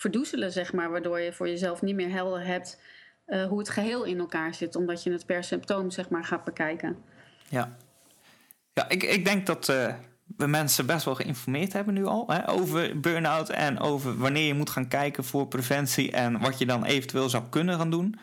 verdoezelen, 0.00 0.52
zeg 0.52 0.72
maar. 0.72 0.90
Waardoor 0.90 1.20
je 1.20 1.32
voor 1.32 1.48
jezelf 1.48 1.82
niet 1.82 1.94
meer 1.94 2.10
helder 2.10 2.46
hebt 2.46 2.80
uh, 3.26 3.46
hoe 3.46 3.58
het 3.58 3.68
geheel 3.68 4.04
in 4.04 4.18
elkaar 4.18 4.54
zit. 4.54 4.76
Omdat 4.76 5.02
je 5.02 5.12
het 5.12 5.26
per 5.26 5.44
symptoom, 5.44 5.90
zeg 5.90 6.08
maar, 6.08 6.24
gaat 6.24 6.44
bekijken. 6.44 6.96
Ja, 7.48 7.76
ja 8.72 8.88
ik, 8.88 9.02
ik 9.02 9.24
denk 9.24 9.46
dat 9.46 9.68
uh, 9.68 9.94
we 10.36 10.46
mensen 10.46 10.86
best 10.86 11.04
wel 11.04 11.14
geïnformeerd 11.14 11.72
hebben 11.72 11.94
nu 11.94 12.04
al. 12.04 12.24
Hè, 12.26 12.48
over 12.48 13.00
burn-out 13.00 13.48
en 13.48 13.78
over 13.78 14.18
wanneer 14.18 14.46
je 14.46 14.54
moet 14.54 14.70
gaan 14.70 14.88
kijken 14.88 15.24
voor 15.24 15.48
preventie. 15.48 16.12
En 16.12 16.40
wat 16.40 16.58
je 16.58 16.66
dan 16.66 16.84
eventueel 16.84 17.28
zou 17.28 17.42
kunnen 17.50 17.78
gaan 17.78 17.90
doen. 17.90 18.18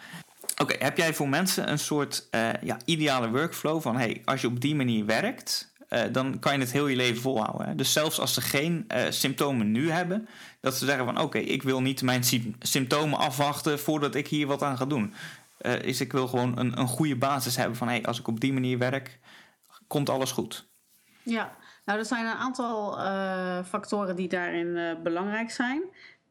Oké, 0.62 0.76
heb 0.80 0.98
jij 0.98 1.13
voor 1.13 1.30
mensen 1.30 1.72
een 1.72 1.80
soort 1.80 2.28
uh, 2.32 2.50
ja, 2.62 2.78
ideale 2.86 3.30
workflow 3.30 3.82
van... 3.82 3.98
hey, 3.98 4.22
als 4.26 4.42
je 4.42 4.48
op 4.48 4.62
die 4.62 4.76
manier 4.76 5.06
werkt... 5.06 5.76
Dan 6.12 6.40
kan 6.40 6.54
je 6.54 6.60
het 6.60 6.72
heel 6.72 6.88
je 6.88 6.96
leven 6.96 7.22
volhouden. 7.22 7.78
Dus 7.78 7.94
zelfs 7.94 8.20
als 8.20 8.34
ze 8.34 8.42
geen 8.42 8.88
symptomen 9.10 9.72
nu 9.72 9.92
hebben, 9.92 10.28
dat 10.60 10.76
ze 10.76 10.86
zeggen 10.86 11.06
van 11.06 11.22
oké, 11.22 11.38
ik 11.38 11.63
wil 11.63 11.82
niet 11.82 12.02
mijn 12.02 12.24
symptomen 12.60 13.20
afwachten 13.20 13.80
voordat 13.80 14.15
ik 14.15 14.28
hier 14.28 14.48
wat 14.48 14.63
aan 14.63 14.78
ga 14.78 14.86
doen. 14.86 15.13
Uh, 15.62 15.82
is 15.82 16.02
ik 16.02 16.12
wil 16.12 16.28
gewoon 16.28 16.58
een, 16.58 16.80
een 16.80 16.88
goede 16.88 17.15
basis 17.15 17.56
hebben 17.56 17.78
van 17.78 17.88
hey, 17.88 18.06
als 18.06 18.20
ik 18.20 18.28
op 18.28 18.39
die 18.39 18.54
manier 18.54 18.78
werk, 18.78 19.20
komt 19.88 20.10
alles 20.10 20.32
goed. 20.32 20.67
Ja, 21.24 21.56
nou 21.86 22.00
er 22.00 22.06
zijn 22.06 22.26
een 22.26 22.34
aantal 22.34 22.93
factoren 23.63 24.15
die 24.15 24.28
daarin 24.28 24.98
belangrijk 25.04 25.52
zijn. 25.52 25.82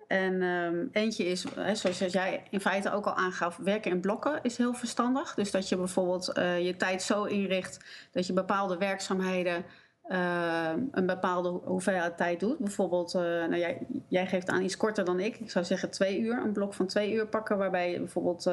En 0.08 0.42
um, 0.42 0.88
eentje 0.92 1.24
is, 1.24 1.44
hè, 1.54 1.74
zoals 1.74 1.98
jij 1.98 2.42
in 2.50 2.60
feite 2.60 2.92
ook 2.92 3.06
al 3.06 3.14
aangaf, 3.14 3.56
werken 3.56 3.90
in 3.90 4.00
blokken 4.00 4.38
is 4.42 4.56
heel 4.56 4.74
verstandig. 4.74 5.34
Dus 5.34 5.50
dat 5.50 5.68
je 5.68 5.76
bijvoorbeeld 5.76 6.30
je 6.34 6.74
tijd 6.78 7.02
zo 7.02 7.24
inricht 7.24 7.84
dat 8.10 8.26
je 8.26 8.32
bepaalde 8.32 8.76
werkzaamheden 8.76 9.64
uh, 10.08 10.72
een 10.90 11.06
bepaalde 11.06 11.48
hoeveelheid 11.48 12.16
tijd 12.16 12.40
doet. 12.40 12.58
Bijvoorbeeld, 12.58 13.14
uh, 13.14 13.20
nou, 13.22 13.56
jij, 13.56 13.78
jij, 14.08 14.26
geeft 14.26 14.48
aan 14.48 14.62
iets 14.62 14.76
korter 14.76 15.04
dan 15.04 15.20
ik. 15.20 15.36
Ik 15.36 15.50
zou 15.50 15.64
zeggen 15.64 15.90
twee 15.90 16.20
uur, 16.20 16.42
een 16.42 16.52
blok 16.52 16.74
van 16.74 16.86
twee 16.86 17.12
uur 17.12 17.26
pakken, 17.26 17.58
waarbij 17.58 17.90
je 17.90 17.98
bijvoorbeeld 17.98 18.50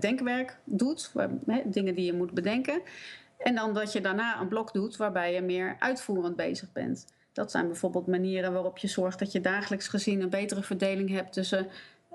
denkwerk 0.00 0.56
doet, 0.64 1.12
dingen 1.64 1.94
die 1.94 2.04
je 2.04 2.12
moet 2.12 2.32
bedenken. 2.32 2.80
En 3.38 3.54
dan 3.54 3.74
dat 3.74 3.92
je 3.92 4.00
daarna 4.00 4.40
een 4.40 4.48
blok 4.48 4.72
doet 4.72 4.96
waarbij 4.96 5.34
je 5.34 5.42
meer 5.42 5.76
uitvoerend 5.78 6.36
bezig 6.36 6.72
bent. 6.72 7.06
Dat 7.32 7.50
zijn 7.50 7.66
bijvoorbeeld 7.66 8.06
manieren 8.06 8.52
waarop 8.52 8.78
je 8.78 8.88
zorgt 8.88 9.18
dat 9.18 9.32
je 9.32 9.40
dagelijks 9.40 9.88
gezien 9.88 10.20
een 10.20 10.30
betere 10.30 10.62
verdeling 10.62 11.10
hebt 11.10 11.32
tussen 11.32 11.66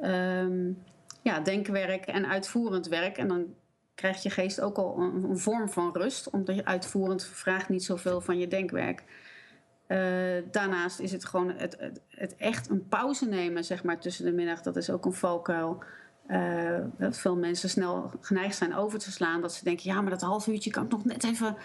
um, 0.03 0.83
ja, 1.21 1.39
denkwerk 1.39 2.05
en 2.05 2.27
uitvoerend 2.27 2.87
werk. 2.87 3.17
En 3.17 3.27
dan 3.27 3.45
krijgt 3.95 4.23
je 4.23 4.29
geest 4.29 4.61
ook 4.61 4.77
al 4.77 4.97
een, 4.97 5.37
vorm 5.37 5.69
van 5.69 5.89
rust, 5.93 6.29
omdat 6.29 6.55
je 6.55 6.65
uitvoerend 6.65 7.25
vraagt 7.25 7.69
niet 7.69 7.83
zoveel 7.83 8.21
van 8.21 8.37
je 8.37 8.47
denkwerk. 8.47 9.03
Uh, 9.87 9.97
daarnaast 10.51 10.99
is 10.99 11.11
het 11.11 11.25
gewoon 11.25 11.49
het, 11.49 11.91
het, 12.09 12.35
echt 12.35 12.69
een 12.69 12.87
pauze 12.87 13.25
nemen 13.25 13.63
zeg 13.63 13.83
maar, 13.83 13.99
tussen 13.99 14.25
de 14.25 14.31
middag. 14.31 14.61
Dat 14.61 14.75
is 14.75 14.89
ook 14.89 15.05
een 15.05 15.13
valkuil. 15.13 15.83
Uh, 16.27 16.79
dat 16.97 17.17
veel 17.17 17.35
mensen 17.35 17.69
snel 17.69 18.11
geneigd 18.19 18.55
zijn 18.55 18.75
over 18.75 18.99
te 18.99 19.11
slaan. 19.11 19.41
Dat 19.41 19.53
ze 19.53 19.63
denken, 19.63 19.93
ja, 19.93 20.01
maar 20.01 20.09
dat 20.11 20.21
half 20.21 20.47
uurtje 20.47 20.71
kan 20.71 20.83
ik 20.83 20.91
nog 20.91 21.05
net 21.05 21.23
even 21.23 21.57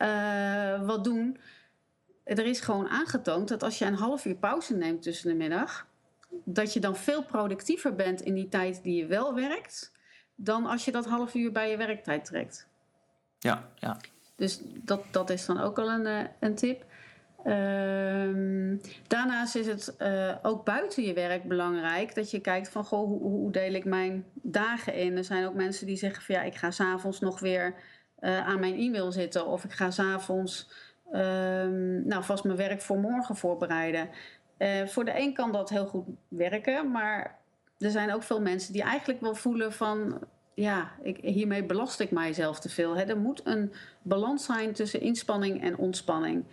uh, 0.00 0.86
wat 0.86 1.04
doen 1.04 1.38
er 2.26 2.46
is 2.46 2.60
gewoon 2.60 2.88
aangetoond 2.88 3.48
dat 3.48 3.62
als 3.62 3.78
je 3.78 3.84
een 3.84 3.94
half 3.94 4.24
uur 4.24 4.34
pauze 4.34 4.76
neemt 4.76 5.02
tussen 5.02 5.28
de 5.28 5.34
middag, 5.34 5.86
dat 6.44 6.72
je 6.72 6.80
dan 6.80 6.96
veel 6.96 7.24
productiever 7.24 7.94
bent 7.94 8.20
in 8.20 8.34
die 8.34 8.48
tijd 8.48 8.82
die 8.82 8.96
je 8.96 9.06
wel 9.06 9.34
werkt, 9.34 9.92
dan 10.36 10.66
als 10.66 10.84
je 10.84 10.92
dat 10.92 11.06
half 11.06 11.34
uur 11.34 11.52
bij 11.52 11.70
je 11.70 11.76
werktijd 11.76 12.24
trekt. 12.24 12.68
Ja, 13.38 13.68
ja. 13.74 13.96
Dus 14.36 14.60
dat, 14.64 15.02
dat 15.10 15.30
is 15.30 15.46
dan 15.46 15.60
ook 15.60 15.78
al 15.78 15.90
een, 15.90 16.06
eh, 16.06 16.24
een 16.40 16.54
tip. 16.54 16.84
Ehm, 17.44 18.76
daarnaast 19.06 19.54
is 19.54 19.66
het 19.66 19.96
eh, 19.96 20.34
ook 20.42 20.64
buiten 20.64 21.02
je 21.02 21.12
werk 21.12 21.44
belangrijk 21.44 22.14
dat 22.14 22.30
je 22.30 22.40
kijkt 22.40 22.68
van 22.68 22.84
goh, 22.84 23.06
hoe, 23.06 23.20
hoe, 23.20 23.52
deel 23.52 23.72
ik 23.72 23.84
mijn 23.84 24.24
dagen 24.32 24.94
in. 24.94 25.16
Er 25.16 25.24
zijn 25.24 25.46
ook 25.46 25.54
mensen 25.54 25.86
die 25.86 25.96
zeggen 25.96 26.22
van 26.22 26.34
ja, 26.34 26.42
ik 26.42 26.54
ga 26.54 26.70
s'avonds 26.70 27.20
nog 27.20 27.40
weer 27.40 27.74
uh, 28.20 28.46
aan 28.46 28.60
mijn 28.60 28.78
e-mail 28.78 29.12
zitten 29.12 29.46
of 29.46 29.64
ik 29.64 29.72
ga 29.72 29.90
s'avonds 29.90 30.70
um, 31.12 32.06
nou, 32.06 32.24
vast 32.24 32.44
mijn 32.44 32.56
werk 32.56 32.80
voor 32.80 32.98
morgen 32.98 33.36
voorbereiden. 33.36 34.08
Uh, 34.58 34.86
voor 34.86 35.04
de 35.04 35.18
een 35.20 35.34
kan 35.34 35.52
dat 35.52 35.70
heel 35.70 35.86
goed 35.86 36.06
werken, 36.28 36.90
maar 36.90 37.38
er 37.78 37.90
zijn 37.90 38.12
ook 38.12 38.22
veel 38.22 38.40
mensen 38.40 38.72
die 38.72 38.82
eigenlijk 38.82 39.20
wel 39.20 39.34
voelen 39.34 39.72
van 39.72 40.18
ja, 40.54 40.92
ik, 41.02 41.16
hiermee 41.16 41.64
belast 41.64 42.00
ik 42.00 42.10
mijzelf 42.10 42.60
te 42.60 42.68
veel. 42.68 42.96
Hè. 42.96 43.02
Er 43.02 43.18
moet 43.18 43.40
een 43.44 43.72
balans 44.02 44.44
zijn 44.44 44.72
tussen 44.72 45.00
inspanning 45.00 45.62
en 45.62 45.76
ontspanning 45.76 46.44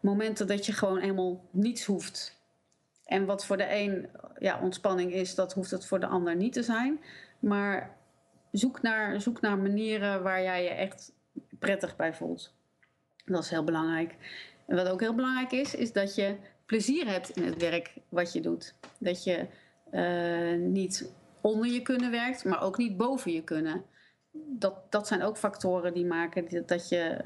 momenten 0.00 0.46
dat 0.46 0.66
je 0.66 0.72
gewoon 0.72 0.98
helemaal 0.98 1.44
niets 1.50 1.84
hoeft. 1.84 2.42
En 3.04 3.24
wat 3.24 3.46
voor 3.46 3.56
de 3.56 3.74
een 3.74 4.08
ja, 4.38 4.60
ontspanning 4.60 5.12
is, 5.12 5.34
dat 5.34 5.52
hoeft 5.52 5.70
het 5.70 5.86
voor 5.86 6.00
de 6.00 6.06
ander 6.06 6.36
niet 6.36 6.52
te 6.52 6.62
zijn. 6.62 7.00
Maar 7.38 7.96
zoek 8.50 8.82
naar, 8.82 9.20
zoek 9.20 9.40
naar 9.40 9.58
manieren 9.58 10.22
waar 10.22 10.42
jij 10.42 10.62
je 10.62 10.68
echt 10.68 11.12
prettig 11.58 11.96
bij 11.96 12.14
voelt. 12.14 12.54
Dat 13.24 13.42
is 13.42 13.50
heel 13.50 13.64
belangrijk. 13.64 14.14
En 14.66 14.76
wat 14.76 14.88
ook 14.88 15.00
heel 15.00 15.14
belangrijk 15.14 15.52
is, 15.52 15.74
is 15.74 15.92
dat 15.92 16.14
je 16.14 16.36
plezier 16.66 17.06
hebt 17.06 17.30
in 17.30 17.44
het 17.44 17.56
werk 17.56 17.94
wat 18.08 18.32
je 18.32 18.40
doet. 18.40 18.74
Dat 18.98 19.24
je 19.24 19.46
uh, 19.94 20.58
niet 20.58 21.12
onder 21.40 21.70
je 21.70 21.82
kunnen 21.82 22.10
werkt, 22.10 22.44
maar 22.44 22.62
ook 22.62 22.78
niet 22.78 22.96
boven 22.96 23.32
je 23.32 23.42
kunnen 23.42 23.84
dat, 24.34 24.74
dat 24.90 25.06
zijn 25.06 25.22
ook 25.22 25.36
factoren 25.36 25.94
die 25.94 26.06
maken 26.06 26.66
dat 26.66 26.88
je, 26.88 27.20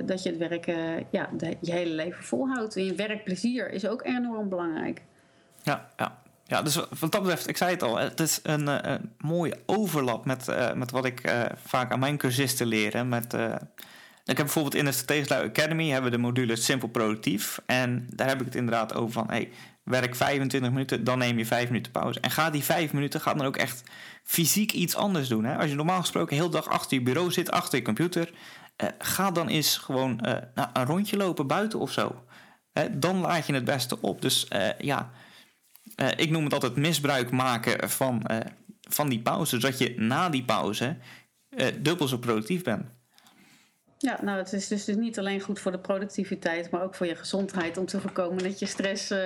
uh, 0.00 0.06
dat 0.06 0.22
je 0.22 0.28
het 0.28 0.38
werk 0.38 0.66
uh, 0.66 1.10
ja, 1.10 1.30
je 1.60 1.72
hele 1.72 1.94
leven 1.94 2.24
volhoudt. 2.24 2.76
En 2.76 2.84
je 2.84 2.94
werkplezier 2.94 3.70
is 3.70 3.86
ook 3.86 4.04
enorm 4.04 4.48
belangrijk. 4.48 5.02
Ja, 5.62 5.88
ja. 5.96 6.22
ja 6.44 6.62
dus 6.62 6.74
wat 6.74 7.12
dat 7.12 7.22
betreft, 7.22 7.48
ik 7.48 7.56
zei 7.56 7.70
het 7.70 7.82
al, 7.82 7.98
het 7.98 8.20
is 8.20 8.40
een, 8.42 8.66
uh, 8.68 8.78
een 8.80 9.12
mooie 9.18 9.60
overlap 9.66 10.24
met, 10.24 10.46
met 10.74 10.90
wat 10.90 11.04
ik 11.04 11.32
vaak 11.54 11.92
aan 11.92 11.98
mijn 11.98 12.16
cursisten 12.16 12.66
leer. 12.66 13.06
Met, 13.06 13.34
ik 14.24 14.36
heb 14.36 14.36
bijvoorbeeld 14.36 14.74
in 14.74 14.84
de 14.84 14.92
Strategische 14.92 15.42
Academy 15.42 15.88
hebben 15.88 16.10
we 16.10 16.16
de 16.16 16.22
module 16.22 16.56
Simpel 16.56 16.88
Productief. 16.88 17.60
En 17.66 18.06
daar 18.14 18.28
heb 18.28 18.38
ik 18.38 18.44
het 18.44 18.54
inderdaad 18.54 18.94
over 18.94 19.12
van, 19.12 19.26
hey, 19.30 19.50
werk 19.88 20.14
25 20.14 20.70
minuten, 20.70 21.04
dan 21.04 21.18
neem 21.18 21.38
je 21.38 21.46
5 21.46 21.66
minuten 21.66 21.92
pauze. 21.92 22.20
En 22.20 22.30
ga 22.30 22.50
die 22.50 22.64
5 22.64 22.92
minuten, 22.92 23.20
ga 23.20 23.34
dan 23.34 23.46
ook 23.46 23.56
echt 23.56 23.82
fysiek 24.24 24.72
iets 24.72 24.94
anders 24.94 25.28
doen. 25.28 25.44
Hè? 25.44 25.56
Als 25.56 25.70
je 25.70 25.76
normaal 25.76 26.00
gesproken 26.00 26.36
heel 26.36 26.50
dag 26.50 26.68
achter 26.68 26.98
je 26.98 27.04
bureau 27.04 27.32
zit, 27.32 27.50
achter 27.50 27.78
je 27.78 27.84
computer, 27.84 28.30
eh, 28.76 28.88
ga 28.98 29.30
dan 29.30 29.48
eens 29.48 29.76
gewoon 29.76 30.16
nou, 30.54 30.68
een 30.72 30.84
rondje 30.84 31.16
lopen 31.16 31.46
buiten 31.46 31.78
of 31.78 31.92
zo. 31.92 32.22
dan 32.92 33.20
laat 33.20 33.46
je 33.46 33.54
het 33.54 33.64
beste 33.64 34.00
op. 34.00 34.22
Dus 34.22 34.48
eh, 34.48 34.78
ja, 34.78 35.10
ik 36.16 36.30
noem 36.30 36.44
het 36.44 36.54
altijd 36.54 36.76
misbruik 36.76 37.30
maken 37.30 37.90
van, 37.90 38.22
van 38.80 39.08
die 39.08 39.20
pauze, 39.20 39.60
zodat 39.60 39.78
je 39.78 39.94
na 39.96 40.28
die 40.28 40.44
pauze 40.44 40.96
dubbel 41.80 42.08
zo 42.08 42.18
productief 42.18 42.62
bent. 42.62 42.97
Ja, 43.98 44.18
nou, 44.22 44.38
het 44.38 44.52
is 44.52 44.68
dus, 44.68 44.84
dus 44.84 44.96
niet 44.96 45.18
alleen 45.18 45.40
goed 45.40 45.60
voor 45.60 45.72
de 45.72 45.78
productiviteit, 45.78 46.70
maar 46.70 46.82
ook 46.82 46.94
voor 46.94 47.06
je 47.06 47.14
gezondheid 47.14 47.76
om 47.76 47.86
te 47.86 48.00
voorkomen 48.00 48.42
dat 48.42 48.58
je 48.58 48.66
stress 48.66 49.10
uh, 49.10 49.18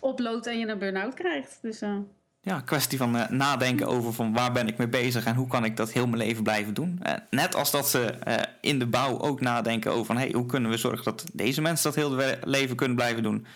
oploopt 0.00 0.46
en 0.46 0.58
je 0.58 0.68
een 0.68 0.78
burn-out 0.78 1.14
krijgt. 1.14 1.58
Dus, 1.62 1.82
uh... 1.82 1.96
Ja, 2.40 2.60
kwestie 2.60 2.98
van 2.98 3.16
uh, 3.16 3.28
nadenken 3.28 3.86
over 3.86 4.12
van 4.12 4.32
waar 4.32 4.52
ben 4.52 4.68
ik 4.68 4.76
mee 4.76 4.88
bezig 4.88 5.24
en 5.24 5.34
hoe 5.34 5.46
kan 5.46 5.64
ik 5.64 5.76
dat 5.76 5.92
heel 5.92 6.06
mijn 6.06 6.22
leven 6.22 6.42
blijven 6.42 6.74
doen. 6.74 7.02
net 7.30 7.54
als 7.54 7.70
dat 7.70 7.88
ze 7.88 8.14
in 8.60 8.78
de 8.78 8.86
bouw 8.86 9.18
ook 9.18 9.40
nadenken 9.40 9.92
over 9.92 10.06
van 10.06 10.16
hey, 10.16 10.30
hoe 10.32 10.46
kunnen 10.46 10.70
we 10.70 10.76
zorgen 10.76 11.04
dat 11.04 11.24
deze 11.32 11.60
mensen 11.60 11.92
dat 11.92 12.04
heel 12.04 12.36
leven 12.44 12.76
kunnen 12.76 12.96
blijven 12.96 13.22
doen. 13.22 13.46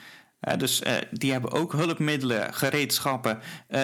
dus 0.59 0.83
die 1.11 1.33
hebben 1.33 1.53
ook 1.53 1.73
hulpmiddelen, 1.73 2.55
gereedschappen, 2.55 3.39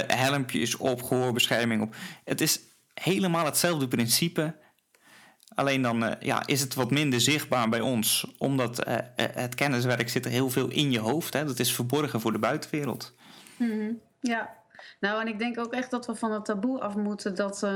helmpjes 0.06 0.76
op, 0.76 1.02
gehoorbescherming 1.02 1.82
op. 1.82 1.94
Het 2.24 2.40
is 2.40 2.60
helemaal 2.94 3.44
hetzelfde 3.44 3.88
principe 3.88 4.54
Alleen 5.58 5.82
dan 5.82 6.04
uh, 6.04 6.12
ja, 6.20 6.46
is 6.46 6.60
het 6.60 6.74
wat 6.74 6.90
minder 6.90 7.20
zichtbaar 7.20 7.68
bij 7.68 7.80
ons, 7.80 8.32
omdat 8.38 8.88
uh, 8.88 8.96
het 9.16 9.54
kenniswerk 9.54 10.08
zit 10.08 10.24
er 10.24 10.30
heel 10.30 10.50
veel 10.50 10.68
in 10.68 10.90
je 10.90 10.98
hoofd. 10.98 11.32
Hè? 11.32 11.44
Dat 11.44 11.58
is 11.58 11.74
verborgen 11.74 12.20
voor 12.20 12.32
de 12.32 12.38
buitenwereld. 12.38 13.14
Mm 13.56 14.00
Ja, 14.20 14.56
nou 15.00 15.20
en 15.20 15.28
ik 15.28 15.38
denk 15.38 15.58
ook 15.58 15.72
echt 15.72 15.90
dat 15.90 16.06
we 16.06 16.14
van 16.14 16.32
het 16.32 16.44
taboe 16.44 16.80
af 16.80 16.94
moeten 16.94 17.34
dat, 17.34 17.68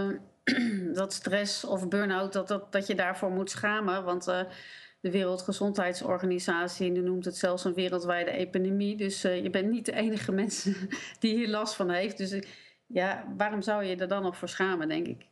dat 0.95 1.12
stress 1.12 1.64
of 1.64 1.89
burn-out, 1.89 2.33
dat, 2.33 2.49
dat, 2.49 2.72
dat 2.72 2.87
je 2.87 2.95
daarvoor 2.95 3.30
moet 3.30 3.51
schamen. 3.51 4.05
Want 4.05 4.24
de 4.24 5.11
Wereldgezondheidsorganisatie 5.11 6.93
noemt 6.93 7.24
het 7.24 7.37
zelfs 7.37 7.64
een 7.64 7.74
wereldwijde 7.74 8.30
epidemie. 8.30 8.97
Dus 8.97 9.22
je 9.22 9.51
bent 9.51 9.70
niet 9.70 9.87
de 9.87 9.95
enige 9.95 10.33
mensen 10.43 10.76
die 11.18 11.35
hier 11.35 11.49
last 11.49 11.74
van 11.74 11.91
heeft. 11.91 12.18
Dus 12.18 12.43
ja, 12.87 13.24
waarom 13.37 13.62
zou 13.62 13.85
je 13.85 13.97
er 13.97 14.09
dan 14.09 14.22
nog 14.22 14.37
voor 14.37 14.49
schamen, 14.49 14.89
denk 14.89 15.07
ik? 15.07 15.26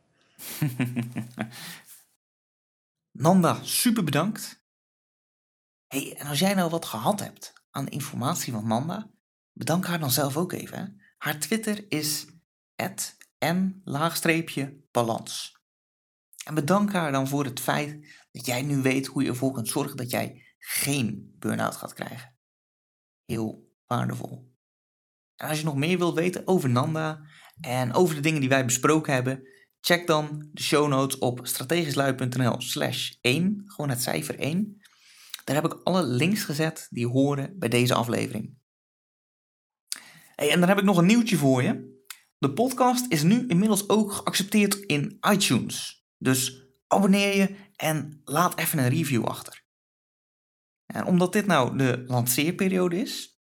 Nanda, 3.21 3.59
super 3.63 4.03
bedankt. 4.03 4.65
hey, 5.87 6.15
en 6.17 6.27
als 6.27 6.39
jij 6.39 6.53
nou 6.53 6.69
wat 6.69 6.85
gehad 6.85 7.19
hebt 7.19 7.53
aan 7.71 7.87
informatie 7.87 8.53
van 8.53 8.67
Nanda, 8.67 9.11
bedank 9.51 9.85
haar 9.85 9.99
dan 9.99 10.11
zelf 10.11 10.37
ook 10.37 10.51
even. 10.51 11.01
Haar 11.17 11.39
Twitter 11.39 11.91
is 11.91 12.27
n-balans. 13.45 15.59
En 16.45 16.53
bedank 16.53 16.91
haar 16.91 17.11
dan 17.11 17.27
voor 17.27 17.45
het 17.45 17.59
feit 17.59 18.15
dat 18.31 18.45
jij 18.45 18.61
nu 18.61 18.81
weet 18.81 19.07
hoe 19.07 19.23
je 19.23 19.29
ervoor 19.29 19.51
kunt 19.51 19.67
zorgen 19.67 19.97
dat 19.97 20.09
jij 20.09 20.45
geen 20.57 21.35
burn-out 21.39 21.75
gaat 21.75 21.93
krijgen. 21.93 22.37
Heel 23.25 23.71
waardevol. 23.85 24.55
En 25.35 25.47
als 25.47 25.59
je 25.59 25.65
nog 25.65 25.75
meer 25.75 25.97
wilt 25.97 26.15
weten 26.15 26.47
over 26.47 26.69
Nanda 26.69 27.21
en 27.59 27.93
over 27.93 28.15
de 28.15 28.21
dingen 28.21 28.39
die 28.39 28.49
wij 28.49 28.65
besproken 28.65 29.13
hebben, 29.13 29.47
Check 29.81 30.07
dan 30.07 30.49
de 30.51 30.61
show 30.61 30.87
notes 30.87 31.17
op 31.17 31.39
strategischlui.nl 31.43 32.61
slash 32.61 33.11
1, 33.21 33.63
gewoon 33.65 33.89
het 33.89 34.01
cijfer 34.01 34.39
1. 34.39 34.81
Daar 35.43 35.55
heb 35.55 35.65
ik 35.65 35.79
alle 35.83 36.03
links 36.03 36.43
gezet 36.43 36.87
die 36.89 37.07
horen 37.07 37.59
bij 37.59 37.69
deze 37.69 37.93
aflevering. 37.93 38.57
Hey, 40.35 40.51
en 40.51 40.59
dan 40.59 40.69
heb 40.69 40.77
ik 40.77 40.83
nog 40.83 40.97
een 40.97 41.05
nieuwtje 41.05 41.37
voor 41.37 41.63
je. 41.63 41.99
De 42.37 42.53
podcast 42.53 43.05
is 43.11 43.23
nu 43.23 43.47
inmiddels 43.47 43.89
ook 43.89 44.11
geaccepteerd 44.11 44.75
in 44.75 45.17
iTunes. 45.31 46.05
Dus 46.17 46.65
abonneer 46.87 47.35
je 47.35 47.55
en 47.75 48.21
laat 48.23 48.57
even 48.57 48.79
een 48.79 48.89
review 48.89 49.25
achter. 49.25 49.63
En 50.85 51.05
omdat 51.05 51.33
dit 51.33 51.45
nou 51.45 51.77
de 51.77 52.03
lanceerperiode 52.07 53.01
is 53.01 53.41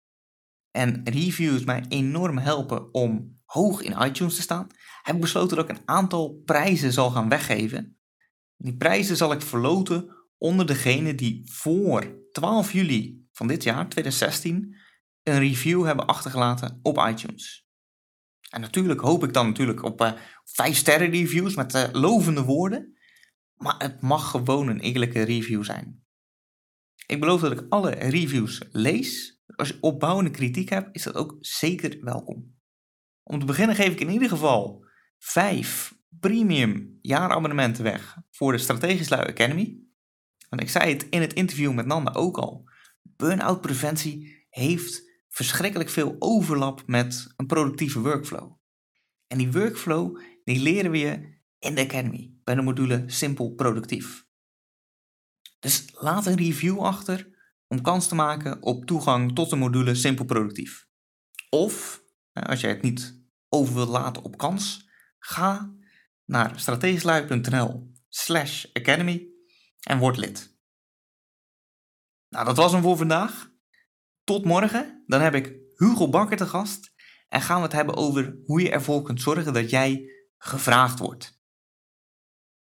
en 0.72 1.02
reviews 1.04 1.64
mij 1.64 1.86
enorm 1.90 2.38
helpen 2.38 2.94
om 2.94 3.40
hoog 3.46 3.82
in 3.82 4.02
iTunes 4.02 4.36
te 4.36 4.42
staan, 4.42 4.68
heb 5.08 5.20
besloten 5.20 5.58
dat 5.58 5.70
ik 5.70 5.78
een 5.78 5.88
aantal 5.88 6.42
prijzen 6.46 6.94
zal 6.94 7.10
gaan 7.10 7.30
weggeven. 7.30 7.98
Die 8.58 8.78
prijzen 8.78 9.18
zal 9.18 9.32
ik 9.32 9.42
verloten 9.42 10.16
onder 10.38 10.66
degene 10.66 11.16
die 11.16 11.52
voor 11.52 12.30
12 12.32 12.74
juli 12.74 13.28
van 13.32 13.48
dit 13.48 13.64
jaar, 13.64 13.90
2016, 13.90 14.76
een 15.24 15.40
review 15.40 15.86
hebben 15.86 16.08
achtergelaten 16.08 16.80
op 16.82 16.98
iTunes. 16.98 17.68
En 18.50 18.62
natuurlijk 18.62 19.00
hoop 19.00 19.24
ik 19.24 19.34
dan 19.34 19.46
natuurlijk 19.46 19.84
op 19.84 20.02
uh, 20.02 20.08
eh, 20.08 20.20
5 20.44 20.76
sterren 20.76 21.10
reviews 21.10 21.56
met 21.56 21.76
uh, 21.76 21.84
lovende 21.92 22.44
woorden, 22.44 22.98
maar 23.56 23.76
het 23.78 24.02
mag 24.02 24.30
gewoon 24.30 24.68
een 24.68 24.80
eerlijke 24.80 25.22
review 25.22 25.64
zijn. 25.64 26.06
Ik 27.06 27.20
beloof 27.20 27.42
dat 27.42 27.52
ik 27.52 27.66
alle 27.70 27.90
reviews 27.90 28.62
lees. 28.72 29.42
Als 29.56 29.68
je 29.68 29.78
opbouwende 29.82 30.32
kritiek 30.32 30.70
hebt, 30.70 30.96
is 30.96 31.04
dat 31.04 31.16
ook 31.16 31.38
zeker 31.40 31.98
welkom. 32.02 32.56
Om 33.24 33.40
te 33.40 33.46
beginnen 33.46 33.76
geef 33.76 33.92
ik 33.92 34.00
in 34.00 34.10
ieder 34.10 34.30
geval 34.30 34.87
vijf 35.18 35.96
premium 36.20 36.98
jaarabonnementen 37.02 37.84
weg 37.84 38.18
voor 38.32 38.52
de 38.52 38.58
Strategisch 38.58 39.10
Lui 39.10 39.28
Academy. 39.28 39.80
Want 40.50 40.62
ik 40.62 40.70
zei 40.70 40.94
het 40.94 41.10
in 41.10 41.22
het 41.22 41.34
interview 41.34 41.74
met 41.74 41.86
Nanda 41.86 42.12
ook 42.12 42.38
al. 42.38 42.70
Burn-out 43.02 43.62
preventie 43.62 44.46
heeft 44.50 45.02
verschrikkelijk 45.30 45.90
veel 45.90 46.16
overlap 46.20 46.84
met 46.86 47.34
een 47.36 47.46
productieve 47.46 48.00
workflow. 48.00 48.56
En 49.28 49.38
die 49.38 49.52
workflow 49.52 50.20
die 50.44 50.60
leren 50.60 50.92
we 50.92 50.98
je 50.98 51.36
in 51.60 51.76
de 51.76 51.82
Academy 51.82 52.34
bij 52.44 52.56
de 52.56 52.62
module 52.62 53.04
Simpel 53.08 53.54
Productief. 53.54 54.26
Dus 55.60 55.86
laat 55.94 56.26
een 56.26 56.38
review 56.38 56.80
achter 56.80 57.36
om 57.68 57.82
kans 57.82 58.08
te 58.08 58.16
maken 58.16 58.64
op 58.64 58.86
toegang 58.86 59.36
tot 59.36 59.50
de 59.50 59.56
module 59.56 59.96
Simpel 59.96 60.26
Productief. 60.26 60.88
Of, 61.50 62.04
als 62.34 62.62
jij 62.62 62.70
het 62.70 62.82
niet 62.82 63.22
over 63.50 63.74
wilt 63.74 63.90
laten 63.90 64.24
op 64.24 64.38
kans, 64.38 64.87
ga 65.20 65.74
naar 66.26 66.60
strategischlui.nl 66.60 67.92
slash 68.10 68.66
academy 68.74 69.28
en 69.80 69.98
word 70.00 70.18
lid. 70.18 70.56
Nou, 72.30 72.46
dat 72.46 72.58
was 72.58 72.72
hem 72.72 72.82
voor 72.82 72.98
vandaag. 72.98 73.50
Tot 74.24 74.46
morgen. 74.46 75.04
Dan 75.08 75.22
heb 75.22 75.36
ik 75.36 75.56
Hugo 75.76 76.10
Bakker 76.10 76.38
te 76.38 76.46
gast. 76.46 76.94
En 77.28 77.42
gaan 77.42 77.58
we 77.58 77.64
het 77.64 77.74
hebben 77.74 77.96
over 77.96 78.40
hoe 78.44 78.62
je 78.62 78.72
ervoor 78.72 79.02
kunt 79.02 79.22
zorgen 79.22 79.54
dat 79.54 79.70
jij 79.70 80.10
gevraagd 80.38 81.00
wordt. 81.00 81.37